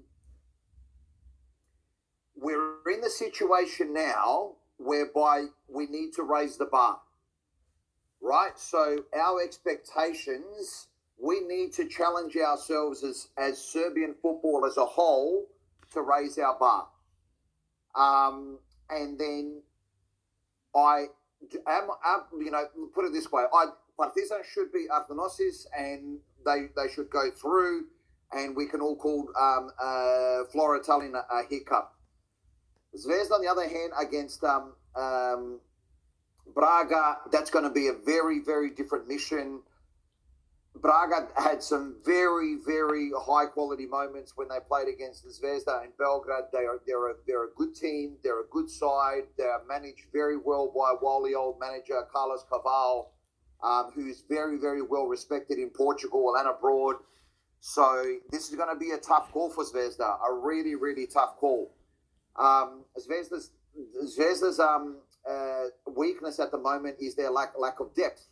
we're 2.35 2.93
in 2.93 3.01
the 3.01 3.11
situation 3.11 3.95
now 3.95 4.53
whereby 4.79 5.47
we 5.69 5.87
need 5.87 6.13
to 6.15 6.25
raise 6.25 6.57
the 6.57 6.65
bar, 6.65 7.01
right? 8.21 8.59
So 8.59 9.05
our 9.17 9.41
expectations, 9.41 10.89
we 11.19 11.41
need 11.41 11.73
to 11.75 11.87
challenge 11.87 12.37
ourselves 12.37 13.05
as 13.05 13.29
as 13.39 13.63
Serbian 13.63 14.15
football 14.21 14.67
as 14.67 14.77
a 14.77 14.85
whole 14.85 15.47
to 15.93 16.03
raise 16.03 16.37
our 16.39 16.59
bar. 16.59 16.89
Um, 17.95 18.59
and 18.91 19.19
then 19.19 19.63
I 20.75 21.07
am, 21.67 21.89
am, 22.05 22.23
you 22.39 22.51
know, 22.51 22.65
put 22.95 23.05
it 23.05 23.13
this 23.13 23.31
way: 23.31 23.45
I 23.53 23.67
Partizan 23.99 24.43
should 24.53 24.73
be 24.73 24.87
Anorthosis, 24.91 25.67
and 25.77 26.19
they 26.45 26.69
they 26.77 26.93
should 26.93 27.11
go 27.11 27.31
through, 27.31 27.87
and 28.33 28.57
we 28.57 28.67
can 28.67 28.81
all 28.81 28.97
call 28.97 29.29
um, 29.41 29.71
uh, 29.81 30.45
a 31.31 31.43
hiccup. 31.49 31.95
Zvezda, 32.97 33.33
on 33.33 33.43
the 33.43 33.49
other 33.49 33.69
hand, 33.69 33.93
against 33.99 34.45
um, 34.45 34.75
um, 34.95 35.61
Braga, 36.55 37.19
that's 37.31 37.51
going 37.51 37.65
to 37.65 37.71
be 37.71 37.89
a 37.89 37.93
very, 37.93 38.41
very 38.41 38.71
different 38.71 39.09
mission. 39.09 39.63
Braga 40.75 41.29
had 41.37 41.63
some 41.63 41.97
very, 42.05 42.57
very 42.67 43.11
high 43.17 43.47
quality 43.47 43.87
moments 43.87 44.33
when 44.37 44.49
they 44.49 44.59
played 44.67 44.89
against 44.89 45.27
Zvezda 45.27 45.85
in 45.85 45.91
Belgrade. 45.99 46.45
They 46.53 46.65
are 46.65 46.81
they're 46.87 47.11
a, 47.11 47.15
they're 47.27 47.45
a 47.45 47.55
good 47.57 47.75
team. 47.75 48.17
They're 48.25 48.41
a 48.41 48.49
good 48.51 48.71
side. 48.71 49.25
They 49.37 49.45
are 49.45 49.63
managed 49.69 50.07
very 50.13 50.39
well 50.39 50.73
by 50.75 50.95
Wally 51.01 51.35
old 51.35 51.61
manager 51.61 52.03
Carlos 52.11 52.45
Carvalhal, 52.51 53.09
um, 53.63 53.93
who's 53.95 54.25
very, 54.29 54.59
very 54.59 54.83
well 54.83 55.07
respected 55.07 55.59
in 55.59 55.71
Portugal 55.71 56.35
and 56.39 56.49
abroad. 56.49 56.97
So 57.61 58.17
this 58.31 58.49
is 58.49 58.57
going 58.57 58.75
to 58.75 58.79
be 58.79 58.91
a 58.91 58.99
tough 58.99 59.31
call 59.31 59.51
for 59.51 59.65
Zvezda. 59.65 60.19
A 60.27 60.35
really, 60.35 60.75
really 60.75 61.07
tough 61.07 61.37
call. 61.37 61.75
Um, 62.37 62.85
Zvezda's 62.99 63.51
Zvezda's 64.05 64.59
um, 64.59 64.97
uh, 65.29 65.67
weakness 65.95 66.41
at 66.41 66.51
the 66.51 66.59
moment 66.59 66.97
is 66.99 67.15
their 67.15 67.31
lack 67.31 67.53
lack 67.59 67.79
of 67.81 67.95
depth. 67.95 68.27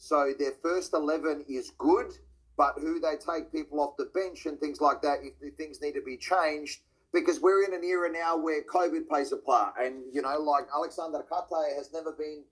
So 0.00 0.32
their 0.38 0.52
first 0.62 0.94
11 0.94 1.44
is 1.46 1.72
good, 1.76 2.10
but 2.56 2.74
who 2.78 3.00
they 3.00 3.16
take 3.16 3.52
people 3.52 3.80
off 3.80 3.98
the 3.98 4.06
bench 4.14 4.46
and 4.46 4.58
things 4.58 4.80
like 4.80 5.02
that, 5.02 5.18
if, 5.22 5.34
if 5.42 5.54
things 5.56 5.82
need 5.82 5.92
to 5.92 6.00
be 6.00 6.16
changed, 6.16 6.80
because 7.12 7.38
we're 7.38 7.64
in 7.64 7.74
an 7.74 7.84
era 7.84 8.10
now 8.10 8.34
where 8.34 8.62
COVID 8.62 9.08
plays 9.08 9.32
a 9.32 9.36
part. 9.36 9.74
And, 9.78 10.02
you 10.10 10.22
know, 10.22 10.38
like 10.38 10.64
Alexander 10.74 11.22
Katai 11.30 11.76
has 11.76 11.92
never 11.92 12.12
been 12.12 12.44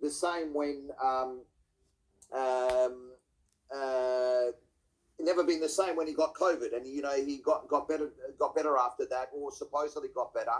the 0.00 0.10
same 0.10 0.54
when, 0.54 0.90
um, 1.02 1.40
um, 2.32 3.10
uh, 3.74 4.52
never 5.18 5.42
been 5.42 5.60
the 5.60 5.68
same 5.68 5.96
when 5.96 6.06
he 6.06 6.14
got 6.14 6.34
COVID. 6.34 6.72
And, 6.76 6.86
you 6.86 7.02
know, 7.02 7.16
he 7.16 7.38
got, 7.38 7.66
got 7.66 7.88
better, 7.88 8.12
got 8.38 8.54
better 8.54 8.76
after 8.76 9.06
that, 9.10 9.30
or 9.34 9.50
supposedly 9.50 10.08
got 10.14 10.32
better. 10.32 10.52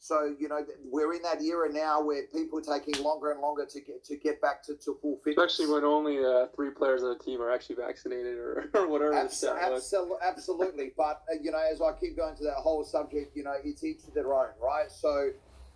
So 0.00 0.34
you 0.38 0.48
know 0.48 0.58
we're 0.84 1.14
in 1.14 1.22
that 1.22 1.40
era 1.40 1.72
now 1.72 2.02
where 2.02 2.24
people 2.34 2.58
are 2.58 2.78
taking 2.78 3.02
longer 3.02 3.30
and 3.30 3.40
longer 3.40 3.64
to 3.64 3.80
get 3.80 4.04
to 4.04 4.16
get 4.16 4.40
back 4.40 4.62
to, 4.64 4.74
to 4.74 4.98
full 5.00 5.18
fitness. 5.24 5.52
Especially 5.52 5.72
when 5.72 5.84
only 5.84 6.22
uh, 6.22 6.46
three 6.54 6.70
players 6.70 7.02
on 7.02 7.16
the 7.16 7.24
team 7.24 7.40
are 7.40 7.50
actually 7.50 7.76
vaccinated 7.76 8.36
or, 8.36 8.70
or 8.74 8.86
whatever. 8.86 9.14
Absolutely, 9.14 9.62
absolutely, 9.62 10.16
absolutely. 10.22 10.92
But 10.96 11.22
uh, 11.32 11.40
you 11.40 11.50
know, 11.50 11.62
as 11.72 11.80
I 11.80 11.92
keep 11.98 12.16
going 12.16 12.36
to 12.36 12.44
that 12.44 12.56
whole 12.56 12.84
subject, 12.84 13.34
you 13.34 13.44
know, 13.44 13.54
it's 13.64 13.82
each 13.82 14.04
to 14.04 14.10
their 14.10 14.34
own, 14.34 14.48
right? 14.62 14.90
So 14.90 15.30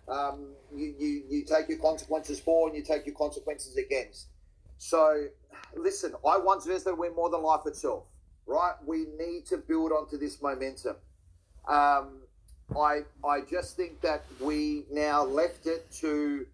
um, 0.07 0.49
you, 0.75 0.93
you 0.99 1.23
you 1.29 1.45
take 1.45 1.69
your 1.69 1.79
consequences 1.79 2.39
for 2.39 2.67
and 2.67 2.77
you 2.77 2.83
take 2.83 3.05
your 3.05 3.15
consequences 3.15 3.77
against. 3.77 4.27
So 4.77 5.27
listen, 5.75 6.13
I 6.25 6.37
want 6.37 6.63
to 6.63 6.95
win 6.95 7.15
more 7.15 7.29
than 7.29 7.43
life 7.43 7.61
itself, 7.65 8.03
right? 8.45 8.73
We 8.85 9.05
need 9.17 9.45
to 9.47 9.57
build 9.57 9.91
onto 9.91 10.17
this 10.17 10.41
momentum. 10.41 10.95
Um, 11.67 12.21
I 12.77 13.01
I 13.23 13.41
just 13.49 13.75
think 13.75 14.01
that 14.01 14.23
we 14.39 14.85
now 14.91 15.23
left 15.23 15.65
it 15.65 15.91
to 15.99 16.45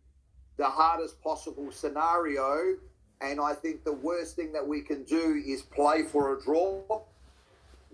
the 0.58 0.66
hardest 0.66 1.22
possible 1.22 1.72
scenario, 1.72 2.78
and 3.22 3.40
I 3.40 3.54
think 3.54 3.84
the 3.84 3.94
worst 3.94 4.36
thing 4.36 4.54
that 4.54 4.66
we 4.66 4.82
can 4.82 5.04
do 5.04 5.44
is 5.46 5.62
play 5.62 6.04
for 6.04 6.38
a 6.38 6.42
draw. 6.42 7.02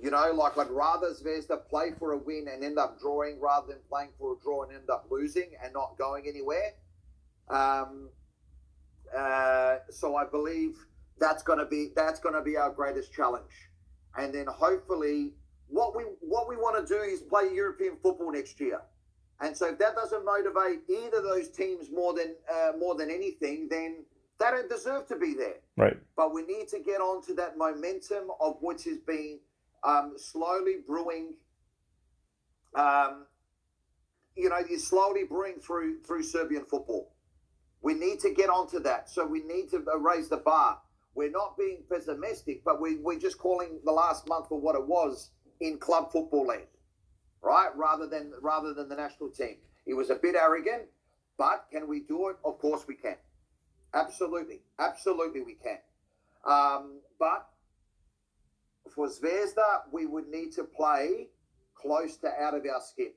You 0.01 0.11
know, 0.11 0.31
like 0.33 0.57
I'd 0.57 0.69
rather 0.71 1.07
Zvezda 1.11 1.67
play 1.69 1.91
for 1.97 2.13
a 2.13 2.17
win 2.17 2.47
and 2.51 2.63
end 2.63 2.79
up 2.79 2.99
drawing 2.99 3.39
rather 3.39 3.67
than 3.67 3.77
playing 3.89 4.09
for 4.17 4.33
a 4.33 4.35
draw 4.41 4.63
and 4.63 4.73
end 4.73 4.89
up 4.89 5.05
losing 5.11 5.51
and 5.63 5.73
not 5.73 5.95
going 5.97 6.27
anywhere. 6.27 6.73
Um, 7.49 8.09
uh, 9.15 9.77
so 9.89 10.15
I 10.15 10.25
believe 10.25 10.77
that's 11.19 11.43
going 11.43 11.59
to 11.59 11.65
be 11.65 11.91
that's 11.95 12.19
going 12.19 12.35
to 12.35 12.41
be 12.41 12.57
our 12.57 12.71
greatest 12.71 13.13
challenge, 13.13 13.69
and 14.17 14.33
then 14.33 14.45
hopefully 14.47 15.33
what 15.71 15.95
we 15.95 16.03
what 16.19 16.47
we 16.47 16.57
want 16.57 16.85
to 16.85 16.93
do 16.93 17.01
is 17.01 17.21
play 17.21 17.49
European 17.53 17.97
football 18.01 18.31
next 18.31 18.59
year. 18.59 18.81
And 19.39 19.57
so 19.57 19.69
if 19.69 19.79
that 19.79 19.95
doesn't 19.95 20.23
motivate 20.23 20.81
either 20.87 21.17
of 21.17 21.23
those 21.23 21.49
teams 21.49 21.89
more 21.91 22.13
than 22.13 22.35
uh, 22.53 22.73
more 22.77 22.95
than 22.95 23.09
anything, 23.09 23.67
then 23.69 24.03
they 24.39 24.45
don't 24.51 24.69
deserve 24.69 25.07
to 25.07 25.15
be 25.15 25.33
there. 25.33 25.55
Right. 25.77 25.97
But 26.15 26.33
we 26.33 26.43
need 26.43 26.67
to 26.69 26.79
get 26.79 26.99
on 26.99 27.23
to 27.23 27.33
that 27.35 27.57
momentum 27.57 28.31
of 28.39 28.57
which 28.61 28.83
has 28.83 28.97
been 28.99 29.39
um, 29.83 30.13
slowly 30.17 30.77
brewing. 30.85 31.35
Um, 32.75 33.25
you 34.35 34.47
know, 34.47 34.57
is 34.69 34.87
slowly 34.87 35.23
brewing 35.23 35.59
through 35.59 36.01
through 36.03 36.23
Serbian 36.23 36.65
football. 36.65 37.13
We 37.81 37.95
need 37.95 38.19
to 38.19 38.33
get 38.33 38.49
onto 38.49 38.79
that. 38.81 39.09
So 39.09 39.25
we 39.25 39.41
need 39.43 39.69
to 39.71 39.83
raise 39.99 40.29
the 40.29 40.37
bar. 40.37 40.79
We're 41.15 41.31
not 41.31 41.57
being 41.57 41.83
pessimistic, 41.89 42.63
but 42.63 42.79
we, 42.79 42.97
we're 42.97 43.19
just 43.19 43.37
calling 43.37 43.79
the 43.83 43.91
last 43.91 44.27
month 44.27 44.47
for 44.47 44.61
what 44.61 44.75
it 44.75 44.87
was 44.87 45.31
in 45.61 45.77
club 45.77 46.11
football 46.11 46.47
land, 46.47 46.67
right? 47.41 47.69
Rather 47.75 48.07
than 48.07 48.33
rather 48.41 48.73
than 48.73 48.89
the 48.89 48.95
national 48.95 49.29
team. 49.29 49.57
He 49.85 49.93
was 49.93 50.09
a 50.09 50.15
bit 50.15 50.35
arrogant, 50.35 50.83
but 51.37 51.67
can 51.71 51.87
we 51.87 52.01
do 52.01 52.29
it? 52.29 52.35
Of 52.43 52.59
course 52.59 52.83
we 52.87 52.95
can. 52.95 53.15
Absolutely, 53.93 54.59
absolutely 54.79 55.41
we 55.41 55.53
can. 55.55 55.77
Um, 56.45 56.99
but 57.19 57.47
for 58.93 59.07
Zvezda, 59.07 59.81
we 59.91 60.05
would 60.05 60.27
need 60.27 60.51
to 60.53 60.63
play 60.63 61.27
close 61.75 62.17
to 62.17 62.27
out 62.27 62.53
of 62.53 62.65
our 62.65 62.81
skin. 62.81 63.11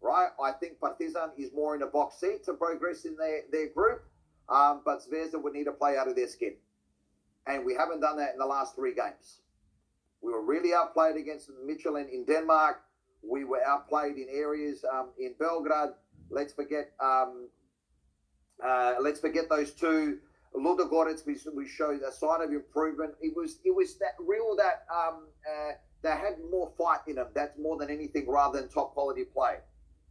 Right? 0.00 0.28
I 0.42 0.52
think 0.52 0.80
Partizan 0.80 1.30
is 1.38 1.50
more 1.54 1.74
in 1.74 1.82
a 1.82 1.86
box 1.86 2.20
seat 2.20 2.44
to 2.44 2.54
progress 2.54 3.04
in 3.04 3.16
their, 3.16 3.42
their 3.50 3.68
group, 3.68 4.04
um, 4.48 4.82
but 4.84 5.00
Zvezda 5.00 5.42
would 5.42 5.54
need 5.54 5.64
to 5.64 5.72
play 5.72 5.96
out 5.96 6.08
of 6.08 6.16
their 6.16 6.28
skin. 6.28 6.54
And 7.46 7.64
we 7.64 7.74
haven't 7.74 8.00
done 8.00 8.18
that 8.18 8.32
in 8.32 8.38
the 8.38 8.46
last 8.46 8.74
three 8.74 8.94
games. 8.94 9.40
We 10.24 10.32
were 10.32 10.42
really 10.42 10.72
outplayed 10.72 11.16
against 11.16 11.50
Midtjylland 11.50 12.10
in 12.10 12.24
Denmark. 12.24 12.80
We 13.22 13.44
were 13.44 13.62
outplayed 13.62 14.16
in 14.16 14.26
areas 14.30 14.82
um, 14.90 15.10
in 15.18 15.34
Belgrade. 15.38 15.90
Let's 16.30 16.54
forget. 16.54 16.92
Um, 16.98 17.48
uh, 18.64 18.94
let's 19.00 19.20
forget 19.20 19.50
those 19.50 19.72
two. 19.72 20.18
Ludogorets, 20.56 21.26
we, 21.26 21.36
we 21.54 21.68
showed 21.68 22.00
a 22.02 22.12
sign 22.12 22.40
of 22.40 22.50
improvement. 22.52 23.14
It 23.20 23.36
was 23.36 23.58
it 23.64 23.74
was 23.74 23.98
that 23.98 24.14
real 24.18 24.56
that 24.56 24.86
um, 24.90 25.26
uh, 25.46 25.72
they 26.02 26.10
had 26.10 26.36
more 26.50 26.72
fight 26.78 27.00
in 27.06 27.16
them. 27.16 27.26
That's 27.34 27.58
more 27.58 27.76
than 27.76 27.90
anything, 27.90 28.26
rather 28.26 28.60
than 28.60 28.70
top 28.70 28.94
quality 28.94 29.24
play. 29.24 29.56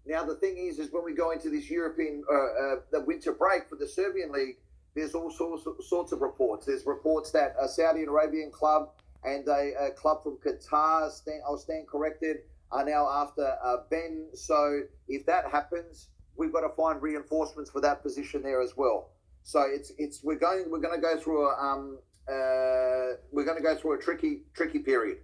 Now 0.05 0.23
the 0.25 0.35
thing 0.35 0.57
is, 0.57 0.77
is 0.77 0.91
when 0.91 1.05
we 1.05 1.13
go 1.15 1.31
into 1.31 1.49
this 1.49 1.71
European 1.71 2.23
uh, 2.31 2.35
uh, 2.35 2.75
the 2.91 3.01
winter 3.01 3.31
break 3.31 3.67
for 3.67 3.77
the 3.77 3.87
Serbian 3.87 4.31
league, 4.31 4.57
there's 4.95 5.15
all 5.15 5.31
sorts 5.31 5.65
sorts 5.89 6.11
of 6.11 6.21
reports. 6.21 6.67
There's 6.67 6.85
reports 6.85 7.31
that 7.31 7.55
a 7.59 7.67
Saudi 7.67 8.03
Arabian 8.03 8.51
club 8.51 8.91
and 9.25 9.47
a, 9.47 9.87
a 9.87 9.91
club 9.91 10.23
from 10.23 10.37
Qatar, 10.45 11.11
stand, 11.11 11.41
I'll 11.47 11.57
stand 11.57 11.87
corrected, 11.87 12.37
are 12.71 12.85
now 12.85 13.07
after 13.07 13.55
uh, 13.63 13.77
Ben. 13.89 14.29
So 14.33 14.81
if 15.07 15.25
that 15.25 15.45
happens, 15.51 16.09
we've 16.35 16.51
got 16.51 16.61
to 16.61 16.75
find 16.75 17.01
reinforcements 17.01 17.69
for 17.69 17.81
that 17.81 18.01
position 18.03 18.41
there 18.41 18.61
as 18.61 18.75
well. 18.75 19.11
So 19.43 19.61
it's 19.61 19.91
it's 19.97 20.23
we're 20.23 20.39
going 20.39 20.71
we're 20.71 20.79
going 20.79 20.95
to 20.95 21.01
go 21.01 21.17
through 21.19 21.49
a 21.49 21.53
um 21.59 21.99
uh 22.29 23.19
we're 23.31 23.43
going 23.43 23.57
to 23.57 23.63
go 23.63 23.75
through 23.75 23.99
a 23.99 24.01
tricky 24.01 24.43
tricky 24.53 24.79
period. 24.79 25.17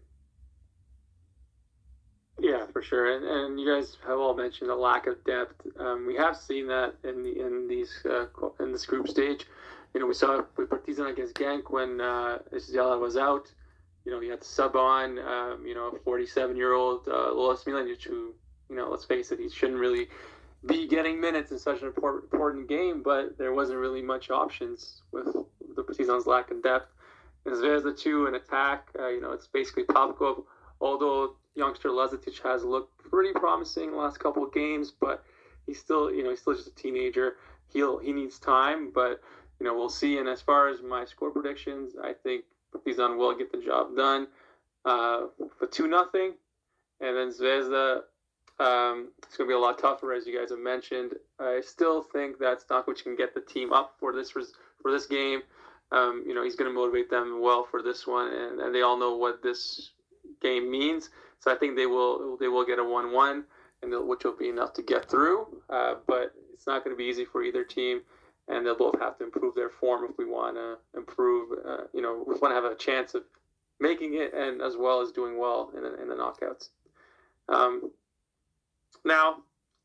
Yeah, 2.42 2.68
for 2.72 2.82
sure, 2.82 3.18
and, 3.18 3.26
and 3.26 3.60
you 3.60 3.68
guys 3.68 3.98
have 4.08 4.18
all 4.18 4.34
mentioned 4.34 4.70
a 4.70 4.76
lack 4.76 5.08
of 5.08 5.22
depth. 5.26 5.62
Um, 5.78 6.08
we 6.08 6.16
have 6.16 6.38
seen 6.38 6.68
that 6.68 6.96
in 7.04 7.22
the 7.24 7.46
in 7.46 7.68
these 7.68 7.92
uh, 8.10 8.28
in 8.62 8.72
this 8.72 8.86
group 8.86 9.10
stage. 9.10 9.46
You 9.94 10.00
know, 10.00 10.08
we 10.08 10.14
saw 10.14 10.44
with 10.56 10.70
Partizan 10.70 11.08
against 11.08 11.36
Ghent 11.36 11.70
when 11.70 12.00
uh, 12.00 12.40
was 12.52 13.18
out. 13.18 13.52
You 14.10 14.16
know, 14.16 14.22
he 14.22 14.30
had 14.30 14.42
to 14.42 14.48
sub 14.48 14.76
on. 14.76 15.20
Um, 15.20 15.64
you 15.68 15.76
know, 15.76 15.96
47 16.04 16.58
year 16.58 16.74
old 16.74 17.08
uh, 17.08 17.30
Milanic, 17.32 18.04
who 18.04 18.34
you 18.72 18.76
know, 18.76 18.90
let's 18.90 19.06
face 19.06 19.32
it, 19.32 19.40
he 19.40 19.50
shouldn't 19.50 19.78
really 19.78 20.08
be 20.66 20.88
getting 20.88 21.22
minutes 21.22 21.52
in 21.52 21.60
such 21.60 21.82
an 21.82 21.88
important, 21.88 22.68
game, 22.68 23.04
but 23.04 23.38
there 23.38 23.54
wasn't 23.54 23.78
really 23.78 24.02
much 24.02 24.32
options 24.32 25.04
with 25.12 25.26
the 25.76 25.84
Partizan's 25.84 26.26
lack 26.26 26.50
of 26.50 26.64
depth. 26.64 26.92
And 27.46 27.54
Zvezda 27.54 27.96
too, 27.96 28.26
an 28.26 28.34
attack. 28.34 28.90
Uh, 28.98 29.10
you 29.10 29.22
know, 29.22 29.32
it's 29.32 29.46
basically 29.46 29.84
Pavkov. 29.84 30.44
Although 30.82 31.36
youngster 31.56 31.90
Lazetic 31.90 32.42
has 32.42 32.64
looked 32.64 32.98
pretty 32.98 33.32
promising 33.34 33.96
last 33.96 34.20
couple 34.20 34.44
of 34.44 34.52
games, 34.52 34.92
but 34.92 35.24
he's 35.68 35.80
still, 35.80 36.12
you 36.12 36.24
know, 36.24 36.32
he's 36.32 36.42
still 36.42 36.56
just 36.56 36.68
a 36.68 36.76
teenager. 36.76 37.36
He'll 37.72 38.00
he 38.00 38.12
needs 38.12 38.40
time, 38.40 38.92
but 38.92 39.22
you 39.60 39.68
know, 39.68 39.76
we'll 39.76 39.90
see. 39.90 40.18
And 40.18 40.28
as 40.28 40.42
far 40.42 40.70
as 40.70 40.82
my 40.82 41.06
score 41.06 41.30
predictions, 41.30 41.94
I 42.04 42.14
think 42.14 42.46
Partizan 42.72 43.18
will 43.18 43.36
get 43.36 43.52
the 43.52 43.60
job 43.60 43.96
done 43.96 44.28
uh, 44.86 45.28
for 45.58 45.68
two 45.68 45.88
nothing, 45.88 46.34
and 47.02 47.16
then 47.18 47.30
Zvezda. 47.30 48.02
Um, 48.60 49.12
it's 49.24 49.38
going 49.38 49.48
to 49.48 49.54
be 49.54 49.54
a 49.54 49.60
lot 49.60 49.80
tougher, 49.80 50.12
as 50.12 50.28
you 50.28 50.38
guys 50.38 50.50
have 50.50 50.60
mentioned. 50.60 51.14
I 51.40 51.62
still 51.66 52.04
think 52.04 52.40
that 52.40 52.68
Stankovic 52.68 53.04
can 53.04 53.16
get 53.16 53.34
the 53.34 53.40
team 53.40 53.72
up 53.72 53.96
for 54.00 54.12
this 54.14 54.32
for 54.32 54.92
this 54.92 55.06
game. 55.06 55.42
Um, 55.92 56.24
you 56.28 56.36
know, 56.36 56.44
he's 56.44 56.56
going 56.56 56.70
to 56.70 56.76
motivate 56.76 57.10
them 57.10 57.42
well 57.42 57.64
for 57.64 57.82
this 57.82 58.06
one, 58.06 58.32
and, 58.34 58.60
and 58.60 58.76
they 58.76 58.82
all 58.82 58.98
know 58.98 59.16
what 59.16 59.42
this 59.42 59.92
game 60.42 60.70
means. 60.70 61.10
So 61.40 61.52
I 61.52 61.56
think 61.56 61.76
they 61.76 61.86
will 61.86 62.38
they 62.38 62.48
will 62.48 62.66
get 62.66 62.80
a 62.80 62.84
one-one, 62.84 63.46
and 63.82 64.08
which 64.08 64.24
will 64.24 64.36
be 64.36 64.50
enough 64.50 64.74
to 64.74 64.82
get 64.82 65.10
through. 65.10 65.48
Uh, 65.70 65.96
but 66.06 66.34
it's 66.54 66.68
not 66.68 66.84
going 66.84 66.96
to 66.96 66.98
be 66.98 67.06
easy 67.06 67.26
for 67.26 67.42
either 67.44 67.64
team, 67.64 68.02
and 68.50 68.66
they'll 68.66 68.76
both 68.76 69.00
have 69.00 69.18
to 69.20 69.24
improve 69.24 69.56
their 69.56 69.70
form 69.70 70.06
if 70.10 70.18
we 70.18 70.26
want 70.26 70.56
to 70.56 70.78
improve. 70.98 71.58
Uh, 71.66 71.84
you 71.94 72.02
know, 72.02 72.24
we 72.28 72.34
want 72.36 72.52
to 72.52 72.56
have 72.56 72.66
a 72.66 72.76
chance 72.76 73.14
of 73.14 73.24
making 73.80 74.16
it, 74.16 74.34
and 74.34 74.62
as 74.62 74.76
well 74.76 75.02
as 75.02 75.12
doing 75.12 75.38
well 75.40 75.72
in 75.76 75.84
the, 75.84 76.02
in 76.02 76.10
the 76.10 76.16
knockouts. 76.16 76.70
Um, 77.48 77.92
now 79.06 79.38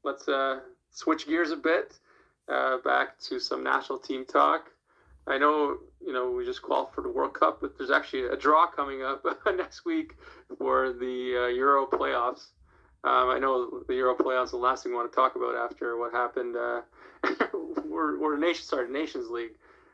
let's 0.02 0.26
uh, 0.28 0.60
switch 0.90 1.26
gears 1.26 1.50
a 1.50 1.56
bit, 1.56 1.98
uh, 2.48 2.78
back 2.78 3.18
to 3.20 3.38
some 3.38 3.62
national 3.62 3.98
team 3.98 4.24
talk. 4.24 4.70
I 5.26 5.38
know 5.38 5.78
you 6.04 6.12
know 6.12 6.30
we 6.30 6.44
just 6.44 6.62
qualified 6.62 6.94
for 6.94 7.00
the 7.02 7.08
World 7.08 7.34
Cup, 7.34 7.60
but 7.60 7.78
there's 7.78 7.90
actually 7.90 8.26
a 8.26 8.36
draw 8.36 8.66
coming 8.66 9.02
up 9.02 9.24
next 9.56 9.84
week 9.84 10.16
for 10.58 10.92
the 10.92 11.44
uh, 11.44 11.46
Euro 11.48 11.86
playoffs. 11.86 12.48
Um, 13.04 13.28
I 13.28 13.38
know 13.38 13.82
the 13.86 13.94
Euro 13.94 14.14
playoffs 14.14 14.46
is 14.46 14.50
the 14.52 14.56
last 14.58 14.82
thing 14.82 14.92
we 14.92 14.96
want 14.96 15.10
to 15.10 15.16
talk 15.16 15.36
about 15.36 15.54
after 15.54 15.98
what 15.98 16.12
happened. 16.12 16.56
We're 17.84 18.14
nation 18.44 18.64
sorry 18.64 18.90
Nations 18.90 19.30
League, 19.30 19.52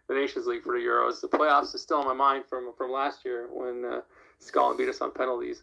the 0.09 0.15
Nations 0.15 0.47
League 0.47 0.63
for 0.63 0.73
the 0.73 0.85
Euros. 0.85 1.21
The 1.21 1.29
playoffs 1.29 1.75
is 1.75 1.83
still 1.83 1.99
on 1.99 2.07
my 2.07 2.15
mind 2.15 2.45
from 2.49 2.73
from 2.77 2.91
last 2.91 3.25
year 3.25 3.49
when 3.53 3.85
uh, 3.85 4.01
Scotland 4.39 4.79
beat 4.79 4.89
us 4.89 5.01
on 5.01 5.13
penalties. 5.13 5.63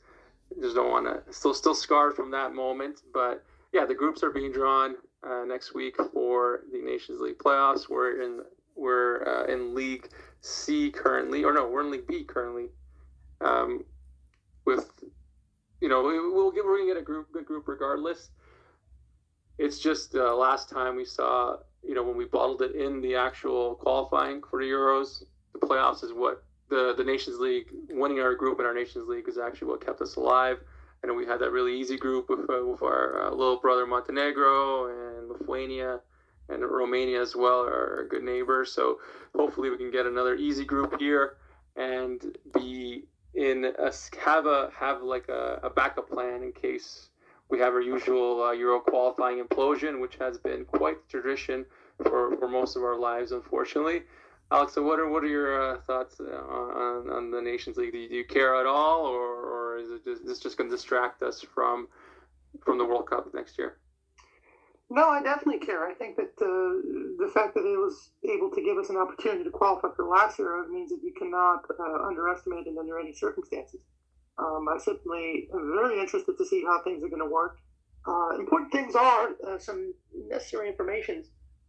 Just 0.62 0.76
don't 0.76 0.90
want 0.90 1.06
to 1.06 1.34
still 1.34 1.54
still 1.54 1.76
scarred 1.76 2.16
from 2.16 2.32
that 2.32 2.54
moment, 2.54 3.02
but 3.14 3.44
yeah, 3.74 3.86
the 3.86 3.94
groups 3.94 4.24
are 4.24 4.32
being 4.32 4.52
drawn 4.52 4.96
uh, 5.28 5.44
next 5.46 5.74
week 5.74 5.98
for 6.14 6.62
the 6.72 6.80
Nations 6.80 7.20
League 7.20 7.38
playoffs. 7.38 7.90
We're 7.90 8.22
in 8.22 8.42
we're 8.76 9.28
uh, 9.28 9.52
in 9.52 9.76
League 9.76 10.10
C 10.42 10.90
currently, 10.92 11.44
or 11.44 11.54
no, 11.54 11.68
we're 11.68 11.82
in 11.82 11.92
League 11.92 12.08
B 12.08 12.24
currently. 12.24 12.68
Um, 13.42 13.84
with 14.66 14.90
you 15.82 15.90
know, 15.90 16.04
we, 16.04 16.20
will 16.20 16.52
get 16.52 16.66
we're 16.66 16.78
gonna 16.78 16.94
get 16.94 16.98
a 16.98 17.06
group 17.06 17.32
good 17.32 17.46
group 17.46 17.68
regardless. 17.68 18.30
It's 19.58 19.80
just 19.80 20.16
uh, 20.16 20.36
last 20.36 20.70
time 20.70 20.96
we 20.96 21.06
saw, 21.06 21.58
you 21.84 21.96
know, 21.96 22.04
when 22.04 22.18
we 22.18 22.26
bottled 22.26 22.62
it 22.62 22.76
in 22.76 23.02
the 23.02 23.16
actual 23.16 23.76
qualifying 23.76 24.42
for 24.44 24.60
the 24.60 24.70
Euros, 24.70 25.24
the 25.54 25.60
playoffs 25.60 26.04
is 26.04 26.14
what 26.14 26.44
the 26.70 26.94
the 26.98 27.04
Nations 27.04 27.40
League 27.40 27.68
winning 27.90 28.20
our 28.20 28.36
group 28.36 28.60
in 28.60 28.66
our 28.66 28.74
Nations 28.74 29.08
League 29.08 29.28
is 29.28 29.38
actually 29.38 29.70
what 29.70 29.86
kept 29.86 30.02
us 30.02 30.16
alive. 30.16 30.60
And 31.04 31.16
we 31.16 31.26
had 31.26 31.40
that 31.40 31.52
really 31.52 31.80
easy 31.80 31.96
group 31.96 32.30
with, 32.30 32.50
uh, 32.50 32.66
with 32.66 32.82
our 32.82 33.28
uh, 33.28 33.30
little 33.30 33.58
brother 33.58 33.86
Montenegro 33.86 34.88
and 35.18 35.30
Lithuania 35.30 36.02
and 36.50 36.64
Romania 36.64 37.22
as 37.22 37.36
well 37.36 37.68
a 37.68 38.04
good 38.10 38.24
neighbors. 38.24 38.72
So 38.72 39.00
hopefully 39.36 39.70
we 39.70 39.78
can 39.78 39.92
get 39.92 40.06
another 40.06 40.36
easy 40.36 40.66
group 40.66 41.00
here 41.00 41.38
and 41.76 42.38
be 42.54 43.06
in 43.34 43.66
a 43.66 43.92
have 44.20 44.46
a 44.46 44.72
have 44.76 45.04
like 45.04 45.30
a, 45.30 45.60
a 45.64 45.70
backup 45.70 46.10
plan 46.10 46.42
in 46.42 46.52
case 46.52 47.10
we 47.50 47.60
have 47.60 47.74
our 47.74 47.82
usual 47.82 48.44
uh, 48.44 48.52
Euro 48.52 48.80
qualifying 48.80 49.44
implosion, 49.44 50.02
which 50.02 50.16
has 50.18 50.38
been 50.38 50.66
quite 50.66 50.98
the 51.02 51.20
tradition 51.20 51.66
for, 52.04 52.36
for 52.38 52.48
most 52.48 52.76
of 52.76 52.84
our 52.84 52.98
lives, 52.98 53.32
unfortunately. 53.32 54.04
Alex, 54.52 54.74
so 54.74 54.82
what 54.82 55.00
are 55.00 55.10
what 55.10 55.24
are 55.24 55.28
your 55.28 55.62
uh, 55.62 55.82
thoughts 55.82 56.20
uh, 56.22 56.24
on, 56.24 57.10
on 57.10 57.32
the 57.32 57.42
Nations 57.42 57.76
League? 57.76 57.92
Do 57.92 57.98
you, 57.98 58.10
do 58.10 58.16
you 58.16 58.26
care 58.26 58.56
at 58.56 58.66
all, 58.66 59.06
or, 59.06 59.36
or 59.44 59.78
is 59.78 59.92
it 59.92 60.06
just, 60.06 60.22
is 60.22 60.28
this 60.28 60.40
just 60.40 60.58
going 60.58 60.70
to 60.70 60.76
distract 60.76 61.22
us 61.22 61.42
from 61.42 61.88
from 62.64 62.78
the 62.78 62.86
World 62.86 63.10
Cup 63.10 63.28
next 63.34 63.58
year? 63.58 63.78
No, 64.90 65.10
I 65.10 65.22
definitely 65.22 65.66
care. 65.66 65.86
I 65.86 65.94
think 65.94 66.16
that 66.16 66.32
uh, 66.42 66.80
the 67.20 67.30
fact 67.34 67.56
that 67.56 67.66
it 67.66 67.78
was 67.78 68.12
able 68.24 68.50
to 68.52 68.62
give 68.62 68.78
us 68.78 68.90
an 68.90 68.96
opportunity 68.96 69.44
to 69.44 69.50
qualify 69.50 69.90
for 69.94 70.08
last 70.08 70.40
year 70.40 70.66
means 70.70 70.92
that 70.92 71.02
you 71.04 71.12
cannot 71.12 71.66
uh, 71.78 72.08
underestimate 72.08 72.68
it 72.68 72.78
under 72.80 72.98
any 72.98 73.12
circumstances. 73.12 73.82
Um, 74.40 74.68
I 74.70 74.78
certainly 74.78 75.50
very 75.52 76.00
interested 76.00 76.38
to 76.38 76.46
see 76.46 76.64
how 76.64 76.82
things 76.84 77.04
are 77.04 77.10
going 77.10 77.22
to 77.22 77.30
work. 77.30 77.60
Uh, 78.08 78.36
important 78.40 78.72
things 78.72 78.96
are 78.96 79.30
uh, 79.46 79.58
some 79.58 79.94
necessary 80.30 80.70
information. 80.70 81.24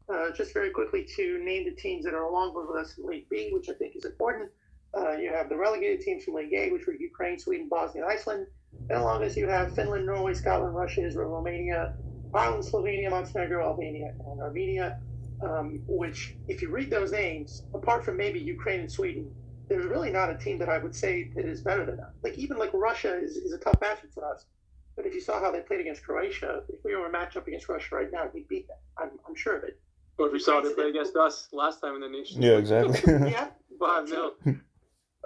Uh, 0.08 0.30
just 0.32 0.54
very 0.54 0.70
quickly 0.70 1.06
to 1.16 1.38
name 1.44 1.64
the 1.64 1.72
teams 1.72 2.04
that 2.04 2.14
are 2.14 2.24
along 2.24 2.54
with 2.54 2.74
us 2.76 2.96
in 2.96 3.06
League 3.06 3.28
B, 3.28 3.50
which 3.52 3.68
I 3.68 3.74
think 3.74 3.94
is 3.94 4.04
important. 4.06 4.50
Uh, 4.96 5.12
you 5.12 5.30
have 5.30 5.50
the 5.50 5.56
relegated 5.56 6.00
teams 6.00 6.24
from 6.24 6.34
League 6.34 6.54
A, 6.54 6.70
which 6.70 6.86
were 6.86 6.94
Ukraine, 6.94 7.38
Sweden, 7.38 7.68
Bosnia, 7.68 8.04
and 8.04 8.12
Iceland. 8.12 8.46
And 8.88 8.98
along 8.98 9.22
as 9.22 9.36
you 9.36 9.46
have 9.48 9.74
Finland, 9.74 10.06
Norway, 10.06 10.32
Scotland, 10.32 10.74
Russia, 10.74 11.06
Israel, 11.06 11.28
Romania, 11.28 11.94
Ireland, 12.32 12.64
Slovenia, 12.64 13.10
Montenegro, 13.10 13.62
Albania, 13.62 14.14
and 14.30 14.40
Armenia, 14.40 14.98
um, 15.42 15.82
which, 15.86 16.36
if 16.48 16.62
you 16.62 16.70
read 16.70 16.90
those 16.90 17.12
names, 17.12 17.64
apart 17.74 18.04
from 18.04 18.16
maybe 18.16 18.38
Ukraine 18.38 18.80
and 18.80 18.90
Sweden, 18.90 19.30
there's 19.68 19.86
really 19.86 20.10
not 20.10 20.30
a 20.30 20.36
team 20.36 20.58
that 20.58 20.68
I 20.68 20.78
would 20.78 20.94
say 20.94 21.30
that 21.34 21.44
is 21.44 21.60
better 21.60 21.84
than 21.84 21.96
that. 21.96 22.12
Like, 22.22 22.38
even 22.38 22.58
like 22.58 22.70
Russia 22.72 23.18
is, 23.18 23.36
is 23.36 23.52
a 23.52 23.58
tough 23.58 23.78
matchup 23.80 24.12
for 24.14 24.24
us. 24.24 24.44
But 24.96 25.06
if 25.06 25.14
you 25.14 25.20
saw 25.20 25.40
how 25.40 25.52
they 25.52 25.60
played 25.60 25.80
against 25.80 26.02
Croatia, 26.02 26.62
if 26.68 26.80
we 26.84 26.96
were 26.96 27.06
a 27.06 27.12
matchup 27.12 27.46
against 27.46 27.68
Russia 27.68 27.94
right 27.94 28.10
now, 28.12 28.28
we'd 28.34 28.48
beat 28.48 28.66
them. 28.66 28.78
I'm, 28.98 29.10
I'm 29.28 29.36
sure 29.36 29.56
of 29.56 29.64
it. 29.64 29.78
Or 30.18 30.26
if 30.26 30.32
we 30.32 30.40
saw 30.40 30.60
them 30.60 30.74
play 30.74 30.88
against 30.88 31.14
us 31.16 31.48
last 31.52 31.80
time 31.80 31.94
in 31.94 32.00
the 32.00 32.08
nation. 32.08 32.42
Yeah, 32.42 32.56
exactly. 32.56 33.00
yeah. 33.30 33.48
Five 33.78 34.08
nil. 34.08 34.32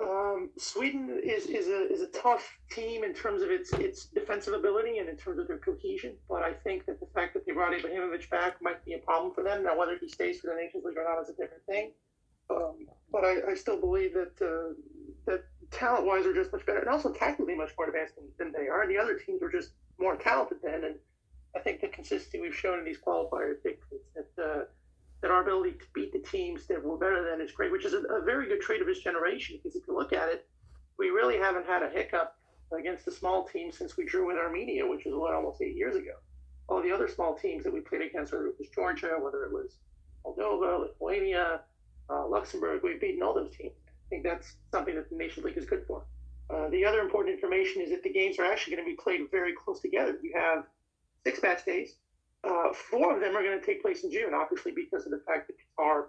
Um, 0.03 0.51
Sweden 0.59 1.21
is, 1.23 1.47
is 1.47 1.69
a 1.69 1.91
is 1.91 2.03
a 2.03 2.09
tough 2.09 2.59
team 2.71 3.05
in 3.05 3.15
terms 3.15 3.41
of 3.41 3.51
its 3.51 3.73
its 3.73 4.07
defensive 4.07 4.53
ability 4.53 4.99
and 4.99 5.09
in 5.09 5.17
terms 5.17 5.39
of 5.39 5.49
their 5.49 5.59
cohesion. 5.59 6.17
But 6.29 6.43
I 6.43 6.53
think 6.53 6.85
that 6.87 7.01
the 7.01 7.07
fact 7.15 7.33
that 7.35 7.47
they 7.47 7.53
brought 7.53 7.73
Ibrahimovic 7.73 8.29
back 8.29 8.61
might 8.61 8.85
be 8.85 8.95
a 8.95 8.99
problem 8.99 9.33
for 9.35 9.43
them. 9.43 9.65
Now, 9.65 9.79
whether 9.79 9.97
he 9.99 10.09
stays 10.09 10.41
for 10.41 10.49
the 10.49 10.57
Nations 10.57 10.85
League 10.85 10.99
or 10.99 11.05
not 11.05 11.23
is 11.23 11.31
a 11.31 11.33
different 11.33 11.65
thing. 11.67 11.93
Um, 12.57 12.87
but 13.11 13.25
I, 13.25 13.51
I, 13.51 13.55
still 13.55 13.79
believe 13.79 14.15
that 14.15 14.33
uh, 14.41 14.75
that 15.27 15.45
talent 15.71 16.07
wise 16.07 16.27
are 16.27 16.35
just 16.35 16.53
much 16.53 16.65
better, 16.67 16.81
and 16.81 16.89
also 16.89 17.13
tactically 17.13 17.55
much 17.55 17.73
more 17.79 17.89
advanced 17.89 18.17
than, 18.17 18.25
than 18.39 18.53
they 18.53 18.69
are. 18.69 18.83
And 18.83 18.91
the 18.91 18.99
other 18.99 19.15
teams 19.15 19.43
were 19.43 19.51
just 19.51 19.71
more 19.99 20.17
talented 20.17 20.59
then. 20.63 20.85
And 20.85 20.95
I 21.55 21.61
think 21.61 21.81
the 21.81 21.89
consistency 21.89 22.41
we've 22.41 22.55
shown 22.55 22.79
in 22.79 22.85
these 22.85 22.99
qualifiers 22.99 23.63
dictates 23.63 24.09
that. 24.15 24.43
Uh, 24.43 24.65
that 25.23 25.31
our 25.31 25.43
ability 25.43 25.71
to 25.71 25.85
beat 25.95 26.13
the 26.13 26.19
teams 26.19 26.67
that 26.67 26.85
we're 26.85 26.97
better 26.97 27.23
than 27.23 27.41
is 27.41 27.53
great, 27.53 27.71
which 27.71 27.85
is 27.85 27.95
a, 27.95 27.99
a 27.99 28.23
very 28.25 28.49
good 28.49 28.61
trait 28.61 28.83
of 28.83 28.89
his 28.89 28.99
generation. 28.99 29.57
Because 29.57 29.77
if 29.77 29.87
you 29.87 29.97
look 29.97 30.13
at 30.13 30.29
it, 30.29 30.47
we 30.99 31.11
really 31.11 31.39
haven't 31.39 31.65
had 31.65 31.83
a 31.83 31.89
hiccup 31.89 32.37
against 32.77 33.05
the 33.05 33.13
small 33.13 33.45
teams 33.45 33.79
since 33.79 33.97
we 33.97 34.05
drew 34.05 34.27
with 34.27 34.37
Armenia, 34.37 34.87
which 34.87 35.05
was 35.05 35.15
what 35.15 35.35
almost 35.35 35.63
eight 35.63 35.77
years 35.77 35.95
ago. 35.95 36.15
All 36.69 36.83
the 36.83 36.91
other 36.91 37.09
small 37.09 37.35
teams 37.35 37.65
that 37.65 37.73
we 37.73 37.81
played 37.81 38.03
against, 38.03 38.33
whether 38.33 38.47
it 38.47 38.57
was 38.59 38.69
Georgia, 38.69 39.17
whether 39.21 39.45
it 39.45 39.53
was 39.53 39.77
Moldova, 40.25 40.81
Lithuania, 40.81 41.61
uh, 42.13 42.27
Luxembourg, 42.29 42.81
we've 42.83 43.01
beaten 43.01 43.23
all 43.23 43.35
those 43.35 43.55
teams. 43.57 43.73
I 43.87 44.09
think 44.11 44.25
that's 44.25 44.57
something 44.71 44.95
that 44.97 45.09
the 45.09 45.17
Nation 45.17 45.43
League 45.45 45.57
is 45.57 45.65
good 45.65 45.85
for. 45.87 46.05
Uh, 46.51 46.69
the 46.69 46.85
other 46.85 47.01
important 47.01 47.35
information 47.35 47.81
is 47.81 47.91
that 47.91 48.03
the 48.03 48.13
games 48.13 48.39
are 48.39 48.45
actually 48.45 48.77
going 48.77 48.87
to 48.87 48.91
be 48.91 48.97
played 48.97 49.21
very 49.31 49.55
close 49.55 49.81
together. 49.81 50.19
You 50.23 50.33
have 50.35 50.65
six 51.25 51.43
match 51.43 51.65
days, 51.65 51.95
uh, 52.45 52.73
four 52.73 53.15
of 53.15 53.21
them 53.21 53.37
are 53.37 53.43
going 53.43 53.59
to 53.59 53.65
take 53.65 53.83
place 53.83 54.03
in 54.03 54.11
June, 54.11 54.35
obviously 54.35 54.73
because 54.73 55.05
of 55.05 55.13
the 55.13 55.23
fact 55.27 55.49
that 55.49 55.57
Qatar, 55.57 56.07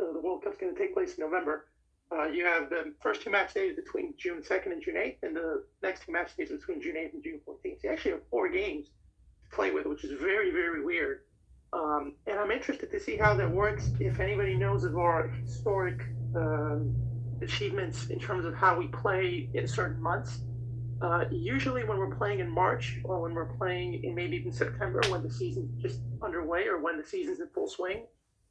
uh, 0.00 0.12
the 0.12 0.20
World 0.20 0.44
Cup's 0.44 0.56
going 0.56 0.74
to 0.74 0.78
take 0.78 0.94
place 0.94 1.14
in 1.14 1.24
November. 1.24 1.66
Uh, 2.12 2.26
you 2.26 2.44
have 2.44 2.70
the 2.70 2.94
first 3.00 3.22
two 3.22 3.30
match 3.30 3.54
days 3.54 3.74
between 3.74 4.14
June 4.18 4.42
2nd 4.42 4.66
and 4.66 4.82
June 4.82 4.96
8th, 4.96 5.16
and 5.22 5.34
the 5.34 5.64
next 5.82 6.04
two 6.04 6.12
match 6.12 6.36
days 6.36 6.50
between 6.50 6.80
June 6.80 6.96
8th 6.96 7.14
and 7.14 7.24
June 7.24 7.40
14th. 7.46 7.80
So 7.80 7.88
you 7.88 7.90
actually 7.90 8.10
have 8.12 8.28
four 8.30 8.48
games 8.50 8.86
to 8.86 9.56
play 9.56 9.70
with, 9.70 9.86
which 9.86 10.04
is 10.04 10.12
very, 10.20 10.50
very 10.50 10.84
weird. 10.84 11.20
Um, 11.72 12.14
and 12.26 12.38
I'm 12.38 12.50
interested 12.50 12.90
to 12.90 13.00
see 13.00 13.16
how 13.16 13.34
that 13.34 13.50
works. 13.50 13.90
If 13.98 14.20
anybody 14.20 14.54
knows 14.54 14.84
of 14.84 14.96
our 14.96 15.28
historic 15.28 16.02
um, 16.36 16.94
achievements 17.40 18.08
in 18.08 18.18
terms 18.18 18.44
of 18.44 18.54
how 18.54 18.78
we 18.78 18.88
play 18.88 19.48
in 19.54 19.66
certain 19.66 20.00
months, 20.00 20.40
uh, 21.00 21.24
usually 21.30 21.82
when 21.84 21.98
we're 21.98 22.14
playing 22.14 22.40
in 22.40 22.48
March 22.48 23.00
or 23.04 23.20
when 23.20 23.34
we're 23.34 23.56
playing 23.56 24.04
in 24.04 24.14
maybe 24.14 24.36
even 24.36 24.52
September 24.52 25.00
when 25.08 25.22
the 25.22 25.30
season's 25.30 25.82
just 25.82 26.00
underway 26.22 26.66
or 26.66 26.80
when 26.80 26.96
the 26.96 27.04
season's 27.04 27.40
in 27.40 27.48
full 27.48 27.68
swing, 27.68 28.06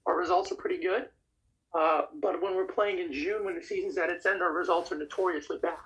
our 0.05 0.17
results 0.17 0.51
are 0.51 0.55
pretty 0.55 0.81
good. 0.81 1.07
Uh, 1.73 2.01
but 2.21 2.41
when 2.41 2.55
we're 2.55 2.65
playing 2.65 2.99
in 2.99 3.13
June, 3.13 3.45
when 3.45 3.55
the 3.55 3.63
season's 3.63 3.97
at 3.97 4.09
its 4.09 4.25
end, 4.25 4.41
our 4.41 4.51
results 4.51 4.91
are 4.91 4.97
notoriously 4.97 5.57
bad. 5.61 5.77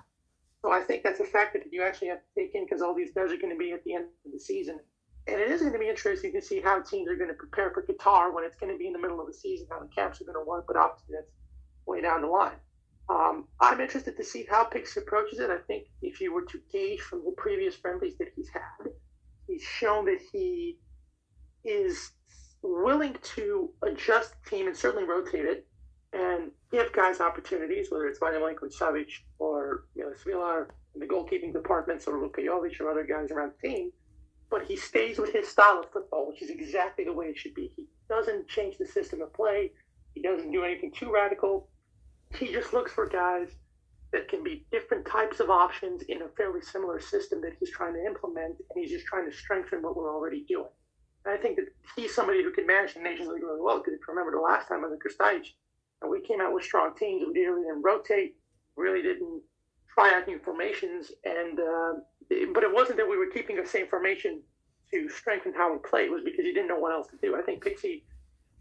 So 0.64 0.72
I 0.72 0.82
think 0.82 1.04
that's 1.04 1.20
a 1.20 1.26
factor 1.26 1.60
that 1.60 1.72
you 1.72 1.84
actually 1.84 2.08
have 2.08 2.20
to 2.20 2.42
take 2.42 2.56
in 2.56 2.66
because 2.66 2.82
all 2.82 2.96
these 2.96 3.12
guys 3.14 3.32
are 3.32 3.38
going 3.38 3.54
to 3.54 3.60
be 3.60 3.72
at 3.72 3.84
the 3.84 3.94
end 3.94 4.06
of 4.26 4.32
the 4.32 4.40
season. 4.40 4.80
And 5.28 5.42
it 5.42 5.50
is 5.50 5.62
going 5.62 5.74
to 5.74 5.80
be 5.80 5.90
interesting 5.90 6.32
to 6.34 6.42
see 6.42 6.62
how 6.62 6.82
teams 6.82 7.10
are 7.10 7.16
going 7.16 7.30
to 7.30 7.36
prepare 7.36 7.72
for 7.72 7.82
Qatar 7.82 8.34
when 8.34 8.44
it's 8.44 8.58
going 8.58 8.72
to 8.72 8.78
be 8.78 8.88
in 8.88 8.94
the 8.94 9.00
middle 9.00 9.20
of 9.20 9.28
the 9.28 9.34
season, 9.34 9.68
how 9.72 9.80
the 9.80 9.88
camps 9.88 10.22
are 10.22 10.26
going 10.26 10.38
to 10.38 10.48
work, 10.48 10.66
but 10.68 10.78
obviously 10.78 11.16
that's 11.16 11.32
way 11.88 12.02
down 12.02 12.22
the 12.22 12.28
line. 12.28 12.58
Um, 13.10 13.48
I'm 13.60 13.80
interested 13.80 14.18
to 14.18 14.24
see 14.24 14.48
how 14.50 14.64
Pix 14.64 14.98
approaches 14.98 15.40
it. 15.40 15.50
I 15.50 15.60
think 15.68 15.86
if 16.02 16.22
you 16.22 16.34
were 16.34 16.46
to 16.46 16.60
gauge 16.72 17.02
from 17.02 17.24
the 17.24 17.34
previous 17.38 17.76
friendlies 17.76 18.18
that 18.20 18.30
he's 18.36 18.50
had, 18.50 18.92
he's 19.48 19.62
shown 19.62 20.06
that 20.06 20.20
he 20.32 20.80
is 21.64 22.12
willing 22.62 23.16
to 23.22 23.70
adjust 23.84 24.34
the 24.44 24.50
team 24.50 24.68
and 24.68 24.76
certainly 24.76 25.08
rotate 25.08 25.46
it 25.46 25.68
and 26.14 26.52
give 26.72 26.92
guys 26.94 27.20
opportunities, 27.20 27.92
whether 27.92 28.08
it's 28.08 28.20
Vanja 28.20 28.40
Milinkovic 28.40 28.76
Savic 28.76 29.12
or 29.38 29.86
Milos 29.96 30.24
Vilar 30.26 30.70
in 30.94 31.00
the 31.00 31.06
goalkeeping 31.06 31.54
departments 31.54 32.08
or 32.08 32.20
Luka 32.20 32.42
Jovic 32.42 32.80
or 32.80 32.90
other 32.90 33.04
guys 33.04 33.32
around 33.32 33.52
the 33.62 33.68
team. 33.68 33.92
But 34.50 34.66
he 34.66 34.76
stays 34.76 35.18
with 35.18 35.34
his 35.34 35.48
style 35.48 35.80
of 35.80 35.92
football, 35.92 36.28
which 36.28 36.42
is 36.42 36.50
exactly 36.50 37.04
the 37.04 37.14
way 37.14 37.28
it 37.28 37.38
should 37.38 37.56
be. 37.56 37.72
He 37.76 37.88
doesn't 38.10 38.48
change 38.48 38.78
the 38.78 38.86
system 38.86 39.22
of 39.22 39.34
play. 39.34 39.72
He 40.14 40.22
doesn't 40.22 40.52
do 40.52 40.64
anything 40.64 40.92
too 40.92 41.12
radical. 41.12 41.70
He 42.36 42.52
just 42.52 42.74
looks 42.74 42.92
for 42.92 43.08
guys 43.08 43.50
that 44.12 44.30
can 44.30 44.44
be 44.44 44.66
different 44.72 45.06
types 45.06 45.40
of 45.40 45.50
options 45.50 46.04
in 46.04 46.22
a 46.22 46.30
fairly 46.38 46.62
similar 46.62 47.00
system 47.00 47.42
that 47.42 47.54
he's 47.60 47.72
trying 47.72 47.94
to 47.94 48.06
implement, 48.06 48.56
and 48.60 48.76
he's 48.76 48.92
just 48.92 49.06
trying 49.06 49.30
to 49.30 49.36
strengthen 49.36 49.82
what 49.82 49.98
we're 49.98 50.14
already 50.14 50.46
doing. 50.48 50.70
And 51.26 51.34
I 51.34 51.38
think 51.38 51.58
that 51.58 51.66
he's 51.96 52.14
somebody 52.14 52.44
who 52.44 52.52
can 52.52 52.68
manage 52.68 52.94
the 52.94 53.02
Nations 53.02 53.28
League 53.28 53.44
really 53.44 53.62
well, 53.62 53.80
because 53.80 53.94
if 53.94 54.00
you 54.00 54.14
remember 54.14 54.32
the 54.32 54.42
last 54.42 54.68
time 54.68 54.84
under 54.84 54.98
and 56.02 56.12
we 56.12 56.22
came 56.22 56.40
out 56.40 56.54
with 56.54 56.64
strong 56.64 56.94
teams. 56.96 57.24
We 57.26 57.34
didn't 57.34 57.82
rotate, 57.84 58.36
really 58.78 59.02
didn't 59.02 59.42
try 59.96 60.14
out 60.14 60.28
new 60.28 60.40
formations, 60.40 61.12
and 61.24 61.60
uh, 61.60 61.94
but 62.54 62.64
it 62.64 62.74
wasn't 62.74 62.98
that 62.98 63.10
we 63.10 63.18
were 63.18 63.28
keeping 63.28 63.56
the 63.56 63.66
same 63.66 63.88
formation 63.88 64.42
to 64.92 65.10
strengthen 65.10 65.54
how 65.54 65.72
we 65.72 65.80
played. 65.80 66.08
It 66.08 66.12
was 66.12 66.24
because 66.24 66.46
he 66.46 66.54
didn't 66.54 66.68
know 66.68 66.80
what 66.80 66.92
else 66.92 67.08
to 67.08 67.18
do. 67.22 67.36
I 67.36 67.42
think 67.42 67.64
Pixie 67.64 68.04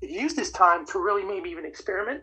used 0.01 0.37
this 0.37 0.51
time 0.51 0.87
to 0.87 0.99
really 0.99 1.25
maybe 1.25 1.51
even 1.51 1.67
experiment, 1.67 2.23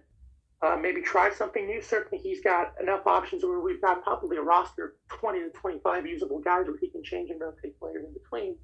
uh, 0.62 0.78
maybe 0.82 1.02
try 1.02 1.30
something 1.32 1.66
new. 1.66 1.82
Certainly, 1.82 2.24
he's 2.24 2.42
got 2.42 2.74
enough 2.82 3.06
options 3.06 3.44
where 3.44 3.60
we've 3.60 3.82
got 3.82 4.04
probably 4.04 4.38
a 4.38 4.42
roster 4.42 4.86
of 4.86 5.18
20 5.20 5.40
to 5.40 5.50
25 5.50 6.08
usable 6.08 6.40
guys 6.40 6.68
where 6.68 6.78
he 6.80 6.90
can 6.90 7.04
change 7.04 7.30
and 7.30 7.40
rotate 7.40 7.78
players 7.80 8.06
in 8.06 8.14
between. 8.14 8.56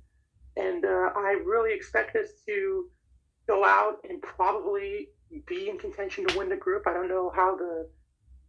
And 0.55 0.85
uh, 0.85 1.11
I 1.15 1.39
really 1.45 1.73
expect 1.73 2.15
us 2.15 2.29
to 2.47 2.89
go 3.47 3.63
out 3.63 3.97
and 4.09 4.21
probably 4.21 5.09
be 5.45 5.69
in 5.69 5.77
contention 5.77 6.25
to 6.27 6.37
win 6.37 6.49
the 6.49 6.55
group. 6.55 6.87
I 6.87 6.93
don't 6.93 7.09
know 7.09 7.31
how 7.35 7.55
the, 7.55 7.87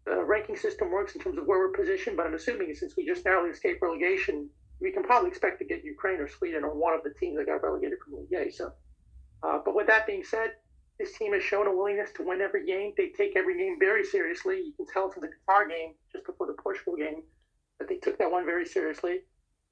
the 0.08 0.24
ranking 0.24 0.56
system 0.56 0.90
works 0.90 1.14
in 1.14 1.20
terms 1.20 1.38
of 1.38 1.46
where 1.46 1.58
we're 1.58 1.72
positioned, 1.72 2.16
but 2.16 2.26
I'm 2.26 2.34
assuming 2.34 2.74
since 2.74 2.96
we 2.96 3.06
just 3.06 3.24
narrowly 3.24 3.50
escaped 3.50 3.82
relegation, 3.82 4.48
we 4.80 4.92
can 4.92 5.02
probably 5.02 5.28
expect 5.28 5.58
to 5.58 5.64
get 5.64 5.84
Ukraine 5.84 6.20
or 6.20 6.28
Sweden 6.28 6.64
or 6.64 6.74
one 6.74 6.94
of 6.94 7.02
the 7.02 7.10
teams 7.18 7.36
that 7.36 7.46
got 7.46 7.62
relegated 7.62 7.98
from 8.04 8.18
League 8.18 8.32
A. 8.32 8.50
So, 8.50 8.72
uh, 9.42 9.58
but 9.64 9.74
with 9.74 9.86
that 9.88 10.06
being 10.06 10.24
said, 10.24 10.52
this 10.98 11.16
team 11.16 11.32
has 11.32 11.42
shown 11.42 11.66
a 11.66 11.74
willingness 11.74 12.10
to 12.16 12.26
win 12.26 12.40
every 12.40 12.66
game. 12.66 12.92
They 12.96 13.08
take 13.08 13.36
every 13.36 13.56
game 13.56 13.76
very 13.78 14.04
seriously. 14.04 14.56
You 14.56 14.72
can 14.76 14.86
tell 14.86 15.10
from 15.10 15.22
the 15.22 15.28
Qatar 15.28 15.68
game 15.68 15.94
just 16.12 16.26
before 16.26 16.46
the 16.46 16.54
Portugal 16.54 16.96
game 16.96 17.22
that 17.78 17.88
they 17.88 17.96
took 17.96 18.18
that 18.18 18.30
one 18.30 18.44
very 18.44 18.66
seriously. 18.66 19.20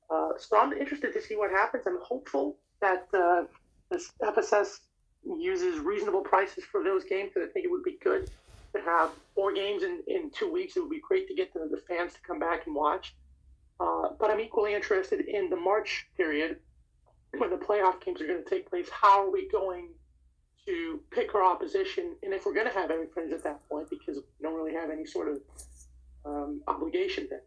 Uh, 0.09 0.30
so 0.39 0.59
I'm 0.59 0.72
interested 0.72 1.12
to 1.14 1.22
see 1.22 1.34
what 1.37 1.51
happens. 1.51 1.84
I'm 1.87 1.99
hopeful 2.01 2.59
that 2.80 3.09
uh, 3.12 3.45
this 3.91 4.12
FSS 4.22 4.80
uses 5.24 5.80
reasonable 5.80 6.20
prices 6.20 6.62
for 6.64 6.84
those 6.84 7.03
games 7.05 7.30
because 7.34 7.49
I 7.49 7.53
think 7.53 7.64
it 7.64 7.70
would 7.70 7.82
be 7.82 7.99
good 8.03 8.30
to 8.77 8.83
have 8.83 9.11
four 9.35 9.53
games 9.53 9.83
in, 9.83 10.03
in 10.07 10.31
two 10.31 10.51
weeks. 10.51 10.77
It 10.77 10.81
would 10.81 10.91
be 10.91 11.01
great 11.01 11.29
to 11.29 11.35
get 11.35 11.53
the, 11.53 11.68
the 11.70 11.83
fans 11.89 12.14
to 12.14 12.20
come 12.27 12.39
back 12.39 12.66
and 12.66 12.74
watch. 12.74 13.14
Uh, 13.79 14.09
but 14.18 14.31
I'm 14.31 14.41
equally 14.41 14.74
interested 14.74 15.20
in 15.20 15.51
the 15.51 15.57
March 15.57 16.07
period 16.16 16.59
when 17.37 17.51
the 17.51 17.57
playoff 17.57 18.03
games 18.05 18.20
are 18.20 18.27
going 18.27 18.43
to 18.43 18.49
take 18.49 18.68
place. 18.68 18.89
How 18.91 19.27
are 19.27 19.31
we 19.31 19.49
going 19.51 19.91
to 20.66 21.01
pick 21.11 21.35
our 21.35 21.45
opposition? 21.45 22.16
And 22.22 22.33
if 22.33 22.47
we're 22.47 22.55
going 22.55 22.66
to 22.66 22.72
have 22.72 22.91
any 22.91 23.07
friends 23.07 23.33
at 23.33 23.45
that 23.45 23.68
point, 23.68 23.91
because 23.91 24.16
we 24.16 24.43
don't 24.43 24.55
really 24.55 24.74
have 24.74 24.91
any 24.91 25.05
sort 25.05 25.29
of 25.29 25.41
um, 26.24 26.62
obligation 26.66 27.27
then. 27.31 27.41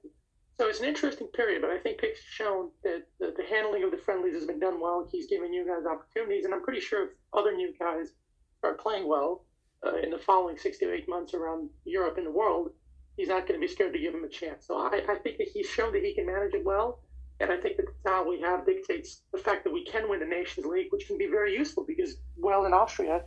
So 0.60 0.68
it's 0.68 0.82
an 0.82 0.88
interesting 0.88 1.28
period, 1.28 1.62
but 1.62 1.72
I 1.72 1.80
think 1.80 2.00
Pick's 2.00 2.22
shown 2.22 2.70
that 2.84 3.08
the, 3.20 3.34
the, 3.38 3.44
handling 3.50 3.84
of 3.84 3.92
the 3.92 3.98
friendlies 3.98 4.34
has 4.34 4.46
been 4.46 4.60
done 4.60 4.82
well. 4.82 5.08
He's 5.10 5.26
giving 5.28 5.54
you 5.54 5.66
guys 5.66 5.86
opportunities, 5.86 6.44
and 6.44 6.54
I'm 6.54 6.62
pretty 6.62 6.82
sure 6.82 7.06
if 7.06 7.10
other 7.34 7.54
new 7.54 7.74
guys 7.80 8.10
start 8.58 8.78
playing 8.78 9.08
well 9.08 9.46
uh, 9.86 9.98
in 9.98 10.10
the 10.12 10.18
following 10.18 10.58
six 10.58 10.78
to 10.80 10.94
eight 10.94 11.08
months 11.08 11.34
around 11.34 11.70
Europe 11.86 12.18
and 12.18 12.26
the 12.26 12.32
world, 12.32 12.72
he's 13.18 13.30
not 13.30 13.48
going 13.48 13.60
to 13.60 13.66
be 13.66 13.72
scared 13.72 13.94
to 13.94 14.00
give 14.00 14.14
him 14.14 14.24
a 14.24 14.30
chance. 14.30 14.66
So 14.66 14.78
I, 14.78 15.02
I 15.10 15.16
think 15.16 15.38
that 15.38 15.48
he's 15.54 15.68
shown 15.68 15.94
that 15.94 16.04
he 16.04 16.14
can 16.14 16.26
manage 16.26 16.54
it 16.54 16.66
well, 16.66 17.00
and 17.40 17.52
I 17.52 17.58
think 17.58 17.78
that 17.78 17.86
the 17.86 18.10
talent 18.10 18.30
we 18.30 18.42
have 18.42 18.66
dictates 18.66 19.22
the 19.32 19.40
fact 19.40 19.64
that 19.64 19.74
we 19.74 19.86
can 19.86 20.10
win 20.10 20.20
the 20.20 20.26
Nations 20.26 20.66
League, 20.66 20.88
which 20.90 21.08
can 21.08 21.18
be 21.18 21.28
very 21.28 21.54
useful 21.54 21.86
because 21.86 22.18
well 22.38 22.66
in 22.66 22.74
Austria 22.74 23.24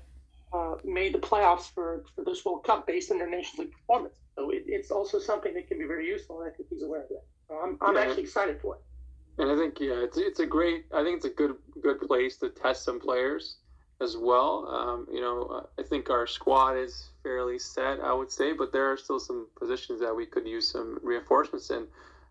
uh, 0.53 0.75
made 0.85 1.15
the 1.15 1.19
playoffs 1.19 1.73
for, 1.73 2.05
for 2.15 2.25
this 2.25 2.45
World 2.45 2.65
Cup 2.65 2.87
based 2.87 3.11
on 3.11 3.19
their 3.19 3.31
Nations 3.31 3.59
League 3.59 3.73
performance. 3.73 4.17
So 4.37 4.51
it, 4.51 4.65
it's 4.67 4.91
also 4.91 5.19
something 5.19 5.55
that 5.55 5.69
can 5.69 5.79
be 5.79 5.87
very 5.87 6.07
useful, 6.07 6.41
and 6.41 6.51
I 6.51 6.55
think 6.55 6.69
he's 6.69 6.83
aware 6.83 7.03
of 7.03 7.09
that. 7.09 7.25
So 7.49 7.55
I'm, 7.57 7.79
I'm 7.81 7.95
yeah. 7.95 8.03
actually 8.03 8.23
excited 8.23 8.61
for 8.61 8.77
it. 8.77 8.83
And 9.39 9.51
I 9.51 9.57
think 9.57 9.81
yeah, 9.81 10.05
it's 10.05 10.19
it's 10.19 10.41
a 10.41 10.47
great. 10.47 10.85
I 10.93 11.03
think 11.03 11.17
it's 11.17 11.25
a 11.25 11.31
good 11.31 11.57
good 11.83 12.01
place 12.03 12.37
to 12.39 12.51
test 12.51 12.85
some 12.85 13.01
players 13.01 13.57
as 14.03 14.17
well. 14.17 14.67
Um, 14.69 15.07
you 15.13 15.21
know, 15.21 15.45
uh, 15.45 15.81
I 15.81 15.85
think 15.85 16.11
our 16.11 16.27
squad 16.27 16.77
is 16.77 17.11
fairly 17.23 17.59
set, 17.59 18.01
I 18.01 18.13
would 18.13 18.31
say, 18.31 18.53
but 18.53 18.73
there 18.73 18.91
are 18.91 18.97
still 18.97 19.21
some 19.21 19.47
positions 19.59 20.01
that 20.01 20.15
we 20.15 20.27
could 20.27 20.47
use 20.47 20.69
some 20.69 20.99
reinforcements 21.03 21.71
in. 21.71 21.87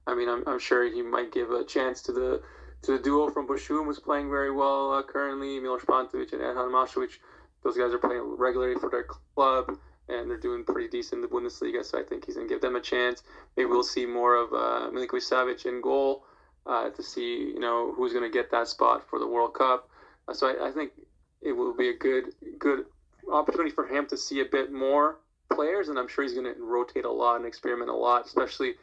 I 0.07 0.15
mean, 0.15 0.29
I'm, 0.29 0.43
I'm 0.47 0.59
sure 0.59 0.83
he 0.83 1.01
might 1.01 1.31
give 1.31 1.51
a 1.51 1.63
chance 1.63 2.01
to 2.03 2.11
the 2.11 2.41
to 2.83 2.93
the 2.93 2.99
duo 2.99 3.29
from 3.29 3.47
Bochum, 3.47 3.85
who's 3.85 3.99
playing 3.99 4.29
very 4.29 4.51
well 4.51 4.91
uh, 4.91 5.03
currently, 5.03 5.59
Milos 5.59 5.83
Pantovic 5.83 6.33
and 6.33 6.41
Erhan 6.41 6.71
Mašović. 6.71 7.17
Those 7.63 7.77
guys 7.77 7.93
are 7.93 7.99
playing 7.99 8.23
regularly 8.37 8.73
for 8.79 8.89
their 8.89 9.03
club 9.03 9.77
and 10.09 10.29
they're 10.29 10.39
doing 10.39 10.63
pretty 10.63 10.89
decent 10.89 11.19
in 11.19 11.21
the 11.21 11.27
Bundesliga. 11.27 11.85
So 11.85 11.99
I 11.99 12.03
think 12.03 12.25
he's 12.25 12.35
going 12.35 12.47
to 12.47 12.53
give 12.53 12.61
them 12.61 12.75
a 12.75 12.81
chance. 12.81 13.23
Maybe 13.55 13.69
we'll 13.69 13.83
see 13.83 14.05
more 14.05 14.35
of 14.35 14.51
uh, 14.51 14.89
Milinkovic 14.91 15.29
Savic 15.29 15.65
in 15.65 15.81
goal 15.81 16.25
uh, 16.65 16.89
to 16.89 17.03
see 17.03 17.51
you 17.53 17.59
know 17.59 17.93
who's 17.95 18.13
going 18.13 18.29
to 18.29 18.35
get 18.35 18.51
that 18.51 18.67
spot 18.67 19.07
for 19.09 19.19
the 19.19 19.27
World 19.27 19.53
Cup. 19.53 19.89
Uh, 20.27 20.33
so 20.33 20.47
I, 20.47 20.69
I, 20.69 20.71
think 20.71 20.91
it 21.41 21.53
will 21.53 21.75
be 21.75 21.89
a 21.89 21.97
good 21.97 22.33
good 22.59 22.85
opportunity 23.31 23.71
for 23.71 23.87
him 23.87 24.07
to 24.07 24.17
see 24.17 24.41
a 24.41 24.45
bit 24.45 24.71
more 24.71 25.19
players, 25.53 25.89
and 25.89 25.97
I'm 25.97 26.07
sure 26.07 26.23
he's 26.23 26.33
going 26.33 26.53
to 26.53 26.61
rotate 26.61 27.05
a 27.05 27.11
lot 27.11 27.37
and 27.37 27.45
experiment 27.45 27.89
a 27.89 27.95
lot, 27.95 28.25
especially 28.25 28.75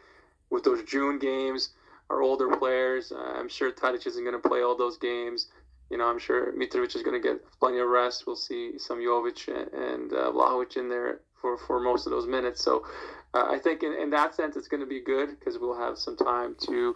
with 0.51 0.65
those 0.65 0.83
June 0.85 1.19
games. 1.19 1.71
Our 2.11 2.23
older 2.23 2.57
players, 2.57 3.13
uh, 3.13 3.17
I'm 3.17 3.49
sure 3.49 3.71
Tadic 3.71 4.07
isn't 4.07 4.25
going 4.25 4.41
to 4.41 4.49
play 4.49 4.63
all 4.63 4.77
those 4.77 4.97
games. 4.97 5.49
You 5.91 5.99
know, 5.99 6.05
I'm 6.05 6.19
sure 6.19 6.53
Mitrovic 6.53 6.97
is 6.97 7.03
going 7.03 7.21
to 7.21 7.27
get 7.27 7.39
plenty 7.61 7.79
of 7.79 7.89
rest. 7.89 8.27
We'll 8.27 8.37
see 8.37 8.79
some 8.79 8.99
Jovic 8.99 9.49
and 9.49 10.13
uh, 10.13 10.31
Vlahovic 10.33 10.77
in 10.77 10.89
there 10.89 11.21
for, 11.35 11.59
for 11.59 11.81
most 11.81 12.07
of 12.07 12.13
those 12.13 12.27
minutes. 12.27 12.63
So 12.63 12.87
uh, 13.35 13.47
I 13.51 13.59
think 13.59 13.83
in, 13.83 13.93
in 13.93 14.11
that 14.11 14.35
sense, 14.35 14.57
it's 14.57 14.69
going 14.69 14.81
to 14.81 14.87
be 14.87 15.01
good 15.01 15.39
because 15.39 15.59
we'll 15.59 15.79
have 15.79 15.99
some 15.99 16.17
time 16.17 16.57
to 16.67 16.95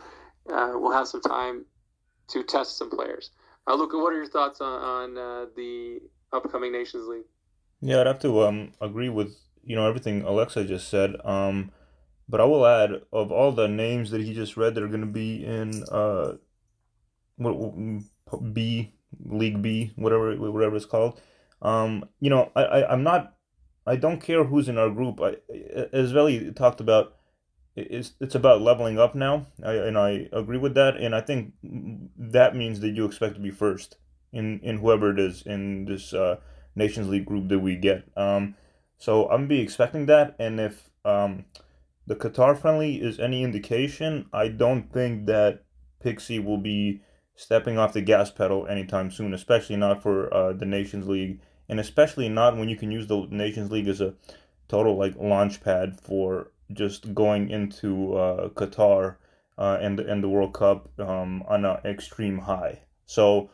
uh, 0.50 0.72
we'll 0.74 0.92
have 0.92 1.06
some 1.06 1.22
time 1.22 1.64
to 2.28 2.42
test 2.42 2.76
some 2.76 2.90
players. 2.90 3.30
Uh, 3.66 3.74
Luca, 3.74 3.96
what 3.96 4.12
are 4.12 4.16
your 4.16 4.26
thoughts 4.26 4.60
on, 4.60 4.82
on 4.82 5.18
uh, 5.18 5.46
the 5.56 6.00
upcoming 6.32 6.72
Nations 6.72 7.06
League? 7.06 7.24
Yeah, 7.80 8.00
I'd 8.00 8.06
have 8.06 8.18
to 8.20 8.42
um, 8.42 8.72
agree 8.80 9.08
with 9.08 9.36
you 9.64 9.76
know 9.76 9.86
everything 9.86 10.22
Alexa 10.22 10.64
just 10.64 10.88
said. 10.88 11.14
Um, 11.24 11.70
but 12.28 12.40
I 12.40 12.44
will 12.44 12.66
add 12.66 13.02
of 13.12 13.30
all 13.30 13.52
the 13.52 13.68
names 13.68 14.10
that 14.10 14.20
he 14.22 14.34
just 14.34 14.56
read 14.56 14.74
that 14.74 14.82
are 14.82 14.88
going 14.88 15.00
to 15.00 15.06
be 15.06 15.44
in 15.44 15.84
uh, 15.90 16.34
what 17.36 18.52
B 18.52 18.94
League 19.24 19.62
B, 19.62 19.92
whatever 19.96 20.34
whatever 20.36 20.76
it's 20.76 20.86
called. 20.86 21.20
Um, 21.60 22.04
you 22.20 22.30
know, 22.30 22.50
I, 22.56 22.62
I 22.62 22.92
I'm 22.92 23.02
not, 23.02 23.34
I 23.86 23.96
don't 23.96 24.20
care 24.20 24.44
who's 24.44 24.68
in 24.68 24.78
our 24.78 24.90
group. 24.90 25.20
I, 25.20 25.36
as 25.92 26.12
Veli 26.12 26.52
talked 26.52 26.80
about, 26.80 27.16
it's 27.77 28.12
it's 28.20 28.35
about 28.35 28.62
leveling 28.62 28.99
up 28.99 29.14
now, 29.14 29.47
I, 29.64 29.75
and 29.75 29.99
I 29.99 30.29
agree 30.33 30.59
with 30.59 30.75
that. 30.75 30.97
And 30.97 31.14
I 31.14 31.20
think 31.20 31.55
that 31.62 32.57
means 32.57 32.81
that 32.81 32.91
you 32.91 33.05
expect 33.05 33.35
to 33.35 33.41
be 33.41 33.51
first 33.51 33.97
in 34.33 34.61
in 34.61 34.79
whoever 34.79 35.11
it 35.11 35.18
is 35.18 35.43
in 35.43 35.85
this 35.87 36.12
uh, 36.14 36.37
Nations 36.75 37.09
League 37.09 37.27
group 37.27 37.49
that 37.49 37.59
we 37.61 37.77
get. 37.77 38.05
Um, 38.16 38.55
So 39.03 39.29
I'm 39.29 39.49
be 39.49 39.59
expecting 39.61 40.07
that, 40.07 40.37
and 40.39 40.61
if 40.61 40.89
um, 41.05 41.45
the 42.07 42.14
Qatar 42.14 42.57
friendly 42.57 43.03
is 43.03 43.18
any 43.18 43.43
indication, 43.43 44.27
I 44.33 44.47
don't 44.47 44.93
think 44.93 45.27
that 45.27 45.64
Pixie 45.99 46.39
will 46.39 46.59
be 46.59 47.01
stepping 47.35 47.79
off 47.79 47.95
the 47.95 48.01
gas 48.01 48.31
pedal 48.31 48.68
anytime 48.68 49.11
soon, 49.11 49.35
especially 49.35 49.75
not 49.75 50.03
for 50.03 50.33
uh, 50.33 50.53
the 50.53 50.66
Nations 50.66 51.09
League, 51.09 51.41
and 51.68 51.81
especially 51.81 52.29
not 52.29 52.57
when 52.57 52.68
you 52.68 52.77
can 52.77 52.93
use 52.93 53.09
the 53.09 53.27
Nations 53.29 53.73
League 53.73 53.89
as 53.89 54.01
a 54.01 54.14
total 54.68 54.97
like 54.97 55.16
launch 55.16 55.61
pad 55.61 55.99
for 56.01 56.51
just 56.73 57.14
going 57.14 57.51
into 57.51 58.14
uh, 58.14 58.49
Qatar 58.51 59.16
uh, 59.59 59.79
and 59.81 60.01
and 60.01 60.23
the 60.23 60.29
World 60.29 60.55
Cup 60.55 60.89
um, 60.99 61.43
on 61.49 61.64
an 61.64 61.79
extreme 61.85 62.39
high. 62.39 62.81
So, 63.07 63.51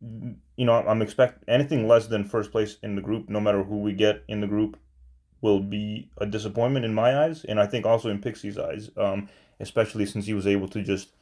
you 0.00 0.64
know, 0.64 0.74
I'm 0.74 1.02
expect 1.02 1.44
anything 1.48 1.88
less 1.88 2.06
than 2.06 2.24
first 2.24 2.52
place 2.52 2.78
in 2.82 2.94
the 2.94 3.02
group, 3.02 3.28
no 3.28 3.40
matter 3.40 3.62
who 3.62 3.78
we 3.78 3.92
get 3.92 4.24
in 4.28 4.40
the 4.40 4.46
group, 4.46 4.78
will 5.40 5.60
be 5.60 6.10
a 6.18 6.26
disappointment 6.26 6.84
in 6.84 6.94
my 6.94 7.24
eyes, 7.24 7.44
and 7.44 7.60
I 7.60 7.66
think 7.66 7.86
also 7.86 8.08
in 8.08 8.20
Pixie's 8.20 8.58
eyes, 8.58 8.90
um, 8.96 9.28
especially 9.60 10.06
since 10.06 10.26
he 10.26 10.34
was 10.34 10.46
able 10.46 10.68
to 10.68 10.82
just 10.82 11.12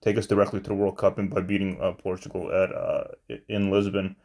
take 0.00 0.16
us 0.16 0.26
directly 0.26 0.60
to 0.60 0.68
the 0.68 0.74
World 0.74 0.96
Cup 0.96 1.18
and 1.18 1.30
by 1.30 1.40
beating 1.40 1.80
uh, 1.80 1.92
Portugal 1.92 2.50
at 2.52 2.72
uh, 2.74 3.04
in 3.48 3.70
Lisbon. 3.70 4.16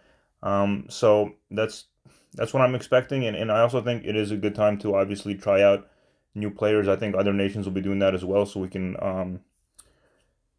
Um, 0.41 0.85
so 0.89 1.33
that's 1.51 1.85
that's 2.33 2.53
what 2.53 2.63
I'm 2.63 2.75
expecting, 2.75 3.25
and, 3.25 3.35
and 3.35 3.51
I 3.51 3.61
also 3.61 3.81
think 3.81 4.03
it 4.05 4.15
is 4.15 4.31
a 4.31 4.37
good 4.37 4.55
time 4.55 4.77
to 4.79 4.95
obviously 4.95 5.35
try 5.35 5.61
out 5.61 5.87
new 6.35 6.51
players. 6.51 6.87
I 6.87 6.95
think 6.95 7.15
other 7.15 7.33
nations 7.33 7.65
will 7.65 7.73
be 7.73 7.81
doing 7.81 7.99
that 7.99 8.13
as 8.13 8.25
well, 8.25 8.45
so 8.45 8.59
we 8.59 8.67
can. 8.67 8.95
Um, 9.01 9.39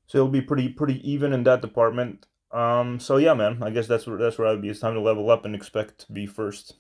so 0.07 0.19
it'll 0.19 0.29
be 0.29 0.41
pretty 0.41 0.69
pretty 0.69 1.09
even 1.09 1.33
in 1.33 1.45
that 1.45 1.61
department. 1.61 2.27
Um, 2.53 2.99
so 3.01 3.17
yeah, 3.17 3.35
man, 3.35 3.63
I 3.63 3.71
guess 3.71 3.87
that's 3.87 4.07
where 4.07 4.19
that's 4.19 4.39
where 4.39 4.49
I'd 4.49 4.63
be. 4.63 4.69
It's 4.69 4.81
time 4.81 4.95
to 4.95 5.01
level 5.01 5.31
up 5.31 5.45
and 5.45 5.55
expect 5.55 6.07
to 6.07 6.13
be 6.13 6.27
first. 6.27 6.75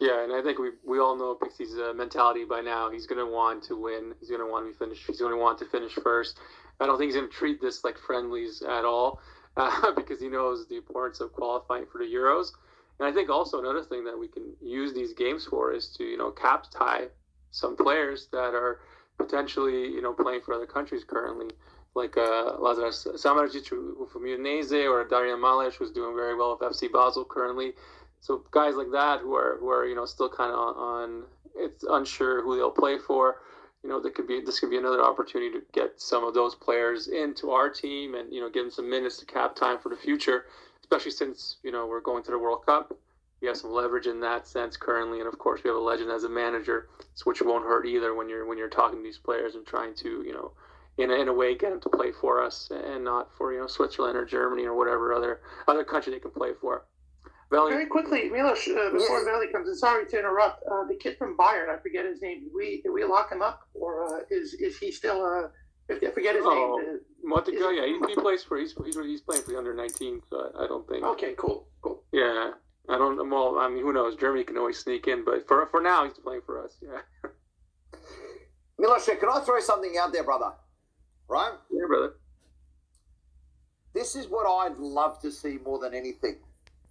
Yeah, 0.00 0.24
and 0.24 0.32
I 0.32 0.42
think 0.42 0.58
we 0.58 0.70
we 0.84 0.98
all 0.98 1.16
know 1.16 1.34
Pixie's 1.34 1.76
uh, 1.76 1.92
mentality 1.94 2.44
by 2.44 2.60
now. 2.60 2.90
He's 2.90 3.06
to 3.06 3.24
want 3.24 3.62
to 3.64 3.76
win. 3.76 4.14
He's 4.18 4.30
to 4.30 4.36
want 4.50 4.66
to 4.66 4.72
be 4.72 4.78
finished. 4.78 5.06
He's 5.06 5.18
to 5.18 5.36
want 5.36 5.58
to 5.58 5.66
finish 5.66 5.92
first. 6.02 6.38
I 6.80 6.86
don't 6.86 6.98
think 6.98 7.12
he's 7.12 7.20
to 7.20 7.28
treat 7.28 7.60
this 7.60 7.84
like 7.84 7.98
friendlies 7.98 8.62
at 8.62 8.84
all 8.84 9.20
uh, 9.56 9.92
because 9.92 10.20
he 10.20 10.28
knows 10.28 10.66
the 10.68 10.76
importance 10.76 11.20
of 11.20 11.32
qualifying 11.32 11.84
for 11.90 11.98
the 11.98 12.04
Euros. 12.04 12.48
And 12.98 13.08
I 13.08 13.12
think 13.12 13.30
also 13.30 13.60
another 13.60 13.82
thing 13.82 14.04
that 14.04 14.18
we 14.18 14.28
can 14.28 14.54
use 14.60 14.92
these 14.92 15.12
games 15.12 15.44
for 15.44 15.72
is 15.72 15.88
to 15.98 16.04
you 16.04 16.16
know 16.16 16.30
cap 16.30 16.66
tie 16.70 17.08
some 17.50 17.76
players 17.76 18.28
that 18.32 18.54
are 18.54 18.80
potentially 19.18 19.88
you 19.88 20.02
know 20.02 20.12
playing 20.12 20.40
for 20.40 20.54
other 20.54 20.66
countries 20.66 21.04
currently, 21.04 21.50
like 21.94 22.16
uh, 22.16 22.56
Lazarus 22.58 23.06
Samardžić 23.14 23.68
from 23.68 24.22
Udinese 24.22 24.88
or 24.90 25.06
Darian 25.08 25.40
Males 25.40 25.74
who's 25.74 25.90
doing 25.90 26.14
very 26.14 26.36
well 26.36 26.58
with 26.58 26.70
FC 26.72 26.90
Basel 26.90 27.24
currently. 27.24 27.72
So 28.20 28.44
guys 28.50 28.74
like 28.74 28.90
that 28.92 29.20
who 29.20 29.34
are 29.34 29.56
who 29.58 29.68
are 29.68 29.86
you 29.86 29.94
know 29.94 30.06
still 30.06 30.28
kind 30.28 30.52
of 30.52 30.58
on, 30.58 30.74
on 30.76 31.22
it's 31.56 31.84
unsure 31.88 32.42
who 32.42 32.56
they'll 32.56 32.70
play 32.70 32.98
for. 32.98 33.36
You 33.82 33.88
know, 33.88 34.00
there 34.00 34.10
could 34.10 34.26
be 34.26 34.40
this 34.40 34.60
could 34.60 34.70
be 34.70 34.76
another 34.76 35.02
opportunity 35.02 35.50
to 35.52 35.62
get 35.72 36.00
some 36.00 36.24
of 36.24 36.34
those 36.34 36.54
players 36.54 37.08
into 37.08 37.50
our 37.50 37.70
team 37.70 38.14
and 38.14 38.32
you 38.32 38.40
know 38.40 38.50
give 38.50 38.64
them 38.64 38.70
some 38.70 38.90
minutes 38.90 39.18
to 39.18 39.26
cap 39.26 39.56
time 39.56 39.78
for 39.78 39.88
the 39.88 39.96
future, 39.96 40.44
especially 40.82 41.12
since 41.12 41.56
you 41.62 41.72
know 41.72 41.86
we're 41.86 42.00
going 42.00 42.22
to 42.24 42.30
the 42.30 42.38
World 42.38 42.64
Cup. 42.66 42.96
We 43.40 43.48
have 43.48 43.56
some 43.56 43.72
leverage 43.72 44.06
in 44.06 44.20
that 44.20 44.46
sense 44.46 44.76
currently, 44.76 45.18
and 45.18 45.28
of 45.28 45.38
course 45.38 45.62
we 45.64 45.68
have 45.68 45.76
a 45.76 45.82
legend 45.82 46.10
as 46.10 46.24
a 46.24 46.28
manager, 46.28 46.88
which 47.24 47.40
won't 47.40 47.64
hurt 47.64 47.86
either 47.86 48.14
when 48.14 48.28
you're 48.28 48.46
when 48.46 48.58
you're 48.58 48.68
talking 48.68 48.98
to 48.98 49.02
these 49.02 49.18
players 49.18 49.54
and 49.54 49.66
trying 49.66 49.94
to 49.96 50.22
you 50.26 50.32
know 50.32 50.52
in 50.98 51.10
a, 51.10 51.14
in 51.14 51.28
a 51.28 51.32
way 51.32 51.54
get 51.54 51.70
them 51.70 51.80
to 51.80 51.88
play 51.88 52.12
for 52.12 52.42
us 52.42 52.70
and 52.70 53.04
not 53.04 53.30
for 53.36 53.52
you 53.52 53.60
know 53.60 53.66
Switzerland 53.66 54.16
or 54.16 54.24
Germany 54.24 54.64
or 54.64 54.74
whatever 54.74 55.12
other 55.12 55.40
other 55.68 55.84
country 55.84 56.12
they 56.12 56.20
can 56.20 56.30
play 56.30 56.50
for. 56.60 56.86
Veli. 57.50 57.72
Very 57.72 57.86
quickly, 57.86 58.30
Milos, 58.30 58.68
uh, 58.68 58.90
before 58.92 59.18
yeah. 59.18 59.24
Veli 59.24 59.48
comes 59.52 59.68
in, 59.68 59.74
sorry 59.74 60.06
to 60.06 60.18
interrupt. 60.18 60.62
Uh, 60.70 60.84
the 60.86 60.94
kid 60.94 61.18
from 61.18 61.36
Bayern, 61.36 61.68
I 61.68 61.82
forget 61.82 62.04
his 62.04 62.22
name. 62.22 62.44
Did 62.44 62.52
we 62.54 62.80
did 62.82 62.90
we 62.90 63.04
lock 63.04 63.32
him 63.32 63.42
up, 63.42 63.62
or 63.74 64.04
uh, 64.04 64.20
is 64.30 64.54
is 64.54 64.78
he 64.78 64.92
still? 64.92 65.24
Uh, 65.24 65.48
I 65.92 66.10
forget 66.12 66.36
his 66.36 66.44
oh, 66.46 66.78
name. 66.78 67.00
Montego, 67.24 67.70
yeah, 67.70 67.84
he, 67.84 67.98
he, 68.08 68.14
plays 68.14 68.44
for 68.44 68.56
he's, 68.56 68.72
he's 68.84 68.94
he's 68.94 69.20
playing 69.20 69.42
for 69.42 69.50
the 69.50 69.58
under 69.58 69.74
nineteen, 69.74 70.22
so 70.30 70.52
I, 70.54 70.64
I, 70.64 70.66
don't 70.68 70.86
think. 70.88 71.02
Okay, 71.02 71.34
cool, 71.36 71.66
cool. 71.82 72.04
Yeah, 72.12 72.52
I 72.90 72.98
don't. 72.98 73.30
Well, 73.30 73.58
I 73.58 73.68
mean, 73.68 73.82
who 73.82 73.92
knows? 73.92 74.16
Germany 74.16 74.44
can 74.44 74.58
always 74.58 74.78
sneak 74.78 75.06
in, 75.06 75.24
but 75.24 75.46
for 75.46 75.66
for 75.70 75.80
now, 75.80 76.04
he's 76.04 76.14
playing 76.14 76.42
for 76.44 76.64
us. 76.64 76.76
Yeah. 76.82 77.00
Milos, 78.78 79.04
can 79.04 79.28
I 79.32 79.40
throw 79.40 79.60
something 79.60 79.96
out 80.00 80.12
there, 80.12 80.24
brother? 80.24 80.52
Right? 81.28 81.52
Yeah, 81.70 81.86
brother. 81.86 82.14
This 83.94 84.16
is 84.16 84.26
what 84.28 84.46
I'd 84.46 84.78
love 84.78 85.20
to 85.20 85.30
see 85.30 85.58
more 85.58 85.78
than 85.78 85.94
anything 85.94 86.36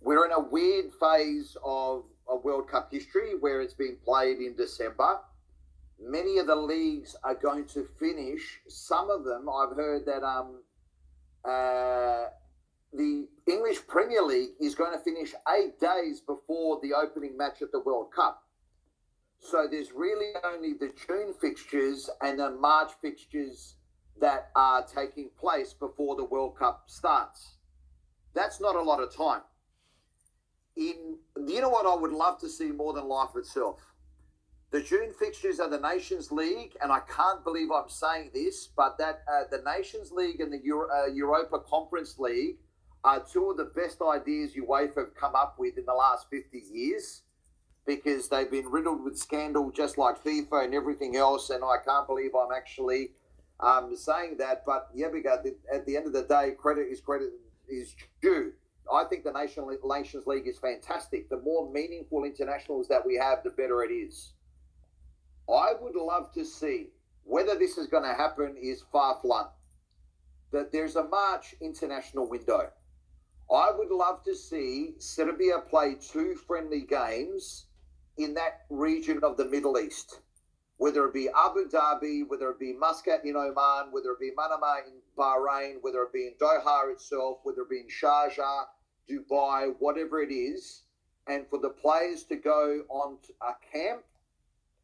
we're 0.02 0.26
in 0.26 0.32
a 0.32 0.39
weird 0.39 0.91
phase 1.00 1.58
of 1.64 2.04
a 2.28 2.36
World 2.36 2.68
Cup 2.70 2.89
history 2.91 3.32
where 3.39 3.62
it's 3.62 3.74
being 3.74 3.97
played 4.04 4.38
in 4.38 4.56
December. 4.56 5.20
Many 6.02 6.38
of 6.38 6.47
the 6.47 6.56
leagues 6.56 7.16
are 7.24 7.36
going 7.36 7.66
to 7.68 7.86
finish. 8.00 8.62
Some 8.68 9.10
of 9.10 9.26
them, 9.26 9.50
I've 9.50 9.76
heard 9.76 10.06
that 10.06 10.24
um, 10.24 10.62
uh, 11.43 12.28
the 12.93 13.27
English 13.47 13.85
Premier 13.87 14.23
League 14.23 14.51
is 14.59 14.75
going 14.75 14.97
to 14.97 15.03
finish 15.03 15.33
eight 15.57 15.79
days 15.79 16.21
before 16.21 16.79
the 16.81 16.93
opening 16.93 17.37
match 17.37 17.61
at 17.61 17.71
the 17.71 17.79
World 17.79 18.11
Cup. 18.15 18.43
So 19.39 19.67
there's 19.69 19.91
really 19.93 20.31
only 20.43 20.73
the 20.73 20.91
June 21.07 21.33
fixtures 21.39 22.09
and 22.21 22.39
the 22.39 22.51
March 22.51 22.91
fixtures 23.01 23.75
that 24.19 24.49
are 24.55 24.85
taking 24.85 25.29
place 25.39 25.73
before 25.73 26.15
the 26.15 26.25
World 26.25 26.57
Cup 26.57 26.83
starts. 26.87 27.55
That's 28.33 28.59
not 28.59 28.75
a 28.75 28.81
lot 28.81 29.01
of 29.01 29.15
time 29.15 29.41
in 30.79 31.17
you 31.47 31.61
know 31.61 31.69
what 31.69 31.85
I 31.85 31.95
would 31.95 32.11
love 32.11 32.39
to 32.39 32.49
see 32.49 32.71
more 32.71 32.93
than 32.93 33.07
life 33.07 33.29
itself. 33.35 33.81
The 34.71 34.81
June 34.81 35.11
fixtures 35.17 35.59
are 35.59 35.69
the 35.69 35.79
Nations 35.79 36.31
League, 36.31 36.77
and 36.81 36.91
I 36.91 36.99
can't 36.99 37.43
believe 37.43 37.69
I'm 37.71 37.89
saying 37.89 38.31
this, 38.33 38.67
but 38.67 38.97
that 38.99 39.23
uh, 39.27 39.43
the 39.49 39.63
Nations 39.63 40.11
League 40.11 40.41
and 40.41 40.53
the 40.53 40.59
Euro, 40.63 40.87
uh, 40.89 41.07
Europa 41.07 41.59
Conference 41.59 42.19
League 42.19 42.59
are 43.04 43.24
two 43.24 43.50
of 43.50 43.58
the 43.58 43.66
best 43.66 44.02
ideas 44.02 44.54
UEFA 44.54 44.97
have 44.97 45.16
come 45.16 45.36
up 45.36 45.56
with 45.58 45.78
in 45.78 45.86
the 45.86 45.93
last 45.93 46.28
50 46.30 46.62
years 46.72 47.22
because 47.86 48.30
they've 48.30 48.52
been 48.52 48.68
riddled 48.68 49.04
with 49.04 49.18
scandal 49.18 49.72
just 49.72 49.97
like 49.97 50.24
FIFA 50.24 50.66
and 50.66 50.74
everything 50.74 51.16
else. 51.16 51.50
And 51.50 51.64
I 51.64 51.78
can't 51.84 52.08
believe 52.08 52.32
I'm 52.36 52.52
actually 52.56 53.12
um, 53.60 53.95
saying 53.95 54.38
that. 54.38 54.64
But 54.66 54.89
yeah, 54.93 55.08
at 55.74 55.86
the 55.86 55.97
end 55.97 56.06
of 56.06 56.14
the 56.14 56.24
day, 56.24 56.52
credit 56.58 56.88
is 56.91 57.02
credit 57.02 57.32
is 57.68 57.95
due. 58.22 58.54
I 58.91 59.04
think 59.04 59.24
the 59.24 59.32
Nations 59.32 60.26
League 60.26 60.47
is 60.47 60.58
fantastic. 60.58 61.30
The 61.30 61.38
more 61.38 61.72
meaningful 61.72 62.24
internationals 62.24 62.88
that 62.88 63.06
we 63.06 63.16
have, 63.16 63.43
the 63.43 63.52
better 63.52 63.84
it 63.84 63.91
is. 63.91 64.34
I 65.50 65.74
would 65.80 65.95
love 65.95 66.32
to 66.34 66.43
see 66.45 66.89
whether 67.24 67.58
this 67.58 67.78
is 67.78 67.88
going 67.88 68.04
to 68.04 68.14
happen 68.14 68.56
is 68.60 68.84
far 68.91 69.20
flung. 69.22 69.50
That 70.52 70.72
there's 70.72 70.95
a 70.95 71.04
March 71.04 71.54
international 71.62 72.28
window. 72.28 72.72
I 73.52 73.72
would 73.72 73.89
love 73.89 74.24
to 74.26 74.36
see 74.36 74.93
Serbia 75.00 75.60
play 75.60 75.95
two 75.95 76.36
friendly 76.36 76.82
games 76.82 77.66
in 78.18 78.36
that 78.36 78.66
region 78.70 79.22
of 79.24 79.38
the 79.38 79.45
Middle 79.45 79.80
East, 79.80 80.20
whether 80.78 81.08
it 81.08 81.14
be 81.16 81.30
Abu 81.30 81.68
Dhabi, 81.68 82.28
whether 82.28 82.52
it 82.52 82.60
be 82.60 82.74
Muscat 82.74 83.26
in 83.26 83.36
Oman, 83.36 83.91
whether 83.91 84.12
it 84.12 84.20
be 84.20 84.32
Manama 84.38 84.86
in 84.86 85.02
Bahrain, 85.18 85.78
whether 85.82 86.04
it 86.04 86.14
be 86.14 86.28
in 86.28 86.34
Doha 86.39 86.91
itself, 86.91 87.39
whether 87.41 87.62
it 87.62 87.70
be 87.70 87.80
in 87.80 87.88
Sharjah, 87.88 88.66
Dubai, 89.10 89.74
whatever 89.80 90.22
it 90.22 90.32
is, 90.32 90.84
and 91.26 91.47
for 91.50 91.58
the 91.58 91.70
players 91.70 92.26
to 92.26 92.36
go 92.36 92.84
on 92.89 93.18
a 93.41 93.54
camp 93.74 94.04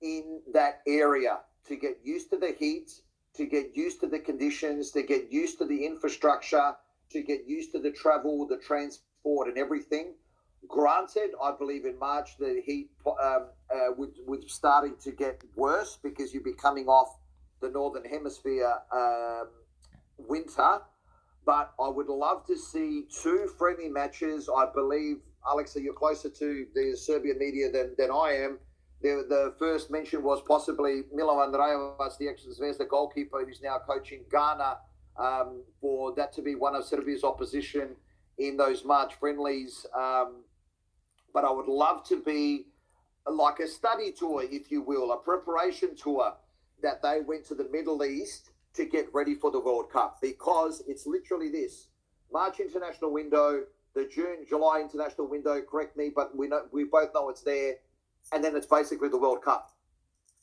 in 0.01 0.41
that 0.53 0.81
area 0.87 1.39
to 1.67 1.75
get 1.75 1.99
used 2.03 2.31
to 2.31 2.37
the 2.37 2.55
heat, 2.57 2.91
to 3.35 3.45
get 3.45 3.75
used 3.77 3.99
to 3.99 4.07
the 4.07 4.19
conditions, 4.19 4.89
to 4.91 5.03
get 5.03 5.31
used 5.31 5.59
to 5.59 5.65
the 5.65 5.85
infrastructure, 5.85 6.75
to 7.11 7.21
get 7.21 7.47
used 7.47 7.71
to 7.71 7.79
the 7.79 7.91
travel, 7.91 8.47
the 8.47 8.57
transport, 8.57 9.47
and 9.47 9.57
everything. 9.57 10.13
Granted, 10.67 11.31
I 11.41 11.51
believe 11.57 11.85
in 11.85 11.97
March 11.99 12.37
the 12.37 12.61
heat 12.65 12.89
um, 13.05 13.47
uh, 13.73 13.91
would, 13.97 14.13
would 14.25 14.49
starting 14.49 14.95
to 15.03 15.11
get 15.11 15.43
worse 15.55 15.99
because 16.01 16.33
you'd 16.33 16.43
be 16.43 16.53
coming 16.53 16.87
off 16.87 17.19
the 17.61 17.69
northern 17.69 18.03
hemisphere 18.05 18.73
um, 18.91 19.47
winter 20.17 20.81
but 21.45 21.73
I 21.79 21.87
would 21.87 22.07
love 22.07 22.45
to 22.47 22.57
see 22.57 23.05
two 23.21 23.47
friendly 23.57 23.87
matches. 23.87 24.49
I 24.49 24.65
believe, 24.73 25.17
Alexa, 25.49 25.81
you're 25.81 25.93
closer 25.93 26.29
to 26.29 26.65
the 26.73 26.95
Serbian 26.97 27.37
media 27.37 27.71
than, 27.71 27.95
than 27.97 28.09
I 28.11 28.35
am. 28.43 28.57
The, 29.01 29.25
the 29.29 29.53
first 29.59 29.91
mention 29.91 30.23
was 30.23 30.41
possibly 30.47 31.03
Milovan 31.15 31.53
Rajevac, 31.53 32.17
the 32.17 32.29
ex-Zvezda 32.29 32.89
goalkeeper, 32.89 33.45
who's 33.45 33.61
now 33.61 33.77
coaching 33.87 34.23
Ghana, 34.31 34.77
um, 35.17 35.63
for 35.81 36.13
that 36.15 36.33
to 36.33 36.41
be 36.41 36.55
one 36.55 36.75
of 36.75 36.85
Serbia's 36.85 37.23
opposition 37.23 37.95
in 38.37 38.57
those 38.57 38.83
March 38.83 39.15
friendlies. 39.15 39.85
Um, 39.95 40.43
but 41.33 41.45
I 41.45 41.51
would 41.51 41.67
love 41.67 42.03
to 42.07 42.21
be 42.21 42.67
like 43.27 43.59
a 43.59 43.67
study 43.67 44.11
tour, 44.11 44.43
if 44.49 44.71
you 44.71 44.81
will, 44.81 45.11
a 45.11 45.17
preparation 45.17 45.95
tour 45.95 46.33
that 46.81 47.01
they 47.01 47.21
went 47.21 47.45
to 47.45 47.55
the 47.55 47.67
Middle 47.71 48.03
East 48.03 48.51
to 48.73 48.85
get 48.85 49.07
ready 49.13 49.35
for 49.35 49.51
the 49.51 49.59
World 49.59 49.89
Cup 49.91 50.19
because 50.21 50.83
it's 50.87 51.05
literally 51.05 51.49
this 51.49 51.87
March 52.31 52.59
international 52.59 53.11
window, 53.11 53.63
the 53.93 54.05
June 54.13 54.45
July 54.47 54.81
international 54.81 55.27
window. 55.27 55.61
Correct 55.61 55.95
me, 55.97 56.11
but 56.13 56.35
we 56.37 56.47
know 56.47 56.63
we 56.71 56.83
both 56.83 57.09
know 57.13 57.29
it's 57.29 57.41
there. 57.41 57.75
and 58.31 58.43
then 58.43 58.55
it's 58.55 58.65
basically 58.65 59.09
the 59.09 59.17
World 59.17 59.41
Cup. 59.43 59.74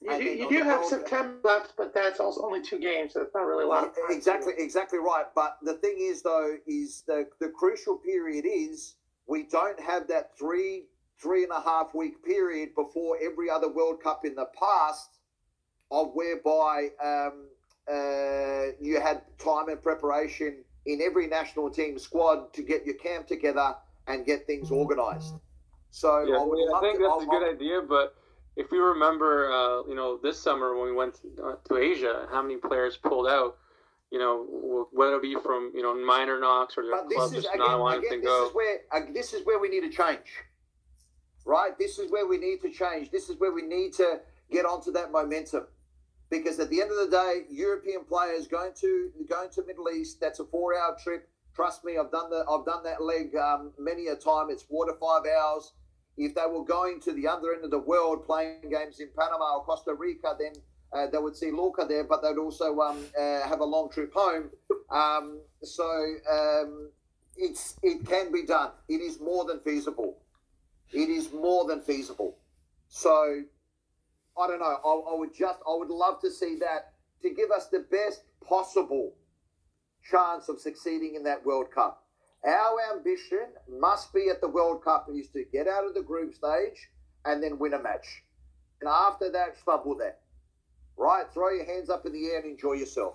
You, 0.03 0.19
do, 0.19 0.25
you 0.25 0.49
do 0.49 0.63
have 0.65 0.81
World- 0.81 0.91
September 0.91 1.39
left, 1.45 1.75
but 1.77 1.95
that's 1.95 2.19
also 2.19 2.43
only 2.45 2.61
two 2.61 2.79
games, 2.79 3.13
so 3.13 3.23
it's 3.23 3.35
not 3.35 3.47
really 3.47 3.65
a 3.65 3.69
lot 3.69 3.85
of 3.87 3.95
time. 3.95 4.05
Exactly, 4.11 4.53
exactly 4.59 4.99
right. 4.99 5.27
But 5.35 5.59
the 5.63 5.75
thing 5.75 5.97
is, 5.99 6.23
though, 6.23 6.57
is 6.67 7.03
the 7.07 7.29
the 7.39 7.49
crucial 7.51 7.97
period 7.97 8.45
is 8.49 8.97
we 9.27 9.45
don't 9.45 9.79
have 9.81 10.09
that 10.09 10.37
three 10.37 10.87
three 11.19 11.45
and 11.45 11.53
a 11.53 11.61
half 11.61 11.95
week 11.95 12.25
period 12.25 12.75
before 12.75 13.17
every 13.23 13.49
other 13.49 13.69
World 13.69 14.03
Cup 14.03 14.25
in 14.25 14.35
the 14.35 14.47
past, 14.59 15.19
of 15.93 16.11
whereby 16.15 16.89
um, 17.03 17.47
uh, 17.89 18.73
you 18.81 19.01
had 19.01 19.23
time 19.39 19.69
and 19.69 19.81
preparation 19.81 20.65
in 20.87 21.01
every 21.01 21.29
national 21.29 21.71
team 21.71 21.97
squad 21.97 22.53
to 22.55 22.63
get 22.63 22.85
your 22.85 22.97
camp 22.97 23.29
together 23.29 23.77
and 24.09 24.27
get 24.27 24.47
things 24.49 24.73
organised. 24.73 25.35
So 25.93 26.25
Yeah, 26.25 26.39
I 26.39 26.45
would 26.45 26.75
I 26.75 26.81
think 26.81 26.99
to, 26.99 27.05
that's 27.05 27.23
a 27.23 27.27
I- 27.27 27.39
good 27.39 27.47
I- 27.47 27.51
idea. 27.53 27.83
But 27.89 28.17
if 28.57 28.71
we 28.71 28.79
remember, 28.79 29.51
uh, 29.51 29.89
you 29.89 29.95
know, 29.95 30.19
this 30.23 30.39
summer 30.39 30.77
when 30.77 30.87
we 30.89 30.93
went 30.95 31.21
uh, 31.43 31.55
to 31.69 31.77
Asia, 31.79 32.27
how 32.31 32.43
many 32.43 32.57
players 32.57 32.97
pulled 32.97 33.27
out? 33.29 33.59
You 34.11 34.19
know, 34.19 34.89
whether 34.93 35.17
it 35.17 35.23
be 35.23 35.37
from 35.43 35.73
you 35.75 35.83
know 35.83 35.95
minor 35.95 36.39
knocks 36.39 36.77
or 36.77 36.83
their 36.83 36.93
But 36.93 37.09
club 37.09 37.31
this 37.31 37.39
is 37.39 37.45
just 37.45 37.55
again, 37.55 37.67
not 37.67 37.81
wanting 37.81 38.01
again 38.01 38.13
to 38.13 38.21
this 38.21 38.27
go. 38.29 38.47
is 38.49 38.55
where 38.55 38.79
uh, 38.93 39.01
this 39.15 39.33
is 39.33 39.47
where 39.47 39.59
we 39.59 39.71
need 39.71 39.81
to 39.81 39.89
change, 39.91 40.29
right? 41.47 41.79
This 41.79 41.99
is 41.99 42.11
where 42.13 42.27
we 42.27 42.37
need 42.37 42.61
to 42.61 42.71
change. 42.71 43.11
This 43.11 43.31
is 43.31 43.37
where 43.41 43.53
we 43.53 43.63
need 43.63 43.95
to 43.95 44.21
get 44.51 44.67
onto 44.67 44.93
that 44.93 45.13
momentum, 45.13 45.67
because 46.29 46.61
at 46.61 46.69
the 46.69 46.83
end 46.83 46.91
of 46.91 46.99
the 46.99 47.09
day, 47.11 47.45
European 47.49 48.05
players 48.05 48.47
going 48.47 48.73
to 48.83 49.11
going 49.31 49.49
to 49.49 49.65
Middle 49.67 49.89
East. 49.89 50.21
That's 50.21 50.41
a 50.41 50.45
four-hour 50.45 50.99
trip. 51.03 51.27
Trust 51.55 51.83
me, 51.83 51.97
I've 51.97 52.11
done 52.11 52.29
the 52.29 52.45
I've 52.51 52.67
done 52.67 52.83
that 52.85 53.03
leg 53.03 53.35
um, 53.35 53.73
many 53.79 54.09
a 54.09 54.15
time. 54.15 54.51
It's 54.51 54.63
four 54.63 54.85
to 54.85 54.93
five 54.93 55.23
hours. 55.25 55.73
If 56.17 56.35
they 56.35 56.43
were 56.49 56.65
going 56.65 57.01
to 57.01 57.13
the 57.13 57.27
other 57.27 57.55
end 57.55 57.65
of 57.65 57.71
the 57.71 57.79
world 57.79 58.27
playing 58.27 58.71
games 58.71 59.01
in 59.01 59.09
Panama 59.19 59.57
or 59.57 59.65
Costa 59.65 59.95
Rica, 59.95 60.37
then 60.39 60.53
uh, 60.93 61.07
they 61.11 61.19
would 61.19 61.35
see 61.35 61.51
Lorca 61.51 61.87
there, 61.89 62.05
but 62.05 62.23
they'd 62.23 62.39
also 62.39 62.79
um, 62.81 63.05
uh, 63.19 63.49
have 63.49 63.61
a 63.61 63.65
long 63.65 63.91
trip 63.91 64.13
home. 64.15 64.51
Um, 64.91 65.41
so 65.63 65.85
um, 66.31 66.91
it's 67.37 67.77
it 67.83 68.07
can 68.07 68.31
be 68.31 68.45
done. 68.45 68.73
It 68.89 69.01
is 69.01 69.19
more 69.21 69.45
than 69.45 69.61
feasible. 69.61 70.19
It 70.93 71.09
is 71.09 71.33
more 71.33 71.65
than 71.65 71.81
feasible. 71.81 72.37
So 72.89 73.43
I 74.39 74.47
don't 74.47 74.61
know. 74.61 74.79
I, 74.85 75.13
I 75.15 75.19
would 75.19 75.35
just 75.35 75.59
I 75.67 75.75
would 75.75 75.89
love 75.89 76.21
to 76.21 76.31
see 76.31 76.57
that 76.61 76.93
to 77.23 77.31
give 77.31 77.51
us 77.51 77.69
the 77.69 77.87
best 77.91 78.25
possible 78.47 79.15
chance 80.11 80.49
of 80.49 80.61
succeeding 80.61 81.15
in 81.15 81.23
that 81.25 81.45
World 81.47 81.71
Cup. 81.75 82.02
Our 82.45 82.97
ambition 82.97 83.47
must 83.69 84.13
be 84.13 84.29
at 84.29 84.41
the 84.41 84.49
World 84.49 84.83
Cup 84.83 85.09
is 85.15 85.29
to 85.29 85.45
get 85.53 85.69
out 85.69 85.87
of 85.87 85.95
the 85.95 86.03
group 86.03 86.35
stage 86.35 86.89
and 87.25 87.43
then 87.43 87.59
win 87.59 87.75
a 87.75 87.83
match. 87.83 88.23
And 88.81 88.89
after 88.89 89.31
that, 89.31 89.63
trouble 89.63 89.97
that. 89.99 90.21
Right? 90.97 91.25
Throw 91.33 91.51
your 91.51 91.65
hands 91.65 91.89
up 91.89 92.05
in 92.05 92.13
the 92.13 92.27
air 92.27 92.41
and 92.41 92.51
enjoy 92.51 92.73
yourself. 92.73 93.15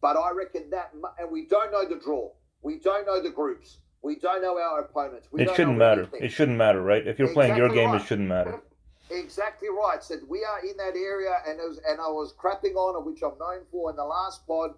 But 0.00 0.16
I 0.16 0.30
reckon 0.30 0.70
that, 0.70 0.92
and 1.18 1.30
we 1.30 1.46
don't 1.46 1.72
know 1.72 1.86
the 1.86 2.00
draw. 2.02 2.30
We 2.62 2.78
don't 2.78 3.06
know 3.06 3.22
the 3.22 3.30
groups. 3.30 3.78
We 4.02 4.16
don't 4.16 4.42
know 4.42 4.58
our 4.58 4.80
opponents. 4.80 5.28
We 5.30 5.42
It 5.42 5.54
shouldn't 5.54 5.76
matter. 5.76 6.08
It 6.14 6.30
shouldn't 6.30 6.56
matter, 6.56 6.80
right? 6.80 7.06
If 7.06 7.18
you're 7.18 7.32
playing 7.32 7.56
your 7.56 7.68
game, 7.68 7.90
right. 7.90 8.00
it 8.00 8.06
shouldn't 8.06 8.28
matter. 8.28 8.62
Exactly 9.10 9.68
right. 9.68 10.02
So 10.02 10.16
we 10.28 10.44
are 10.44 10.60
in 10.60 10.76
that 10.76 10.96
area, 10.96 11.34
and 11.46 11.58
was, 11.58 11.80
and 11.86 12.00
I 12.00 12.08
was 12.08 12.34
crapping 12.34 12.76
on, 12.76 13.04
which 13.04 13.22
I'm 13.22 13.38
known 13.38 13.64
for 13.70 13.90
in 13.90 13.96
the 13.96 14.04
last 14.04 14.46
pod. 14.46 14.70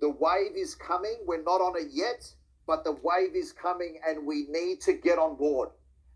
The 0.00 0.10
wave 0.10 0.56
is 0.56 0.74
coming. 0.74 1.16
We're 1.26 1.42
not 1.42 1.60
on 1.60 1.76
it 1.76 1.88
yet, 1.92 2.30
but 2.68 2.84
the 2.84 2.92
wave 2.92 3.34
is 3.34 3.50
coming, 3.50 3.98
and 4.06 4.24
we 4.24 4.46
need 4.50 4.80
to 4.82 4.92
get 4.92 5.18
on 5.18 5.36
board 5.36 5.70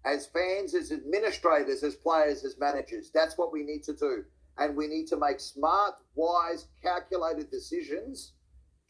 as 0.05 0.27
fans, 0.27 0.75
as 0.75 0.93
administrators, 0.93 1.83
as 1.83 1.97
players, 1.97 2.45
as 2.45 2.59
managers. 2.61 3.11
That's 3.13 3.39
what 3.39 3.53
we 3.53 3.65
need 3.65 3.83
to 3.85 3.95
do, 3.95 4.25
and 4.59 4.77
we 4.77 4.87
need 4.87 5.07
to 5.09 5.17
make 5.17 5.41
smart, 5.41 5.95
wise, 6.15 6.67
calculated 6.83 7.51
decisions 7.51 8.35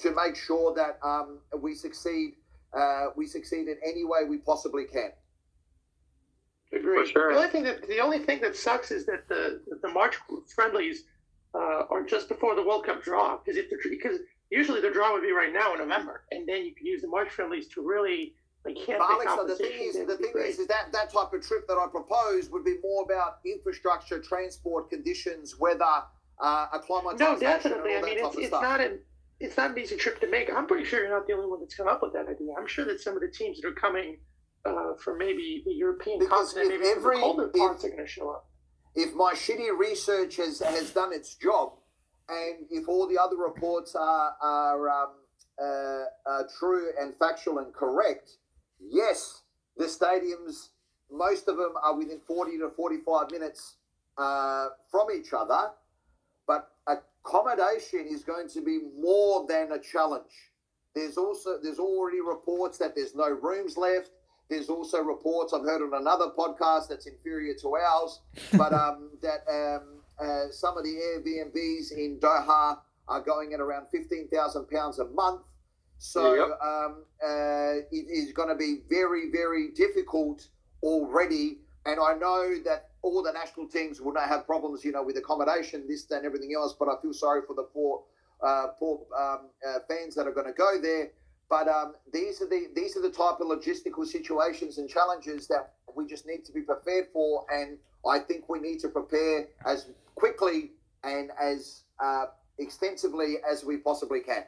to 0.01 0.13
make 0.13 0.35
sure 0.37 0.75
that 0.75 0.99
um, 1.03 1.39
we 1.63 1.75
succeed. 1.75 2.35
Uh, 2.77 3.09
we 3.17 3.27
succeed 3.27 3.69
in 3.69 3.77
any 3.87 4.05
way 4.05 4.25
we 4.29 4.39
possibly 4.39 4.85
can. 4.85 5.13
Agree. 6.73 7.05
For 7.05 7.13
sure. 7.13 7.33
The 7.33 7.39
only 7.39 7.51
thing 7.51 7.65
that 7.65 7.87
the 7.87 8.01
only 8.01 8.19
thing 8.19 8.41
that 8.41 8.57
sucks 8.57 8.91
is 8.91 9.07
that 9.07 9.29
the 9.29 9.61
the 9.83 9.89
March 9.89 10.17
friendlies 10.55 11.05
uh, 11.55 11.85
are 11.91 12.03
just 12.03 12.29
before 12.29 12.57
the 12.57 12.63
World 12.63 12.87
Cup 12.87 13.03
draw 13.03 13.37
because 13.37 13.57
if 13.59 13.71
the 13.71 13.77
because 13.89 14.19
usually 14.53 14.81
the 14.81 14.91
draw 14.91 15.13
would 15.15 15.23
be 15.23 15.33
right 15.33 15.53
now 15.53 15.73
in 15.75 15.79
November, 15.81 16.23
and 16.31 16.47
then 16.49 16.65
you 16.65 16.75
can 16.75 16.87
use 16.87 17.01
the 17.03 17.09
March 17.09 17.31
friendlies 17.31 17.67
to 17.69 17.81
really 17.83 18.35
like 18.65 18.77
the 18.87 18.93
Alex, 18.95 19.33
so 19.35 19.45
the 19.47 19.57
thing 19.57 19.73
is, 19.81 19.95
the 20.07 20.17
thing 20.17 20.31
great. 20.33 20.51
is, 20.51 20.59
is 20.61 20.69
that 20.69 20.93
that 20.93 21.11
type 21.13 21.33
of 21.33 21.43
trip 21.43 21.67
that 21.67 21.79
I 21.79 21.87
propose 21.91 22.49
would 22.51 22.65
be 22.65 22.77
more 22.81 23.03
about 23.03 23.39
infrastructure, 23.45 24.21
transport 24.21 24.89
conditions, 24.89 25.59
weather, 25.59 25.85
uh, 26.41 26.67
acclimatization, 26.73 27.35
no, 27.35 27.39
definitely. 27.41 27.97
I 27.97 28.03
mean, 28.03 28.19
it's 28.25 28.37
it's 28.37 28.53
not 28.53 28.81
an 28.81 29.01
it's 29.41 29.57
not 29.57 29.73
an 29.73 29.79
easy 29.79 29.97
trip 29.97 30.21
to 30.21 30.29
make. 30.31 30.49
I'm 30.55 30.67
pretty 30.69 30.85
sure 30.85 31.01
you're 31.01 31.11
not 31.11 31.27
the 31.27 31.33
only 31.33 31.47
one 31.49 31.59
that's 31.61 31.75
come 31.75 31.89
up 31.89 32.03
with 32.03 32.13
that 32.13 32.29
idea. 32.29 32.53
I'm 32.57 32.69
sure 32.69 32.85
that 32.85 33.01
some 33.01 33.15
of 33.17 33.21
the 33.23 33.29
teams 33.29 33.61
that 33.61 33.67
are 33.67 33.73
coming 33.73 34.19
uh, 34.65 34.95
from 35.03 35.19
maybe 35.19 35.63
the 35.65 35.73
European 35.73 36.21
Because 36.21 36.53
continent, 36.53 36.75
if 36.75 36.81
maybe 36.83 37.01
from 37.01 37.01
every- 37.01 37.17
the 37.17 37.21
colder 37.23 37.47
if- 37.53 37.53
parts, 37.55 37.85
are 37.85 37.89
going 37.89 38.01
to 38.01 38.07
show 38.07 38.31
up. 38.31 38.47
if 38.95 39.13
my 39.15 39.33
shitty 39.35 39.77
research 39.77 40.37
has, 40.37 40.61
has 40.61 40.91
done 40.91 41.13
its 41.13 41.35
job, 41.35 41.73
and 42.29 42.67
if 42.71 42.89
all 42.89 43.07
the 43.07 43.19
other 43.19 43.37
reports 43.37 43.95
are 43.95 44.35
are 44.41 44.89
um, 44.89 45.11
uh, 45.61 46.05
uh, 46.27 46.43
true 46.59 46.91
and 47.01 47.15
factual 47.19 47.59
and 47.59 47.73
correct, 47.73 48.39
yes, 48.81 49.43
the 49.77 49.85
stadiums, 49.85 50.69
most 51.11 51.49
of 51.49 51.57
them 51.57 51.73
are 51.83 51.97
within 51.97 52.21
forty 52.27 52.59
to 52.59 52.71
forty 52.71 52.99
five 53.05 53.31
minutes 53.31 53.77
uh, 54.19 54.69
from 54.91 55.09
each 55.11 55.33
other, 55.33 55.71
but 56.47 56.71
accommodation 56.87 58.07
is 58.09 58.25
going 58.25 58.49
to 58.49 58.61
be 58.61 58.81
more 58.99 59.47
than 59.49 59.73
a 59.73 59.79
challenge. 59.79 60.33
There's 60.95 61.17
also 61.17 61.59
there's 61.63 61.79
already 61.79 62.21
reports 62.21 62.79
that 62.79 62.95
there's 62.95 63.15
no 63.15 63.29
rooms 63.31 63.77
left. 63.77 64.11
There's 64.51 64.69
also 64.69 64.99
reports 65.01 65.55
I've 65.55 65.63
heard 65.63 65.81
on 65.81 65.99
another 65.99 66.27
podcast 66.37 66.89
that's 66.89 67.07
inferior 67.07 67.55
to 67.63 67.75
ours, 67.77 68.21
but 68.53 68.75
um, 68.75 69.11
that 69.23 69.47
um, 69.49 69.92
uh, 70.21 70.51
some 70.51 70.77
of 70.77 70.85
the 70.85 70.91
Airbnbs 70.91 71.93
in 71.93 72.19
Doha 72.19 72.79
are 73.09 73.21
going 73.21 73.53
at 73.55 73.61
around 73.61 73.87
fifteen 73.91 74.29
thousand 74.29 74.69
pounds 74.69 74.99
a 74.99 75.07
month. 75.07 75.43
So 75.99 76.35
Yep. 76.35 76.61
um, 76.63 77.05
uh, 77.25 77.87
it 77.91 78.07
is 78.11 78.33
going 78.33 78.49
to 78.49 78.57
be 78.57 78.81
very 78.89 79.31
very 79.31 79.71
difficult 79.71 80.49
already. 80.83 81.59
And 81.85 81.99
I 81.99 82.15
know 82.15 82.55
that 82.65 82.91
all 83.03 83.23
the 83.25 83.33
national 83.33 83.67
teams 83.69 84.01
will 84.01 84.13
not 84.13 84.29
have 84.29 84.47
problems, 84.47 84.85
you 84.85 84.93
know, 84.93 85.03
with 85.03 85.17
accommodation, 85.17 85.85
this, 85.89 86.05
that, 86.05 86.19
and 86.19 86.27
everything 86.27 86.55
else. 86.55 86.77
But 86.79 86.89
I 86.89 86.95
feel 87.03 87.13
sorry 87.13 87.41
for 87.45 87.55
the 87.55 87.65
poor, 87.65 88.05
uh, 88.41 88.69
poor 88.79 89.01
um, 89.19 89.49
uh, 89.67 89.81
fans 89.89 90.15
that 90.15 90.29
are 90.29 90.33
going 90.33 90.47
to 90.47 90.53
go 90.53 90.81
there. 90.81 91.11
But 91.51 91.67
um, 91.67 91.95
these 92.13 92.41
are 92.41 92.49
the 92.49 92.69
these 92.75 92.97
are 92.97 93.03
the 93.03 93.11
type 93.11 93.41
of 93.41 93.49
logistical 93.49 94.07
situations 94.07 94.79
and 94.79 94.89
challenges 94.89 95.49
that 95.49 95.73
we 95.95 96.07
just 96.07 96.25
need 96.25 96.45
to 96.45 96.53
be 96.53 96.63
prepared 96.63 97.09
for. 97.13 97.45
And 97.53 97.79
I 98.09 98.21
think 98.21 98.49
we 98.49 98.61
need 98.61 98.79
to 98.81 98.89
prepare 98.89 99.49
as 99.67 99.91
quickly 100.15 100.73
and 101.05 101.31
as 101.41 101.83
uh, 102.01 102.27
extensively 102.59 103.37
as 103.51 103.65
we 103.65 103.77
possibly 103.77 104.21
can. 104.21 104.45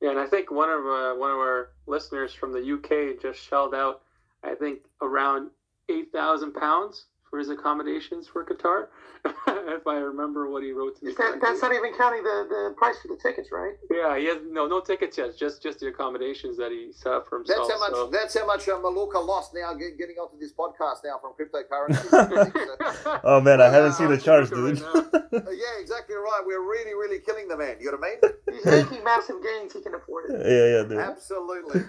Yeah, 0.00 0.10
and 0.10 0.18
I 0.18 0.26
think 0.26 0.50
one 0.50 0.68
of 0.68 0.80
uh, 0.80 1.14
one 1.14 1.30
of 1.30 1.38
our 1.38 1.70
listeners 1.86 2.34
from 2.34 2.52
the 2.52 2.72
UK 2.74 3.20
just 3.20 3.38
shelled 3.40 3.74
out, 3.74 4.02
I 4.42 4.54
think 4.54 4.80
around 5.00 5.50
eight 5.88 6.10
thousand 6.12 6.54
pounds 6.54 7.06
for 7.32 7.38
his 7.38 7.48
accommodations 7.48 8.28
for 8.28 8.44
Qatar, 8.44 8.88
if 9.24 9.86
I 9.86 9.94
remember 9.96 10.50
what 10.50 10.62
he 10.62 10.72
wrote 10.72 10.98
to 10.98 11.04
me. 11.06 11.12
That, 11.16 11.38
that's 11.40 11.62
not 11.62 11.72
even 11.72 11.94
counting 11.96 12.22
the, 12.22 12.44
the 12.46 12.74
price 12.76 12.96
for 13.00 13.08
the 13.08 13.16
tickets, 13.16 13.48
right? 13.50 13.72
Yeah, 13.90 14.18
he 14.18 14.26
has 14.26 14.36
no 14.50 14.66
no 14.68 14.82
tickets 14.82 15.16
yet, 15.16 15.34
just 15.38 15.62
just 15.62 15.80
the 15.80 15.86
accommodations 15.88 16.58
that 16.58 16.70
he 16.72 16.92
set 16.92 17.10
up 17.14 17.26
for 17.30 17.38
himself. 17.38 17.66
That's 17.68 17.72
how 17.72 17.78
much. 17.80 17.92
so- 17.96 18.10
That's 18.12 18.38
how 18.38 18.46
much 18.46 18.68
uh, 18.68 18.72
Maluka 18.76 19.26
lost 19.26 19.54
now. 19.54 19.72
Get, 19.72 19.96
getting 19.96 20.16
onto 20.16 20.38
this 20.38 20.52
podcast 20.52 20.98
now 21.08 21.16
from 21.22 21.32
cryptocurrency. 21.32 22.92
Oh 23.24 23.40
man, 23.40 23.62
I 23.62 23.70
haven't 23.70 23.92
Yeah, 23.92 23.96
seen 23.96 24.08
the 24.08 24.14
I'm 24.14 24.20
charts, 24.20 24.50
dude. 24.50 24.80
right 24.82 24.94
Uh, 25.14 25.50
yeah, 25.50 25.80
exactly 25.80 26.14
right. 26.16 26.42
We're 26.44 26.60
really, 26.60 26.92
really 26.92 27.20
killing 27.20 27.48
the 27.48 27.56
man. 27.56 27.76
You 27.80 27.92
know 27.92 27.96
what 27.98 28.10
I 28.22 28.28
mean? 28.28 28.56
He's 28.58 28.66
making 28.66 29.02
massive 29.04 29.36
gains. 29.42 29.72
He 29.72 29.80
can 29.80 29.94
afford 29.94 30.30
it. 30.30 30.36
yeah, 30.44 30.66
yeah, 30.76 30.82
dude. 30.86 30.98
Absolutely. 30.98 31.80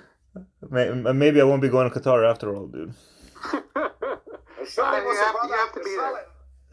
Maybe 1.14 1.42
I 1.42 1.44
won't 1.44 1.62
be 1.62 1.68
going 1.68 1.92
to 1.92 2.00
Qatar 2.00 2.26
after 2.30 2.56
all, 2.56 2.68
dude. 2.68 2.94
Charlie 4.66 5.00
You 5.00 5.06
wants 5.06 5.22
have- 5.22 5.34
brother. 5.36 5.48
you 5.50 5.54
have 5.60 5.74
to 5.74 5.80
be 5.80 5.90
there. 5.96 6.26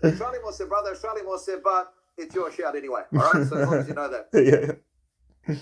Charlie, 0.03 0.19
Charlie 0.19 0.39
wants 0.43 0.61
it, 0.61 0.69
brother. 0.69 0.95
Charlie 1.01 1.23
wants 1.27 1.49
it, 1.49 1.63
but 1.63 1.93
it's 2.17 2.35
your 2.35 2.51
shout 2.53 2.77
anyway. 2.77 3.03
All 3.15 3.19
right, 3.21 3.47
so 3.47 3.57
as 3.57 3.69
long 3.69 3.75
as 3.75 3.89
you 3.89 3.95
know 3.95 4.09
that. 4.11 4.29
yeah. 5.49 5.57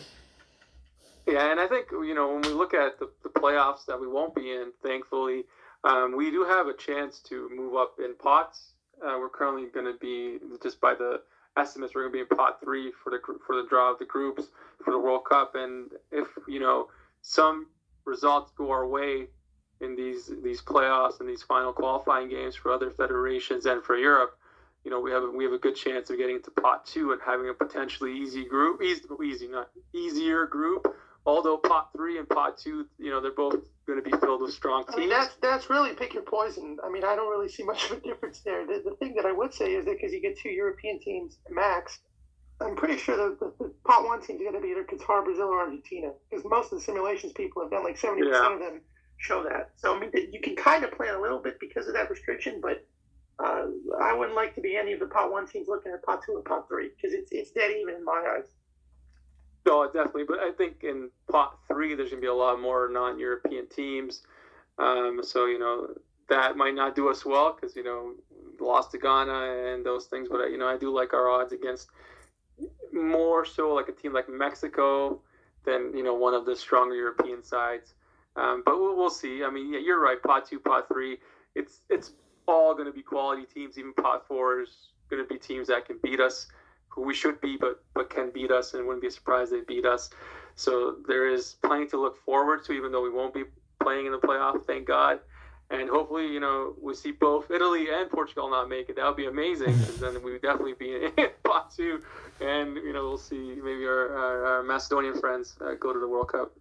Yeah, 1.26 1.50
and 1.50 1.60
I 1.60 1.66
think 1.66 1.88
you 1.90 2.14
know 2.14 2.32
when 2.32 2.42
we 2.42 2.48
look 2.50 2.72
at 2.72 2.98
the, 2.98 3.10
the 3.22 3.28
playoffs 3.28 3.84
that 3.86 4.00
we 4.00 4.06
won't 4.08 4.34
be 4.34 4.50
in, 4.50 4.72
thankfully, 4.82 5.44
um, 5.84 6.16
we 6.16 6.30
do 6.30 6.42
have 6.44 6.68
a 6.68 6.74
chance 6.74 7.18
to 7.28 7.50
move 7.54 7.74
up 7.74 7.96
in 8.02 8.14
pots. 8.16 8.72
Uh, 9.04 9.16
we're 9.18 9.28
currently 9.28 9.66
going 9.72 9.84
to 9.86 9.98
be 10.00 10.38
just 10.62 10.80
by 10.80 10.94
the 10.94 11.20
estimates, 11.56 11.94
we're 11.94 12.02
going 12.08 12.12
to 12.12 12.16
be 12.16 12.20
in 12.20 12.36
pot 12.38 12.58
three 12.62 12.92
for 13.04 13.10
the 13.10 13.18
for 13.46 13.56
the 13.60 13.68
draw 13.68 13.92
of 13.92 13.98
the 13.98 14.04
groups 14.06 14.44
for 14.84 14.90
the 14.90 14.98
World 14.98 15.22
Cup, 15.28 15.54
and 15.54 15.90
if 16.10 16.28
you 16.48 16.60
know 16.60 16.88
some 17.20 17.66
results 18.06 18.50
go 18.56 18.70
our 18.70 18.86
way 18.88 19.26
in 19.80 19.96
these 19.96 20.30
these 20.42 20.60
playoffs 20.62 21.20
and 21.20 21.28
these 21.28 21.42
final 21.42 21.72
qualifying 21.72 22.28
games 22.28 22.56
for 22.56 22.72
other 22.72 22.90
federations 22.90 23.66
and 23.66 23.82
for 23.82 23.96
Europe, 23.96 24.36
you 24.84 24.90
know, 24.90 25.00
we 25.00 25.10
have 25.10 25.22
a, 25.22 25.30
we 25.30 25.44
have 25.44 25.52
a 25.52 25.58
good 25.58 25.76
chance 25.76 26.10
of 26.10 26.18
getting 26.18 26.36
into 26.36 26.50
pot 26.50 26.86
two 26.86 27.12
and 27.12 27.20
having 27.24 27.48
a 27.48 27.54
potentially 27.54 28.16
easy 28.18 28.44
group, 28.44 28.82
easy, 28.82 29.02
easy 29.24 29.48
not 29.48 29.70
easier 29.94 30.46
group. 30.46 30.94
Although 31.26 31.58
pot 31.58 31.90
three 31.94 32.18
and 32.18 32.28
pot 32.28 32.56
two, 32.56 32.86
you 32.98 33.10
know, 33.10 33.20
they're 33.20 33.32
both 33.32 33.56
going 33.86 34.02
to 34.02 34.10
be 34.10 34.16
filled 34.16 34.40
with 34.40 34.54
strong 34.54 34.84
teams. 34.84 34.96
I 34.96 35.00
mean, 35.00 35.10
that's 35.10 35.34
that's 35.42 35.68
really 35.68 35.94
pick 35.94 36.14
your 36.14 36.22
poison. 36.22 36.78
I 36.82 36.90
mean, 36.90 37.04
I 37.04 37.16
don't 37.16 37.30
really 37.30 37.48
see 37.48 37.64
much 37.64 37.90
of 37.90 37.98
a 37.98 38.00
difference 38.00 38.40
there. 38.40 38.66
The, 38.66 38.82
the 38.84 38.96
thing 38.96 39.14
that 39.16 39.26
I 39.26 39.32
would 39.32 39.52
say 39.52 39.74
is 39.74 39.84
that 39.84 39.96
because 39.96 40.12
you 40.12 40.22
get 40.22 40.38
two 40.38 40.48
European 40.48 41.00
teams 41.00 41.36
max, 41.50 41.98
I'm 42.60 42.76
pretty 42.76 42.96
sure 42.96 43.16
that 43.16 43.40
the, 43.40 43.52
the 43.58 43.74
pot 43.84 44.04
one 44.04 44.22
team 44.22 44.36
is 44.36 44.42
going 44.42 44.54
to 44.54 44.60
be 44.60 44.68
either 44.68 44.84
Qatar, 44.84 45.24
Brazil, 45.24 45.48
or 45.48 45.60
Argentina. 45.60 46.12
Because 46.30 46.44
most 46.44 46.72
of 46.72 46.78
the 46.78 46.84
simulations 46.84 47.32
people 47.32 47.62
have 47.62 47.70
done, 47.70 47.84
like 47.84 47.98
70% 47.98 48.30
yeah. 48.30 48.54
of 48.54 48.58
them 48.58 48.80
show 49.18 49.42
that. 49.44 49.70
So 49.76 49.94
I 49.94 50.00
mean, 50.00 50.10
you 50.32 50.40
can 50.40 50.56
kind 50.56 50.84
of 50.84 50.92
plan 50.92 51.14
a 51.14 51.20
little 51.20 51.38
bit 51.38 51.60
because 51.60 51.86
of 51.86 51.94
that 51.94 52.10
restriction, 52.10 52.60
but 52.60 52.86
uh, 53.38 53.66
I 54.00 54.14
wouldn't 54.14 54.36
like 54.36 54.54
to 54.56 54.60
be 54.60 54.76
any 54.76 54.92
of 54.92 55.00
the 55.00 55.06
pot 55.06 55.30
one 55.30 55.46
teams 55.46 55.68
looking 55.68 55.92
at 55.92 56.02
pot 56.02 56.22
two 56.24 56.36
and 56.36 56.44
pot 56.44 56.66
three 56.68 56.90
because 56.96 57.14
it's 57.14 57.30
it's 57.30 57.50
dead 57.50 57.70
even 57.70 57.94
in 57.94 58.04
my 58.04 58.36
eyes. 58.36 58.48
No, 59.66 59.84
definitely. 59.86 60.24
But 60.26 60.38
I 60.38 60.52
think 60.52 60.82
in 60.82 61.10
pot 61.30 61.58
three, 61.68 61.94
there's 61.94 62.10
going 62.10 62.22
to 62.22 62.24
be 62.24 62.30
a 62.30 62.34
lot 62.34 62.60
more 62.60 62.88
non-European 62.90 63.68
teams. 63.68 64.22
Um, 64.78 65.20
so 65.22 65.46
you 65.46 65.58
know 65.58 65.88
that 66.28 66.56
might 66.56 66.74
not 66.74 66.94
do 66.94 67.10
us 67.10 67.24
well 67.24 67.56
because 67.58 67.76
you 67.76 67.84
know 67.84 68.14
lost 68.60 68.92
to 68.92 68.98
Ghana 68.98 69.72
and 69.72 69.84
those 69.84 70.06
things. 70.06 70.28
But 70.30 70.50
you 70.50 70.58
know 70.58 70.66
I 70.66 70.76
do 70.76 70.94
like 70.94 71.12
our 71.12 71.28
odds 71.28 71.52
against 71.52 71.90
more 72.92 73.44
so 73.44 73.74
like 73.74 73.88
a 73.88 73.92
team 73.92 74.12
like 74.12 74.28
Mexico 74.28 75.20
than 75.64 75.96
you 75.96 76.02
know 76.02 76.14
one 76.14 76.34
of 76.34 76.46
the 76.46 76.56
stronger 76.56 76.94
European 76.94 77.44
sides. 77.44 77.94
Um, 78.38 78.62
but 78.64 78.78
we'll, 78.78 78.96
we'll, 78.96 79.10
see. 79.10 79.42
I 79.42 79.50
mean, 79.50 79.72
yeah, 79.72 79.80
you're 79.80 80.00
right. 80.00 80.22
Pot 80.22 80.48
two, 80.48 80.60
pot 80.60 80.86
three. 80.88 81.18
It's 81.54 81.80
it's 81.90 82.12
all 82.46 82.72
going 82.74 82.86
to 82.86 82.92
be 82.92 83.02
quality 83.02 83.44
teams. 83.44 83.76
Even 83.78 83.92
pot 83.94 84.26
four 84.28 84.60
is 84.60 84.90
going 85.10 85.22
to 85.22 85.28
be 85.28 85.38
teams 85.38 85.66
that 85.68 85.86
can 85.86 85.98
beat 86.02 86.20
us, 86.20 86.46
who 86.88 87.02
we 87.02 87.14
should 87.14 87.40
be, 87.40 87.56
but 87.56 87.82
but 87.94 88.10
can 88.10 88.30
beat 88.30 88.52
us, 88.52 88.74
and 88.74 88.86
wouldn't 88.86 89.02
be 89.02 89.10
surprised 89.10 89.52
they 89.52 89.62
beat 89.66 89.84
us. 89.84 90.10
So 90.54 90.96
there 91.06 91.28
is 91.28 91.56
plenty 91.64 91.86
to 91.88 92.00
look 92.00 92.16
forward 92.24 92.64
to, 92.66 92.72
even 92.72 92.92
though 92.92 93.02
we 93.02 93.10
won't 93.10 93.34
be 93.34 93.44
playing 93.80 94.06
in 94.06 94.12
the 94.12 94.18
playoff. 94.18 94.64
Thank 94.66 94.86
God. 94.86 95.20
And 95.70 95.90
hopefully, 95.90 96.26
you 96.26 96.40
know, 96.40 96.74
we 96.80 96.94
see 96.94 97.12
both 97.12 97.50
Italy 97.50 97.88
and 97.92 98.10
Portugal 98.10 98.48
not 98.48 98.68
make 98.68 98.88
it. 98.88 98.96
That 98.96 99.06
would 99.06 99.16
be 99.16 99.26
amazing. 99.26 99.68
and 99.68 99.98
then 100.00 100.22
we 100.22 100.32
would 100.32 100.42
definitely 100.42 100.74
be 100.78 100.94
in 100.94 101.28
pot 101.44 101.74
two. 101.76 102.02
And, 102.40 102.76
you 102.76 102.92
know, 102.92 103.04
we'll 103.04 103.18
see 103.18 103.56
maybe 103.62 103.84
our, 103.84 104.16
our, 104.16 104.46
our 104.46 104.62
Macedonian 104.62 105.20
friends 105.20 105.56
uh, 105.60 105.74
go 105.74 105.92
to 105.92 105.98
the 106.00 106.08
World 106.08 106.32
Cup. 106.32 106.52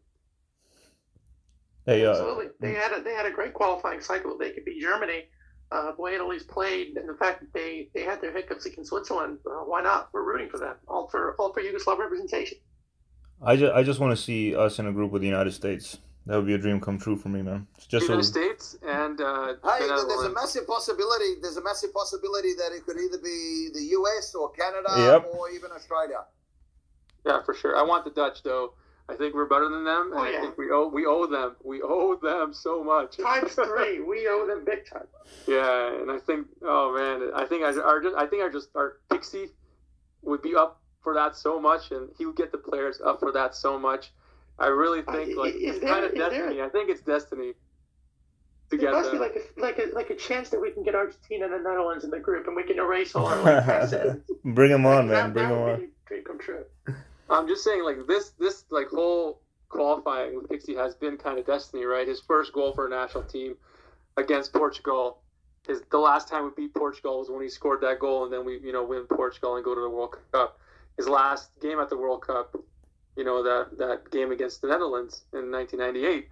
Hey, 1.87 2.05
uh, 2.05 2.11
Absolutely. 2.11 2.47
They 2.59 2.73
had 2.73 2.91
a, 2.91 3.01
they 3.01 3.13
had 3.13 3.25
a 3.25 3.31
great 3.31 3.53
qualifying 3.53 4.01
cycle. 4.01 4.37
They 4.37 4.51
could 4.51 4.65
beat 4.65 4.81
Germany. 4.81 5.23
Uh, 5.71 5.93
the 5.95 6.01
way 6.01 6.15
Italy's 6.15 6.43
played, 6.43 6.95
and 6.95 7.09
the 7.09 7.13
fact 7.15 7.41
that 7.41 7.51
they, 7.53 7.89
they 7.93 8.03
had 8.03 8.21
their 8.21 8.31
hiccups 8.31 8.65
against 8.65 8.89
Switzerland, 8.89 9.39
uh, 9.45 9.65
why 9.65 9.81
not? 9.81 10.09
We're 10.13 10.23
rooting 10.23 10.49
for 10.49 10.59
them. 10.59 10.75
All 10.87 11.07
for 11.07 11.35
all 11.39 11.51
for 11.51 11.61
Yugoslav 11.61 11.97
representation. 11.97 12.57
I 13.41 13.55
just, 13.55 13.73
I 13.73 13.83
just 13.83 13.99
want 13.99 14.15
to 14.15 14.21
see 14.21 14.55
us 14.55 14.79
in 14.79 14.87
a 14.87 14.93
group 14.93 15.11
with 15.11 15.21
the 15.21 15.27
United 15.27 15.51
States. 15.51 15.97
That 16.25 16.35
would 16.37 16.45
be 16.45 16.53
a 16.53 16.57
dream 16.57 16.79
come 16.81 16.97
true 16.99 17.15
for 17.15 17.29
me, 17.29 17.41
man. 17.41 17.67
It's 17.77 17.85
just 17.85 18.03
United 18.07 18.23
so... 18.23 18.31
States 18.31 18.77
and 18.85 19.19
uh, 19.21 19.55
hey, 19.63 19.87
there's 19.87 20.23
a 20.23 20.33
massive 20.33 20.67
possibility. 20.67 21.35
There's 21.41 21.57
a 21.57 21.63
massive 21.63 21.93
possibility 21.93 22.53
that 22.53 22.71
it 22.73 22.85
could 22.85 22.97
either 22.97 23.17
be 23.17 23.69
the 23.73 23.83
U.S. 23.91 24.35
or 24.35 24.51
Canada 24.51 24.93
yep. 24.97 25.25
or 25.33 25.49
even 25.51 25.71
Australia. 25.71 26.25
Yeah, 27.25 27.43
for 27.43 27.53
sure. 27.53 27.77
I 27.77 27.83
want 27.83 28.03
the 28.03 28.11
Dutch 28.11 28.43
though. 28.43 28.73
I 29.09 29.15
think 29.15 29.35
we're 29.35 29.47
better 29.47 29.69
than 29.69 29.85
them, 29.85 30.11
and 30.11 30.19
oh, 30.19 30.29
yeah. 30.29 30.37
I 30.37 30.41
think 30.41 30.57
we 30.57 30.69
owe 30.69 30.87
we 30.87 31.05
owe 31.05 31.27
them. 31.27 31.55
We 31.63 31.81
owe 31.81 32.15
them 32.15 32.53
so 32.53 32.83
much. 32.83 33.17
Times 33.17 33.53
three, 33.55 34.01
we 34.01 34.27
owe 34.27 34.45
them 34.45 34.65
big 34.65 34.85
time. 34.85 35.07
Yeah, 35.47 36.01
and 36.01 36.11
I 36.11 36.19
think, 36.19 36.47
oh 36.61 36.93
man, 36.93 37.31
I 37.33 37.45
think 37.45 37.63
I 37.63 37.79
our 37.79 38.01
just 38.01 38.15
I 38.17 38.27
think 38.27 38.43
our 38.43 38.49
just 38.49 38.69
our 38.75 38.97
Pixie 39.09 39.51
would 40.23 40.41
be 40.41 40.55
up 40.55 40.81
for 41.01 41.13
that 41.13 41.37
so 41.37 41.59
much, 41.59 41.91
and 41.91 42.09
he 42.17 42.25
would 42.25 42.35
get 42.35 42.51
the 42.51 42.57
players 42.57 42.99
up 43.03 43.19
for 43.21 43.31
that 43.31 43.55
so 43.55 43.79
much. 43.79 44.11
I 44.59 44.67
really 44.67 45.03
think 45.03 45.37
uh, 45.37 45.41
like 45.41 45.53
it's 45.55 45.79
there, 45.79 45.89
kind 45.89 46.03
of 46.03 46.13
destiny. 46.13 46.55
There, 46.55 46.65
I 46.65 46.69
think 46.69 46.89
it's 46.89 47.01
destiny. 47.01 47.53
To 48.71 48.77
there 48.77 48.91
must 48.91 49.11
them. 49.11 49.19
be 49.19 49.23
like 49.23 49.35
a 49.35 49.61
like 49.61 49.77
a 49.79 49.95
like 49.95 50.09
a 50.09 50.15
chance 50.15 50.49
that 50.49 50.59
we 50.59 50.71
can 50.71 50.83
get 50.83 50.95
Argentina 50.95 51.45
and 51.45 51.53
the 51.53 51.59
Netherlands 51.59 52.03
in 52.03 52.09
the 52.09 52.19
group, 52.19 52.47
and 52.47 52.57
we 52.57 52.63
can 52.63 52.77
erase 52.77 53.15
all 53.15 53.27
our 53.27 53.41
like 53.43 54.19
Bring 54.43 54.71
them 54.71 54.85
on, 54.85 55.07
like, 55.07 55.07
man. 55.07 55.07
That, 55.07 55.33
Bring 55.33 55.47
that 55.47 55.55
them 55.55 55.69
on. 55.69 55.87
Dream 56.07 56.23
come 56.25 56.39
true. 56.39 56.65
I'm 57.29 57.47
just 57.47 57.63
saying, 57.63 57.83
like 57.83 58.07
this, 58.07 58.31
this 58.39 58.65
like 58.69 58.87
whole 58.87 59.41
qualifying 59.69 60.35
with 60.35 60.49
Pixie 60.49 60.75
has 60.75 60.95
been 60.95 61.17
kind 61.17 61.37
of 61.37 61.45
destiny, 61.45 61.83
right? 61.83 62.07
His 62.07 62.21
first 62.21 62.53
goal 62.53 62.73
for 62.73 62.87
a 62.87 62.89
national 62.89 63.23
team 63.23 63.55
against 64.15 64.53
Portugal. 64.53 65.19
His 65.67 65.81
the 65.91 65.97
last 65.97 66.29
time 66.29 66.45
we 66.45 66.51
beat 66.63 66.73
Portugal 66.73 67.19
was 67.19 67.29
when 67.29 67.41
he 67.41 67.49
scored 67.49 67.81
that 67.81 67.99
goal, 67.99 68.23
and 68.23 68.33
then 68.33 68.45
we 68.45 68.59
you 68.59 68.71
know 68.71 68.83
win 68.83 69.05
Portugal 69.07 69.55
and 69.55 69.65
go 69.65 69.75
to 69.75 69.81
the 69.81 69.89
World 69.89 70.15
Cup. 70.31 70.59
His 70.97 71.07
last 71.07 71.51
game 71.61 71.79
at 71.79 71.89
the 71.89 71.97
World 71.97 72.25
Cup, 72.25 72.55
you 73.15 73.23
know 73.23 73.43
that 73.43 73.77
that 73.77 74.09
game 74.11 74.31
against 74.31 74.61
the 74.61 74.69
Netherlands 74.69 75.23
in 75.33 75.51
1998, 75.51 76.29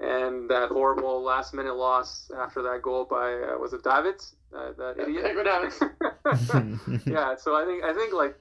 and 0.00 0.50
that 0.50 0.68
horrible 0.68 1.22
last 1.22 1.54
minute 1.54 1.74
loss 1.74 2.30
after 2.38 2.62
that 2.62 2.82
goal 2.82 3.06
by 3.06 3.32
uh, 3.32 3.58
was 3.58 3.72
it 3.72 3.82
Davids, 3.82 4.36
uh, 4.54 4.72
that 4.76 4.98
idiot? 5.00 5.24
yeah, 7.06 7.34
so 7.36 7.56
I 7.56 7.64
think 7.64 7.82
I 7.82 7.94
think 7.94 8.12
like 8.12 8.38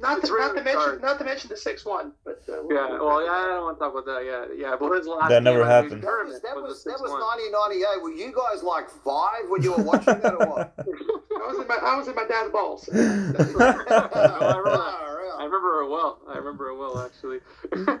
not 0.00 0.24
to, 0.24 0.38
not 0.38 0.54
to 0.54 0.62
mention, 0.62 1.00
not 1.00 1.18
to 1.18 1.24
mention 1.24 1.48
the 1.48 1.56
six 1.56 1.84
one, 1.84 2.12
but 2.24 2.42
uh, 2.48 2.62
yeah. 2.70 2.98
Well, 2.98 3.24
yeah, 3.24 3.32
I 3.32 3.46
don't 3.48 3.64
want 3.64 3.78
to 3.78 3.84
talk 3.84 3.92
about 3.92 4.06
that. 4.06 4.24
Yeah, 4.24 4.46
yeah. 4.56 4.76
But 4.78 4.96
his 4.96 5.06
last 5.06 5.28
that 5.28 5.42
never 5.42 5.64
happened. 5.64 6.02
That 6.02 6.24
was 6.24 6.40
that 6.42 6.56
was, 6.56 6.84
that 6.84 7.00
was 7.00 7.10
1998. 7.12 8.02
Were 8.02 8.10
you 8.10 8.32
guys 8.34 8.62
like 8.62 8.88
five 8.88 9.48
when 9.48 9.62
you 9.62 9.72
were 9.72 9.82
watching 9.82 10.20
that 10.20 10.34
or 10.34 10.46
what? 10.46 10.74
I 10.78 11.46
was 11.46 11.58
in 11.60 11.68
my 11.68 11.78
I 11.82 11.96
was 11.96 12.08
in 12.08 12.14
my 12.14 12.26
dad's 12.26 12.50
balls. 12.50 12.88
no, 12.92 13.00
I, 13.00 13.06
remember, 13.36 13.58
I 15.38 15.44
remember 15.44 15.82
it 15.82 15.90
well. 15.90 16.20
I 16.28 16.36
remember 16.38 16.68
it 16.68 16.76
well 16.76 16.98
actually. 16.98 17.38
Good. 17.70 18.00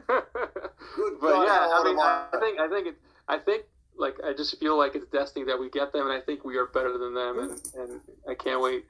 But 1.20 1.44
yeah, 1.44 1.68
I 1.68 1.82
mean, 1.84 1.98
I 1.98 2.38
think 2.40 2.60
I 2.60 2.68
think 2.68 2.86
it, 2.88 2.96
I 3.28 3.38
think 3.38 3.64
like 3.96 4.16
I 4.24 4.32
just 4.32 4.58
feel 4.58 4.78
like 4.78 4.94
it's 4.94 5.06
destiny 5.06 5.44
that 5.46 5.60
we 5.60 5.68
get 5.70 5.92
them, 5.92 6.08
and 6.08 6.12
I 6.12 6.20
think 6.20 6.44
we 6.44 6.56
are 6.56 6.66
better 6.66 6.96
than 6.96 7.14
them, 7.14 7.38
and, 7.38 7.60
and 7.76 8.00
I 8.28 8.34
can't 8.34 8.60
wait. 8.62 8.84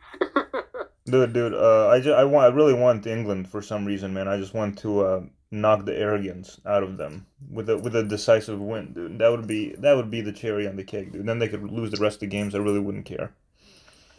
Dude, 1.10 1.32
dude, 1.32 1.54
uh, 1.54 1.88
I 1.88 2.00
just, 2.00 2.16
I 2.16 2.24
want 2.24 2.52
I 2.52 2.56
really 2.56 2.74
want 2.74 3.06
England 3.06 3.48
for 3.48 3.62
some 3.62 3.84
reason, 3.84 4.14
man. 4.14 4.28
I 4.28 4.36
just 4.38 4.54
want 4.54 4.78
to 4.78 5.00
uh, 5.00 5.22
knock 5.50 5.84
the 5.84 5.96
arrogance 5.96 6.60
out 6.64 6.82
of 6.82 6.96
them 6.96 7.26
with 7.50 7.68
a 7.68 7.76
with 7.76 7.96
a 7.96 8.02
decisive 8.02 8.60
win, 8.60 8.92
dude. 8.92 9.18
That 9.18 9.30
would 9.30 9.46
be 9.46 9.74
that 9.78 9.94
would 9.94 10.10
be 10.10 10.20
the 10.20 10.32
cherry 10.32 10.66
on 10.66 10.76
the 10.76 10.84
cake, 10.84 11.12
dude. 11.12 11.26
Then 11.26 11.38
they 11.38 11.48
could 11.48 11.62
lose 11.62 11.90
the 11.90 12.00
rest 12.00 12.16
of 12.16 12.20
the 12.20 12.26
games. 12.26 12.54
I 12.54 12.58
really 12.58 12.80
wouldn't 12.80 13.04
care. 13.04 13.32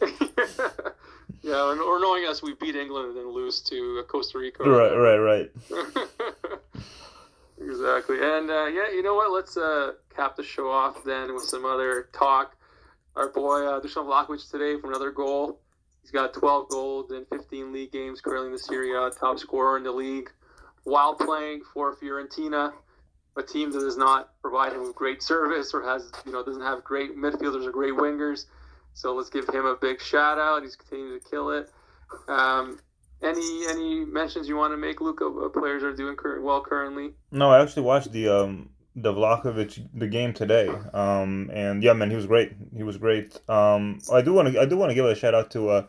yeah, 1.42 1.62
or 1.62 2.00
knowing 2.00 2.26
us, 2.26 2.42
we 2.42 2.54
beat 2.54 2.76
England 2.76 3.08
and 3.08 3.16
then 3.16 3.32
lose 3.32 3.60
to 3.62 4.04
Costa 4.08 4.38
Rica. 4.38 4.64
Right, 4.64 4.94
right, 4.94 5.16
right. 5.16 5.50
exactly, 7.60 8.16
and 8.20 8.50
uh, 8.50 8.66
yeah, 8.66 8.90
you 8.90 9.02
know 9.02 9.14
what? 9.14 9.32
Let's 9.32 9.56
uh, 9.56 9.92
cap 10.14 10.36
the 10.36 10.42
show 10.42 10.70
off 10.70 11.04
then 11.04 11.34
with 11.34 11.44
some 11.44 11.64
other 11.64 12.08
talk. 12.12 12.56
Our 13.14 13.28
boy 13.28 13.66
uh, 13.66 13.80
Dusan 13.80 14.06
Vlahovic 14.06 14.50
today 14.50 14.80
from 14.80 14.90
another 14.90 15.10
goal. 15.10 15.60
He's 16.02 16.10
got 16.10 16.34
12 16.34 16.68
goals 16.68 17.10
in 17.12 17.24
15 17.26 17.72
league 17.72 17.92
games 17.92 18.20
currently 18.20 18.48
in 18.48 18.52
the 18.52 18.58
Serie 18.58 18.92
A, 18.92 19.10
top 19.10 19.38
scorer 19.38 19.76
in 19.76 19.84
the 19.84 19.92
league, 19.92 20.30
while 20.84 21.14
playing 21.14 21.62
for 21.72 21.96
Fiorentina, 21.96 22.72
a 23.36 23.42
team 23.42 23.70
that 23.72 23.80
does 23.80 23.96
not 23.96 24.30
provide 24.42 24.72
him 24.72 24.82
with 24.82 24.94
great 24.94 25.22
service 25.22 25.72
or 25.72 25.82
has, 25.82 26.10
you 26.26 26.32
know, 26.32 26.44
doesn't 26.44 26.62
have 26.62 26.84
great 26.84 27.16
midfielders 27.16 27.66
or 27.66 27.70
great 27.70 27.94
wingers. 27.94 28.46
So 28.94 29.14
let's 29.14 29.30
give 29.30 29.48
him 29.48 29.64
a 29.64 29.76
big 29.76 30.02
shout 30.02 30.38
out. 30.38 30.62
He's 30.62 30.76
continuing 30.76 31.18
to 31.18 31.28
kill 31.28 31.50
it. 31.50 31.70
Um, 32.28 32.78
any 33.22 33.66
any 33.68 34.04
mentions 34.04 34.48
you 34.48 34.56
want 34.56 34.72
to 34.72 34.76
make, 34.76 35.00
Luca? 35.00 35.30
Players 35.50 35.82
are 35.82 35.94
doing 35.94 36.16
well 36.40 36.60
currently. 36.60 37.14
No, 37.30 37.50
I 37.50 37.62
actually 37.62 37.84
watched 37.84 38.12
the 38.12 38.28
um, 38.28 38.70
the 38.94 39.12
Vlahovic 39.12 39.88
the 39.94 40.06
game 40.06 40.32
today. 40.32 40.68
Um, 40.92 41.50
and 41.52 41.82
yeah, 41.82 41.92
man, 41.92 42.10
he 42.10 42.16
was 42.16 42.26
great. 42.26 42.52
He 42.76 42.82
was 42.82 42.98
great. 42.98 43.40
Um, 43.48 44.00
I 44.12 44.22
do 44.22 44.32
want 44.32 44.52
to 44.52 44.60
I 44.60 44.66
do 44.66 44.76
want 44.76 44.90
to 44.90 44.94
give 44.94 45.06
a 45.06 45.14
shout 45.14 45.34
out 45.34 45.50
to 45.52 45.68
uh, 45.70 45.86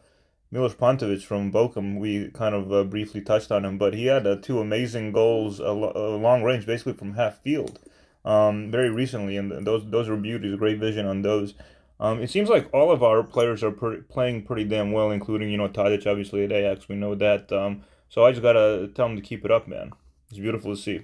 Milos 0.51 0.75
Pantovic 0.75 1.23
from 1.23 1.51
Bochum. 1.51 1.99
We 1.99 2.29
kind 2.31 2.55
of 2.55 2.71
uh, 2.71 2.83
briefly 2.83 3.21
touched 3.21 3.51
on 3.51 3.65
him, 3.65 3.77
but 3.77 3.93
he 3.93 4.05
had 4.05 4.25
uh, 4.25 4.37
two 4.37 4.59
amazing 4.59 5.11
goals, 5.11 5.59
a, 5.59 5.65
a 5.65 6.17
long 6.17 6.43
range, 6.43 6.65
basically 6.65 6.93
from 6.93 7.15
half 7.15 7.41
field, 7.41 7.79
um, 8.23 8.71
very 8.71 8.89
recently, 8.89 9.35
and 9.37 9.65
those 9.65 9.89
those 9.89 10.07
were 10.07 10.17
beauties. 10.17 10.55
Great 10.57 10.79
vision 10.79 11.05
on 11.05 11.21
those. 11.21 11.55
Um, 11.99 12.21
it 12.21 12.29
seems 12.29 12.49
like 12.49 12.69
all 12.73 12.91
of 12.91 13.03
our 13.03 13.23
players 13.23 13.63
are 13.63 13.71
playing 13.71 14.43
pretty 14.43 14.63
damn 14.63 14.91
well, 14.91 15.11
including 15.11 15.49
you 15.49 15.57
know 15.57 15.69
Tadic, 15.69 16.07
obviously 16.07 16.43
at 16.43 16.51
Ajax. 16.51 16.87
We 16.87 16.95
know 16.95 17.15
that. 17.15 17.51
Um, 17.51 17.83
so 18.09 18.23
I 18.23 18.31
just 18.31 18.43
gotta 18.43 18.89
tell 18.95 19.07
him 19.07 19.15
to 19.15 19.21
keep 19.21 19.43
it 19.43 19.51
up, 19.51 19.67
man. 19.67 19.91
It's 20.29 20.39
beautiful 20.39 20.75
to 20.75 20.81
see. 20.81 21.01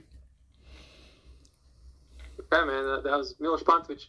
Yeah, 2.51 2.65
man, 2.65 2.85
that, 2.85 3.03
that 3.03 3.17
was 3.17 3.35
Milos 3.39 3.63
Pantovic. 3.63 4.05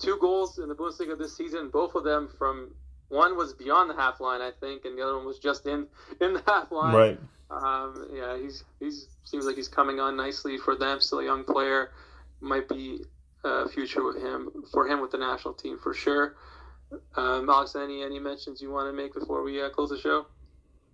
Two 0.00 0.18
goals 0.20 0.58
in 0.58 0.68
the 0.68 0.74
Bundesliga 0.74 1.16
this 1.16 1.36
season, 1.36 1.68
both 1.70 1.94
of 1.94 2.04
them 2.04 2.28
from 2.38 2.74
one 3.08 3.36
was 3.36 3.52
beyond 3.52 3.90
the 3.90 3.94
half 3.94 4.20
line, 4.20 4.40
I 4.40 4.50
think, 4.58 4.84
and 4.84 4.98
the 4.98 5.02
other 5.02 5.16
one 5.16 5.26
was 5.26 5.38
just 5.38 5.66
in 5.66 5.86
in 6.20 6.34
the 6.34 6.42
half 6.46 6.72
line. 6.72 6.94
Right. 6.94 7.18
Um, 7.50 8.08
yeah, 8.12 8.36
he's 8.38 8.64
he's 8.80 9.08
seems 9.24 9.46
like 9.46 9.56
he's 9.56 9.68
coming 9.68 10.00
on 10.00 10.16
nicely 10.16 10.58
for 10.58 10.76
them. 10.76 11.00
Still 11.00 11.20
a 11.20 11.24
young 11.24 11.44
player, 11.44 11.92
might 12.40 12.68
be 12.68 13.04
a 13.44 13.68
future 13.68 14.02
with 14.02 14.16
him 14.16 14.64
for 14.72 14.88
him 14.88 15.00
with 15.00 15.10
the 15.10 15.18
national 15.18 15.54
team 15.54 15.78
for 15.78 15.94
sure. 15.94 16.34
Um, 17.16 17.48
Alex, 17.48 17.76
any 17.76 18.02
any 18.02 18.18
mentions 18.18 18.60
you 18.60 18.70
want 18.70 18.88
to 18.88 18.92
make 18.92 19.14
before 19.14 19.42
we 19.42 19.62
uh, 19.62 19.68
close 19.70 19.90
the 19.90 19.98
show? 19.98 20.26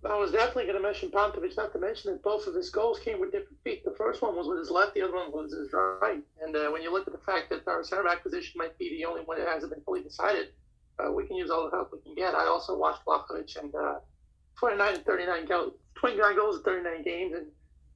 I 0.03 0.17
was 0.17 0.31
definitely 0.31 0.63
going 0.63 0.77
to 0.77 0.81
mention 0.81 1.11
Pantovic, 1.11 1.55
not 1.55 1.73
to 1.73 1.79
mention 1.79 2.11
that 2.11 2.23
both 2.23 2.47
of 2.47 2.55
his 2.55 2.71
goals 2.71 2.99
came 2.99 3.19
with 3.19 3.31
different 3.31 3.59
feet. 3.63 3.85
The 3.85 3.91
first 3.91 4.21
one 4.21 4.35
was 4.35 4.47
with 4.47 4.57
his 4.57 4.71
left, 4.71 4.95
the 4.95 5.03
other 5.03 5.13
one 5.13 5.31
was 5.31 5.53
his 5.53 5.71
right. 5.73 6.23
And 6.41 6.55
uh, 6.55 6.69
when 6.71 6.81
you 6.81 6.91
look 6.91 7.05
at 7.05 7.13
the 7.13 7.19
fact 7.19 7.49
that 7.51 7.67
our 7.67 7.83
center 7.83 8.03
back 8.03 8.23
position 8.23 8.57
might 8.57 8.77
be 8.79 8.89
the 8.89 9.05
only 9.05 9.21
one 9.21 9.37
that 9.37 9.47
hasn't 9.47 9.71
been 9.71 9.83
fully 9.83 10.01
decided, 10.01 10.49
uh, 10.97 11.11
we 11.11 11.27
can 11.27 11.35
use 11.35 11.51
all 11.51 11.65
the 11.65 11.75
help 11.75 11.91
we 11.93 11.99
can 11.99 12.15
get. 12.15 12.33
I 12.33 12.47
also 12.47 12.75
watched 12.75 13.05
Vlahovic 13.05 13.55
and 13.57 13.73
uh, 13.75 13.99
29 14.57 14.95
and 14.95 15.05
39 15.05 15.45
goals, 15.45 15.73
29 15.95 16.35
goals 16.35 16.57
in 16.57 16.63
39 16.63 17.03
games, 17.03 17.33
and 17.35 17.45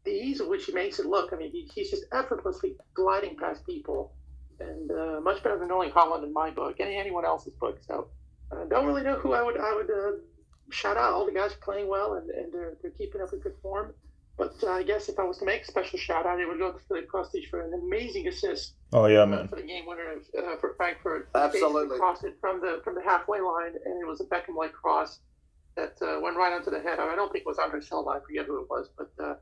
the 0.04 0.12
ease 0.12 0.40
of 0.40 0.48
which 0.48 0.66
he 0.66 0.74
makes 0.74 1.00
it 1.00 1.08
look. 1.08 1.34
I 1.34 1.38
mean, 1.38 1.52
he, 1.52 1.70
he's 1.74 1.90
just 1.90 2.06
effortlessly 2.12 2.76
gliding 2.94 3.36
past 3.36 3.66
people, 3.66 4.14
and 4.60 4.92
uh, 4.92 5.20
much 5.22 5.42
better 5.42 5.58
than 5.58 5.72
Erling 5.72 5.92
Haaland 5.92 6.24
in 6.24 6.32
my 6.32 6.52
book, 6.52 6.76
any 6.80 6.98
anyone 6.98 7.26
else's 7.26 7.54
book. 7.54 7.80
So, 7.88 8.08
I 8.52 8.58
uh, 8.58 8.66
don't 8.66 8.86
really 8.86 9.02
know 9.02 9.16
who 9.16 9.34
I 9.34 9.42
would 9.42 9.58
I 9.60 9.74
would 9.74 9.90
uh, 9.90 10.18
shout 10.72 10.98
out. 10.98 11.14
All 11.14 11.26
the 11.26 11.32
guys 11.32 11.54
playing 11.62 11.88
well, 11.88 12.14
and, 12.16 12.30
and 12.30 12.54
they're 12.54 12.74
they're 12.82 12.92
keeping 12.92 13.22
up 13.22 13.34
a 13.34 13.38
good 13.38 13.56
form. 13.62 13.94
But 14.38 14.56
uh, 14.64 14.72
I 14.72 14.84
guess 14.84 15.08
if 15.08 15.18
I 15.18 15.24
was 15.24 15.38
to 15.38 15.46
make 15.46 15.62
a 15.62 15.66
special 15.66 15.98
shout 15.98 16.26
out, 16.26 16.40
it 16.40 16.48
would 16.48 16.60
go 16.60 16.74
to 16.74 16.80
Filip 16.88 17.10
Kostic 17.10 17.48
for 17.50 17.62
an 17.62 17.74
amazing 17.74 18.28
assist. 18.28 18.74
Oh 18.92 19.06
yeah, 19.06 19.24
man. 19.26 19.48
for 19.48 19.56
the 19.56 19.64
game 19.64 19.86
winner 19.86 20.16
uh, 20.38 20.58
for 20.58 20.74
Frankfurt. 20.76 21.30
Absolutely. 21.34 21.98
crossed 21.98 22.26
it 22.26 22.36
from 22.42 22.60
the 22.60 22.82
from 22.84 22.96
the 22.96 23.02
halfway 23.02 23.40
line, 23.40 23.74
and 23.86 24.02
it 24.02 24.06
was 24.06 24.20
a 24.20 24.26
Beckham-like 24.26 24.74
cross 24.74 25.20
that 25.76 25.98
uh, 26.02 26.20
went 26.22 26.38
right 26.38 26.54
onto 26.54 26.72
the 26.72 26.80
head. 26.80 27.00
I 27.00 27.16
don't 27.16 27.32
think 27.32 27.44
it 27.44 27.48
was 27.48 27.60
Andre 27.60 27.82
Silva. 27.82 28.10
I 28.10 28.20
forget 28.20 28.46
who 28.46 28.62
it 28.62 28.70
was, 28.70 28.90
but 28.98 29.12
uh, 29.24 29.36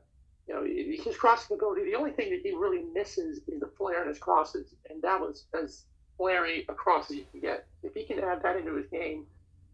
you 0.46 0.54
know 0.54 0.64
his 0.64 1.16
crossing 1.16 1.56
ability. 1.56 1.84
The 1.84 1.96
only 1.96 2.12
thing 2.12 2.30
that 2.30 2.40
he 2.42 2.52
really 2.52 2.84
misses 2.92 3.40
is 3.48 3.60
the 3.60 3.70
flare 3.76 4.02
in 4.02 4.08
his 4.08 4.18
crosses, 4.18 4.74
and 4.90 5.02
that 5.02 5.20
was 5.20 5.46
as 5.60 5.84
flary 6.16 6.64
a 6.68 6.74
cross 6.74 7.10
as 7.10 7.16
you 7.16 7.24
can 7.32 7.40
get. 7.40 7.66
If 7.82 7.94
he 7.94 8.04
can 8.04 8.20
add 8.20 8.42
that 8.42 8.56
into 8.56 8.74
his 8.74 8.86
game, 8.86 9.26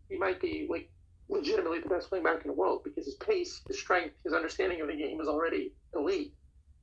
he 0.09 0.16
might 0.16 0.40
be 0.40 0.66
like 0.68 0.88
legitimately 1.31 1.81
the 1.81 1.89
best 1.89 2.11
wingback 2.11 2.43
in 2.43 2.49
the 2.49 2.53
world 2.53 2.83
because 2.85 3.07
his 3.07 3.14
pace, 3.14 3.61
his 3.66 3.78
strength, 3.78 4.14
his 4.24 4.33
understanding 4.33 4.81
of 4.81 4.89
the 4.89 4.97
game 4.97 5.20
is 5.20 5.28
already 5.28 5.72
elite. 5.95 6.35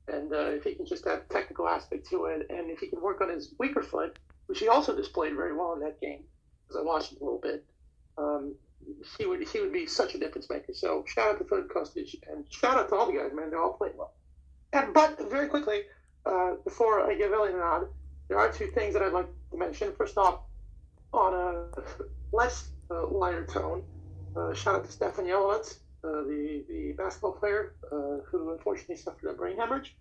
And 0.08 0.32
uh, 0.32 0.50
if 0.50 0.64
he 0.64 0.74
can 0.74 0.86
just 0.86 1.06
add 1.06 1.28
technical 1.28 1.68
aspect 1.68 2.08
to 2.10 2.24
it, 2.26 2.46
and 2.48 2.70
if 2.70 2.78
he 2.80 2.88
can 2.88 3.00
work 3.00 3.20
on 3.20 3.28
his 3.28 3.54
weaker 3.58 3.82
foot, 3.82 4.18
which 4.46 4.58
he 4.58 4.68
also 4.68 4.96
displayed 4.96 5.36
very 5.36 5.54
well 5.54 5.74
in 5.74 5.80
that 5.80 6.00
game, 6.00 6.24
because 6.66 6.80
I 6.80 6.84
watched 6.84 7.12
it 7.12 7.20
a 7.20 7.24
little 7.24 7.40
bit, 7.40 7.64
um, 8.16 8.54
he 9.18 9.26
would 9.26 9.46
he 9.46 9.60
would 9.60 9.72
be 9.72 9.86
such 9.86 10.14
a 10.14 10.18
difference 10.18 10.48
maker. 10.48 10.72
So 10.72 11.04
shout 11.06 11.34
out 11.34 11.38
to 11.38 11.44
Filip 11.44 11.68
Kostic 11.68 12.14
and 12.30 12.44
shout 12.48 12.78
out 12.78 12.88
to 12.88 12.94
all 12.94 13.06
the 13.06 13.18
guys, 13.18 13.32
man. 13.34 13.50
They're 13.50 13.62
all 13.62 13.74
playing 13.74 13.96
well. 13.98 14.14
And 14.72 14.94
but 14.94 15.30
very 15.30 15.48
quickly, 15.48 15.82
uh, 16.24 16.54
before 16.64 17.00
I 17.00 17.14
give 17.14 17.32
Ellie 17.32 17.52
a 17.52 17.56
nod, 17.56 17.88
there 18.28 18.38
are 18.38 18.50
two 18.50 18.68
things 18.68 18.94
that 18.94 19.02
I'd 19.02 19.12
like 19.12 19.28
to 19.50 19.58
mention. 19.58 19.92
First 19.96 20.16
off, 20.16 20.40
on 21.12 21.34
a 21.34 21.66
less 22.32 22.70
uh, 22.90 23.06
lighter 23.06 23.44
tone, 23.46 23.82
uh, 24.36 24.54
shout 24.54 24.76
out 24.76 24.84
to 24.84 24.92
Stefan 24.92 25.26
Jelovac, 25.26 25.78
uh, 26.04 26.22
the, 26.22 26.64
the 26.68 26.94
basketball 26.96 27.32
player 27.32 27.74
uh, 27.90 28.22
who 28.26 28.52
unfortunately 28.52 28.96
suffered 28.96 29.30
a 29.30 29.32
brain 29.34 29.56
hemorrhage. 29.56 29.96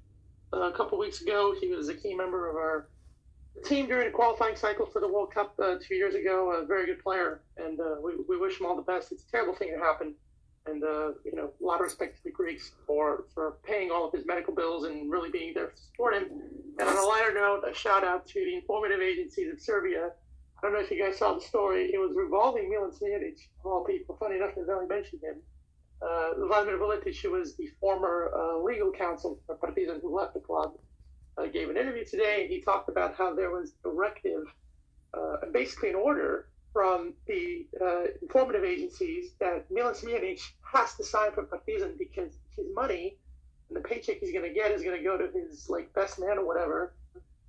Uh, 0.54 0.70
a 0.70 0.72
couple 0.72 0.98
weeks 0.98 1.22
ago, 1.22 1.54
he 1.60 1.68
was 1.74 1.90
a 1.90 1.94
key 1.94 2.14
member 2.16 2.50
of 2.50 2.56
our 2.56 2.88
team 3.66 3.88
during 3.88 4.08
the 4.08 4.14
qualifying 4.14 4.56
cycle 4.56 4.86
for 4.86 5.02
the 5.02 5.08
World 5.08 5.34
Cup 5.34 5.56
uh, 5.62 5.76
two 5.82 5.96
years 5.96 6.16
ago. 6.16 6.52
A 6.52 6.66
very 6.66 6.86
good 6.86 7.04
player, 7.04 7.42
and 7.58 7.80
we, 8.04 8.14
we 8.30 8.38
wish 8.38 8.60
him 8.60 8.66
all 8.66 8.76
the 8.76 8.82
best. 8.84 9.12
It's 9.12 9.24
a 9.24 9.32
terrible 9.32 9.56
thing 9.56 9.72
that 9.72 9.80
happened, 9.80 10.14
and 10.68 10.82
you 11.26 11.36
know 11.36 11.52
a 11.62 11.66
lot 11.66 11.76
of 11.76 11.82
respect 11.82 12.18
to 12.18 12.24
the 12.24 12.32
Greeks 12.32 12.72
for 12.86 13.26
for 13.34 13.58
paying 13.64 13.92
all 13.92 14.06
of 14.08 14.14
his 14.14 14.26
medical 14.26 14.54
bills 14.54 14.86
and 14.86 15.12
really 15.12 15.32
being 15.32 15.54
there 15.54 15.68
to 15.68 15.78
support 15.78 16.14
him. 16.14 16.30
And 16.80 16.88
on 16.88 16.96
a 16.96 17.02
lighter 17.02 17.34
note, 17.34 17.64
a 17.70 17.74
shout 17.74 18.04
out 18.04 18.28
to 18.28 18.40
the 18.40 18.56
informative 18.56 19.02
agencies 19.02 19.52
of 19.52 19.60
Serbia. 19.60 20.12
I 20.58 20.62
don't 20.62 20.74
know 20.74 20.80
if 20.80 20.90
you 20.90 21.04
guys 21.04 21.20
saw 21.20 21.34
the 21.36 21.42
story. 21.42 21.92
It 21.94 22.00
was 22.00 22.14
revolving 22.16 22.70
Milan 22.70 22.92
Smiljanic, 22.92 23.38
of 23.60 23.66
all 23.66 23.84
people. 23.84 24.18
Funny 24.20 24.38
enough, 24.38 24.56
they've 24.56 24.68
only 24.70 24.88
mentioned 24.88 25.22
him. 25.22 25.36
Uh, 26.02 26.46
Vladimir 26.48 26.78
Vuletic, 26.78 27.20
who 27.22 27.32
was 27.32 27.56
the 27.56 27.68
former 27.80 28.32
uh, 28.36 28.58
legal 28.64 28.92
counsel 28.92 29.40
for 29.46 29.56
Partizan 29.56 30.00
who 30.02 30.16
left 30.16 30.34
the 30.34 30.40
club, 30.40 30.74
uh, 31.38 31.46
gave 31.46 31.70
an 31.70 31.78
interview 31.78 32.06
today, 32.06 32.44
and 32.44 32.52
he 32.52 32.62
talked 32.62 32.90
about 32.90 33.16
how 33.16 33.36
there 33.36 33.52
was 33.52 33.74
directive, 33.84 34.46
uh, 35.14 35.38
basically 35.52 35.90
an 35.90 35.96
order 35.96 36.50
from 36.74 37.14
the 37.28 37.68
uh, 37.82 38.04
informative 38.22 38.64
agencies 38.64 39.32
that 39.40 39.70
Milan 39.72 39.94
Smiljanic 39.94 40.42
has 40.62 40.96
to 40.96 41.04
sign 41.04 41.32
for 41.32 41.44
Partizan 41.44 41.96
because 41.98 42.34
his 42.56 42.66
money 42.74 43.18
and 43.70 43.78
the 43.78 43.82
paycheck 43.82 44.18
he's 44.20 44.32
going 44.32 44.46
to 44.46 44.54
get 44.54 44.72
is 44.72 44.84
going 44.84 44.98
to 44.98 45.04
go 45.04 45.18
to 45.18 45.30
his 45.38 45.70
like 45.70 45.94
best 45.94 46.20
man 46.20 46.38
or 46.38 46.46
whatever, 46.46 46.94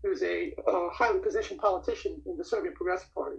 who's 0.03 0.23
a 0.23 0.55
highly 0.93 1.19
positioned 1.21 1.61
politician 1.61 2.21
in 2.27 2.37
the 2.37 2.45
Serbian 2.45 2.75
Progressive 2.75 3.13
Party. 3.15 3.39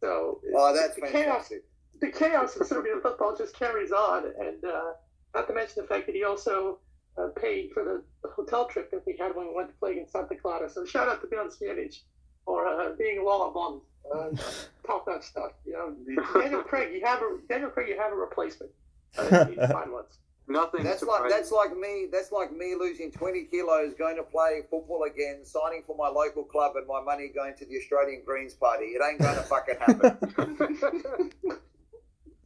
So 0.00 0.40
oh, 0.56 0.74
that's 0.74 0.94
the 0.96 1.02
fantastic. 1.02 1.62
chaos, 1.62 1.62
the 2.00 2.10
chaos 2.10 2.56
in 2.56 2.66
Serbian 2.66 3.00
football 3.02 3.36
just 3.36 3.54
carries 3.54 3.92
on, 3.92 4.24
and 4.38 4.64
uh, 4.64 4.92
not 5.34 5.46
to 5.46 5.54
mention 5.54 5.82
the 5.82 5.88
fact 5.88 6.06
that 6.06 6.14
he 6.14 6.24
also 6.24 6.78
uh, 7.18 7.28
paid 7.40 7.70
for 7.72 7.84
the, 7.84 8.02
hotel 8.30 8.66
trip 8.66 8.90
that 8.90 9.02
we 9.06 9.16
had 9.18 9.34
when 9.34 9.48
we 9.48 9.54
went 9.54 9.68
to 9.68 9.74
play 9.74 9.92
against 9.92 10.12
Santa 10.12 10.34
Clara. 10.36 10.70
So 10.70 10.84
shout 10.84 11.08
out 11.08 11.20
to 11.20 11.28
Milan 11.30 11.48
Smiljanic 11.48 11.98
for 12.44 12.66
uh, 12.66 12.92
being 12.96 13.18
a 13.18 13.24
wall 13.24 13.48
of 13.48 13.54
bond. 13.54 13.80
Uh, 14.14 14.36
top 14.86 15.06
notch 15.06 15.24
stuff. 15.24 15.52
You 15.66 15.72
know, 15.72 16.22
Daniel 16.40 16.62
Craig, 16.62 16.94
you 16.94 17.04
have 17.04 17.20
a 17.20 17.38
Daniel 17.48 17.70
Craig, 17.70 17.88
you 17.88 17.98
have 17.98 18.12
a 18.12 18.16
replacement. 18.16 18.70
Uh, 19.18 19.44
fine 19.46 19.92
ones. 19.92 20.18
Nothing. 20.48 20.82
That's 20.82 21.02
like 21.02 21.30
that's 21.30 21.52
like 21.52 21.76
me. 21.76 22.08
That's 22.10 22.32
like 22.32 22.52
me 22.52 22.74
losing 22.78 23.12
twenty 23.12 23.44
kilos, 23.44 23.94
going 23.94 24.16
to 24.16 24.24
play 24.24 24.62
football 24.68 25.04
again, 25.04 25.44
signing 25.44 25.84
for 25.86 25.96
my 25.96 26.08
local 26.08 26.42
club, 26.42 26.72
and 26.76 26.86
my 26.88 27.00
money 27.00 27.28
going 27.32 27.54
to 27.56 27.64
the 27.64 27.76
Australian 27.78 28.22
Greens 28.26 28.54
Party. 28.54 28.86
It 28.86 29.02
ain't 29.08 29.20
going 29.20 29.36
to 29.36 29.42
fucking 29.42 29.76
happen. 29.78 31.30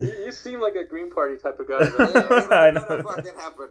you, 0.00 0.24
you, 0.26 0.32
seem 0.32 0.60
like 0.60 0.74
a 0.74 0.84
Green 0.84 1.10
Party 1.10 1.36
type 1.38 1.58
of 1.58 1.66
guy. 1.66 1.78
yeah, 1.80 2.46
I 2.50 2.70
know. 2.72 2.80
Fucking 2.80 3.32
happen. 3.38 3.68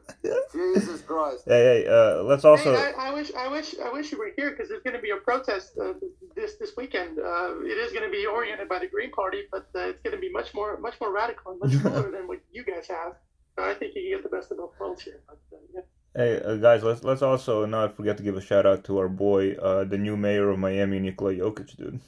Jesus 0.52 1.02
Christ. 1.02 1.44
Hey, 1.46 1.84
hey, 1.84 1.88
uh, 1.88 2.24
let's 2.24 2.44
also. 2.44 2.74
Hey, 2.74 2.94
I, 2.98 3.10
I, 3.10 3.14
wish, 3.14 3.32
I 3.38 3.48
wish, 3.50 3.76
I 3.78 3.92
wish 3.92 4.12
you 4.12 4.18
were 4.18 4.32
here 4.36 4.52
because 4.52 4.70
there's 4.70 4.82
going 4.82 4.96
to 4.96 5.02
be 5.02 5.12
a 5.12 5.18
protest 5.18 5.78
uh, 5.80 5.94
this 6.36 6.56
this 6.56 6.72
weekend. 6.76 7.20
Uh, 7.20 7.62
it 7.62 7.78
is 7.78 7.92
going 7.92 8.06
to 8.06 8.12
be 8.12 8.26
oriented 8.26 8.68
by 8.68 8.80
the 8.80 8.88
Green 8.88 9.12
Party, 9.12 9.44
but 9.52 9.68
uh, 9.76 9.90
it's 9.90 10.02
going 10.02 10.16
to 10.16 10.22
be 10.22 10.32
much 10.32 10.56
more, 10.56 10.80
much 10.80 10.96
more 11.00 11.14
radical 11.14 11.52
and 11.52 11.60
much 11.60 11.84
cooler 11.84 12.10
than 12.10 12.28
what 12.28 12.40
you 12.52 12.64
guys 12.64 12.88
have. 12.88 13.14
I 13.58 13.74
think 13.74 13.96
you 13.96 14.02
can 14.02 14.12
get 14.12 14.24
the 14.24 14.36
best 14.36 14.52
of 14.52 14.58
both 14.58 14.74
worlds 14.80 15.04
here. 15.04 15.22
But, 15.28 15.40
uh, 15.52 15.60
yeah. 15.74 15.82
Hey 16.16 16.42
uh, 16.42 16.56
guys, 16.58 16.84
let's 16.84 17.04
let's 17.04 17.22
also 17.22 17.66
not 17.66 17.96
forget 17.96 18.18
to 18.18 18.24
give 18.24 18.38
a 18.38 18.42
shout 18.42 18.66
out 18.66 18.84
to 18.86 19.00
our 19.00 19.10
boy, 19.10 19.54
uh, 19.54 19.84
the 19.84 19.98
new 19.98 20.16
mayor 20.16 20.50
of 20.50 20.60
Miami, 20.60 21.00
Nikola 21.00 21.34
Jokic, 21.34 21.76
dude. 21.76 22.00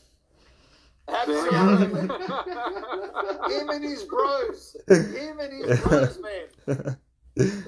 Absolutely. 1.08 2.02
Him 3.56 3.70
and 3.70 3.84
his 3.84 4.04
bros. 4.04 4.76
Him 4.88 5.40
and 5.40 5.70
his 5.70 5.80
bros, 5.84 6.20
man. 6.20 6.98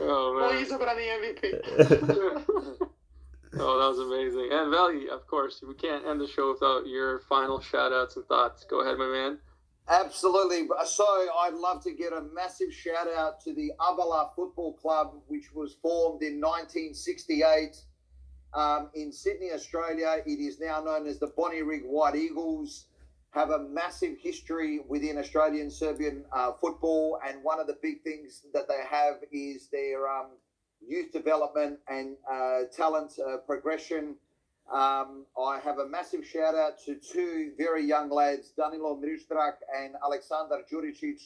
Oh 0.02 0.34
man. 0.34 0.50
Well, 0.50 0.54
he's 0.54 0.72
up 0.72 0.82
on 0.82 0.96
the 0.96 1.04
MVP. 1.04 1.62
oh, 3.60 3.80
that 3.80 3.90
was 3.90 4.00
amazing. 4.00 4.50
And 4.52 4.72
Veli, 4.72 5.10
of 5.10 5.28
course, 5.28 5.64
we 5.68 5.74
can't 5.76 6.06
end 6.06 6.22
the 6.22 6.28
show 6.28 6.52
without 6.52 6.88
your 6.88 7.20
final 7.20 7.60
shout 7.60 7.92
outs 7.92 8.16
and 8.16 8.26
thoughts. 8.26 8.64
Go 8.64 8.82
ahead, 8.82 8.98
my 8.98 9.08
man. 9.08 9.40
Absolutely. 9.90 10.68
So 10.86 11.06
I'd 11.06 11.54
love 11.54 11.82
to 11.84 11.94
get 11.94 12.12
a 12.12 12.22
massive 12.34 12.74
shout 12.74 13.08
out 13.16 13.40
to 13.42 13.54
the 13.54 13.72
Avala 13.80 14.36
Football 14.36 14.74
Club, 14.74 15.14
which 15.28 15.54
was 15.54 15.76
formed 15.82 16.22
in 16.24 16.42
1968 16.42 17.78
um, 18.54 18.90
in 18.96 19.14
Sydney, 19.14 19.52
Australia. 19.54 20.18
It 20.26 20.40
is 20.40 20.60
now 20.60 20.84
known 20.84 21.08
as 21.08 21.20
the 21.20 21.28
Bonnie 21.38 21.62
Bonnyrigg 21.62 21.86
White 21.86 22.16
Eagles. 22.16 22.88
Have 23.32 23.52
a 23.52 23.60
massive 23.60 24.18
history 24.20 24.80
within 24.90 25.18
Australian 25.18 25.72
Serbian 25.72 26.26
uh, 26.34 26.52
football, 26.60 27.20
and 27.26 27.42
one 27.44 27.60
of 27.60 27.68
the 27.68 27.78
big 27.82 28.02
things 28.04 28.46
that 28.54 28.68
they 28.68 28.82
have 28.90 29.16
is 29.32 29.70
their 29.70 30.08
um, 30.10 30.32
youth 30.86 31.12
development 31.14 31.80
and 31.88 32.18
uh, 32.30 32.62
talent 32.76 33.14
uh, 33.26 33.38
progression. 33.38 34.16
Um, 34.72 35.26
I 35.40 35.60
have 35.64 35.80
a 35.80 35.88
massive 35.88 36.26
shout 36.26 36.54
out 36.54 36.78
to 36.86 36.96
two 36.96 37.52
very 37.58 37.86
young 37.86 38.10
lads, 38.10 38.52
Danilo 38.58 39.00
Mrištrak 39.02 39.54
and 39.78 39.96
Aleksandar 40.04 40.62
Juricic, 40.70 41.22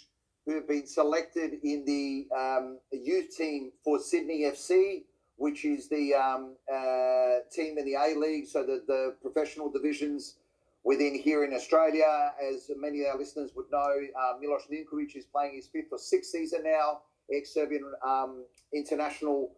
who 0.46 0.56
have 0.56 0.68
been 0.68 0.86
selected 0.86 1.54
in 1.64 1.84
the 1.86 2.28
um, 2.36 2.78
youth 2.92 3.36
team 3.36 3.72
for 3.84 4.00
Sydney 4.00 4.42
FC, 4.42 5.04
which 5.38 5.66
is 5.66 5.90
the 5.90 6.14
um, 6.14 6.56
uh, 6.72 7.40
team 7.52 7.80
in 7.80 7.86
the 7.86 7.96
A 7.96 8.16
League, 8.16 8.48
so 8.48 8.64
the, 8.64 8.84
the 8.88 9.16
professional 9.24 9.72
divisions 9.72 10.36
within 10.84 11.16
here 11.16 11.44
in 11.44 11.54
Australia. 11.54 12.32
As 12.48 12.70
many 12.78 13.02
of 13.02 13.08
our 13.14 13.18
listeners 13.18 13.52
would 13.56 13.72
know, 13.72 13.92
uh, 14.20 14.34
Milos 14.40 14.68
Ninkovic 14.72 15.16
is 15.16 15.26
playing 15.26 15.56
his 15.56 15.68
fifth 15.68 15.92
or 15.92 15.98
sixth 15.98 16.30
season 16.30 16.62
now, 16.64 17.00
ex 17.34 17.56
Serbian 17.56 17.92
um, 18.06 18.46
international 18.72 19.52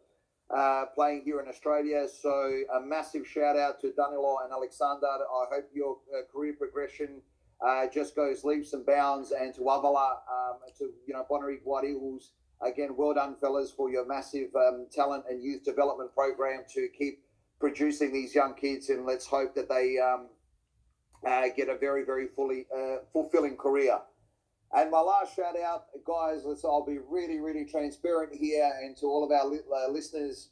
uh, 0.55 0.85
playing 0.93 1.23
here 1.25 1.39
in 1.39 1.47
Australia. 1.47 2.07
So 2.07 2.61
a 2.75 2.81
massive 2.81 3.27
shout 3.27 3.57
out 3.57 3.81
to 3.81 3.91
Danilo 3.93 4.37
and 4.43 4.51
Alexander. 4.51 5.07
I 5.07 5.45
hope 5.55 5.69
your 5.73 5.97
uh, 6.13 6.31
career 6.31 6.53
progression 6.57 7.21
uh, 7.65 7.87
just 7.87 8.15
goes 8.15 8.43
leaps 8.43 8.73
and 8.73 8.85
bounds. 8.85 9.31
And 9.31 9.53
to 9.55 9.61
Avala, 9.61 10.17
um, 10.31 10.57
to 10.77 10.91
you 11.07 11.13
know 11.13 11.25
Bonnyrigg 11.29 11.61
White 11.63 11.85
Eagles, 11.85 12.31
again, 12.61 12.95
well 12.95 13.13
done, 13.13 13.35
fellas, 13.39 13.71
for 13.71 13.89
your 13.89 14.05
massive 14.05 14.49
um, 14.55 14.87
talent 14.91 15.25
and 15.29 15.43
youth 15.43 15.63
development 15.63 16.13
program 16.13 16.61
to 16.73 16.87
keep 16.97 17.19
producing 17.59 18.11
these 18.11 18.35
young 18.35 18.53
kids, 18.53 18.89
and 18.89 19.05
let's 19.05 19.25
hope 19.25 19.55
that 19.55 19.69
they 19.69 19.97
um, 19.97 20.27
uh, 21.25 21.43
get 21.55 21.69
a 21.69 21.77
very, 21.77 22.03
very 22.03 22.27
fully 22.27 22.65
uh, 22.75 22.97
fulfilling 23.11 23.55
career. 23.55 23.99
And 24.75 24.89
my 24.89 25.01
last 25.01 25.35
shout 25.35 25.55
out, 25.59 25.85
guys, 26.05 26.41
let's, 26.45 26.65
I'll 26.65 26.85
be 26.85 26.97
really, 27.07 27.39
really 27.39 27.65
transparent 27.65 28.33
here, 28.33 28.71
and 28.83 28.97
to 28.97 29.05
all 29.05 29.23
of 29.23 29.31
our 29.31 29.45
li- 29.47 29.59
uh, 29.71 29.91
listeners, 29.91 30.49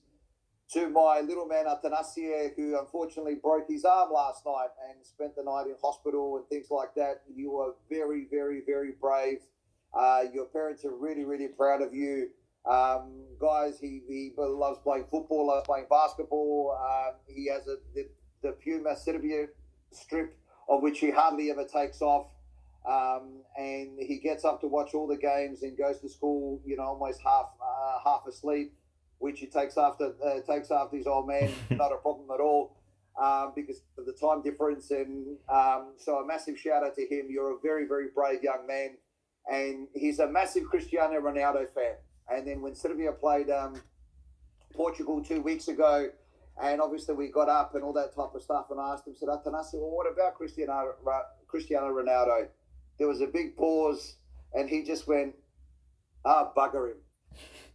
to 0.74 0.90
my 0.90 1.22
little 1.22 1.48
man 1.48 1.66
Atanasie, 1.66 2.56
who 2.56 2.80
unfortunately 2.80 3.36
broke 3.42 3.68
his 3.68 3.84
arm 3.84 4.12
last 4.14 4.46
night 4.46 4.70
and 4.90 5.04
spent 5.06 5.36
the 5.36 5.44
night 5.44 5.66
in 5.68 5.76
hospital 5.82 6.38
and 6.38 6.48
things 6.48 6.68
like 6.70 6.94
that. 6.96 7.24
You 7.34 7.52
were 7.52 7.74
very, 7.90 8.28
very, 8.30 8.62
very 8.66 8.92
brave. 9.02 9.40
Uh, 9.94 10.24
your 10.34 10.46
parents 10.46 10.86
are 10.86 10.96
really, 10.96 11.26
really 11.26 11.50
proud 11.50 11.82
of 11.82 11.94
you. 11.94 12.30
Um, 12.70 13.26
guys, 13.40 13.80
he, 13.80 14.02
he 14.08 14.34
loves 14.38 14.80
playing 14.84 15.06
football, 15.10 15.48
loves 15.48 15.66
playing 15.66 15.88
basketball. 15.90 16.78
Um, 16.80 17.16
he 17.28 17.50
has 17.50 17.68
a, 17.68 17.78
the, 17.96 18.08
the 18.44 18.52
Puma 18.64 18.96
Serbia 18.96 19.48
strip, 19.92 20.38
of 20.70 20.84
which 20.84 21.00
he 21.00 21.10
hardly 21.10 21.50
ever 21.50 21.66
takes 21.66 22.02
off. 22.02 22.28
Um, 22.86 23.44
and 23.58 24.00
he 24.00 24.18
gets 24.18 24.44
up 24.44 24.60
to 24.62 24.68
watch 24.68 24.94
all 24.94 25.08
the 25.08 25.18
games 25.18 25.62
and 25.62 25.78
goes 25.78 26.00
to 26.00 26.10
school, 26.10 26.60
you 26.66 26.78
know, 26.78 26.84
almost 26.84 27.22
half 27.24 27.52
uh, 27.62 28.00
half 28.04 28.26
asleep, 28.28 28.74
which 29.20 29.40
he 29.40 29.46
takes 29.46 29.78
after 29.78 30.14
uh, 30.26 30.40
takes 30.52 30.72
after 30.72 30.98
his 30.98 31.06
old 31.06 31.28
man. 31.28 31.52
Not 31.70 31.92
a 31.92 31.98
problem 31.98 32.28
at 32.34 32.40
all 32.42 32.76
um, 33.22 33.54
because 33.56 33.84
of 33.98 34.06
the 34.06 34.14
time 34.14 34.42
difference. 34.42 34.90
And 34.90 35.38
um, 35.48 35.94
so 35.98 36.18
a 36.18 36.26
massive 36.26 36.58
shout 36.58 36.84
out 36.84 36.96
to 36.96 37.06
him. 37.06 37.28
You're 37.30 37.56
a 37.56 37.60
very 37.62 37.88
very 37.88 38.08
brave 38.16 38.42
young 38.42 38.66
man, 38.68 38.98
and 39.48 39.88
he's 39.94 40.18
a 40.18 40.28
massive 40.28 40.66
Cristiano 40.66 41.20
Ronaldo 41.22 41.72
fan. 41.76 41.96
And 42.30 42.48
then 42.48 42.62
when 42.62 42.74
Serbia 42.74 43.12
played 43.12 43.52
um, 43.52 43.76
Portugal 44.74 45.24
two 45.24 45.42
weeks 45.42 45.68
ago, 45.68 46.10
and 46.62 46.82
obviously 46.82 47.14
we 47.14 47.28
got 47.28 47.50
up 47.50 47.76
and 47.76 47.84
all 47.84 47.94
that 47.94 48.16
type 48.16 48.34
of 48.34 48.42
stuff, 48.42 48.68
and 48.72 48.80
I 48.80 48.94
asked 48.94 49.06
him, 49.06 49.16
said 49.16 49.30
Atanasi, 49.30 49.76
well, 49.76 49.92
what 49.92 50.12
about 50.12 50.36
Cristiano 50.36 50.94
Cristiano 51.48 51.88
Ronaldo? 51.88 52.48
There 53.02 53.08
was 53.08 53.22
a 53.22 53.26
big 53.26 53.58
pause, 53.58 54.18
and 54.54 54.70
he 54.70 54.84
just 54.84 55.08
went, 55.08 55.34
"Ah, 56.24 56.52
bugger 56.56 56.92
him." 56.92 56.98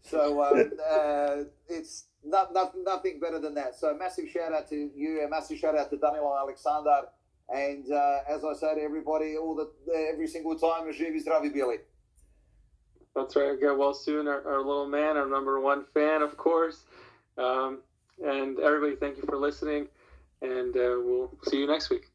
So 0.02 0.40
um, 0.40 0.70
uh, 0.88 1.50
it's 1.68 2.04
not, 2.24 2.54
not, 2.54 2.74
nothing 2.78 3.18
better 3.18 3.40
than 3.40 3.52
that. 3.54 3.74
So 3.74 3.92
massive 3.92 4.28
shout 4.28 4.52
out 4.52 4.68
to 4.68 4.88
you, 4.94 5.24
a 5.24 5.28
massive 5.28 5.58
shout 5.58 5.76
out 5.76 5.90
to 5.90 5.96
Danilo 5.96 6.32
Alexander, 6.38 7.08
and 7.48 7.90
uh, 7.90 8.18
as 8.28 8.44
I 8.44 8.52
say 8.54 8.76
to 8.76 8.80
everybody, 8.80 9.36
all 9.36 9.56
the 9.56 9.68
every 10.12 10.28
single 10.28 10.56
time, 10.56 10.84
Živi 10.92 11.26
zdravi 11.26 11.52
Billy. 11.52 11.78
That's 13.16 13.34
right. 13.34 13.58
Get 13.60 13.76
well 13.76 13.94
soon, 13.94 14.28
our, 14.28 14.46
our, 14.46 14.58
little 14.58 14.86
man, 14.86 15.16
our 15.16 15.26
number 15.26 15.58
one 15.58 15.86
fan, 15.92 16.22
of 16.22 16.36
course. 16.36 16.84
Um, 17.36 17.80
and 18.24 18.60
everybody, 18.60 18.94
thank 18.94 19.16
you 19.16 19.24
for 19.24 19.38
listening, 19.38 19.88
and 20.40 20.76
uh, 20.76 21.00
we'll 21.02 21.36
see 21.48 21.56
you 21.56 21.66
next 21.66 21.90
week. 21.90 22.12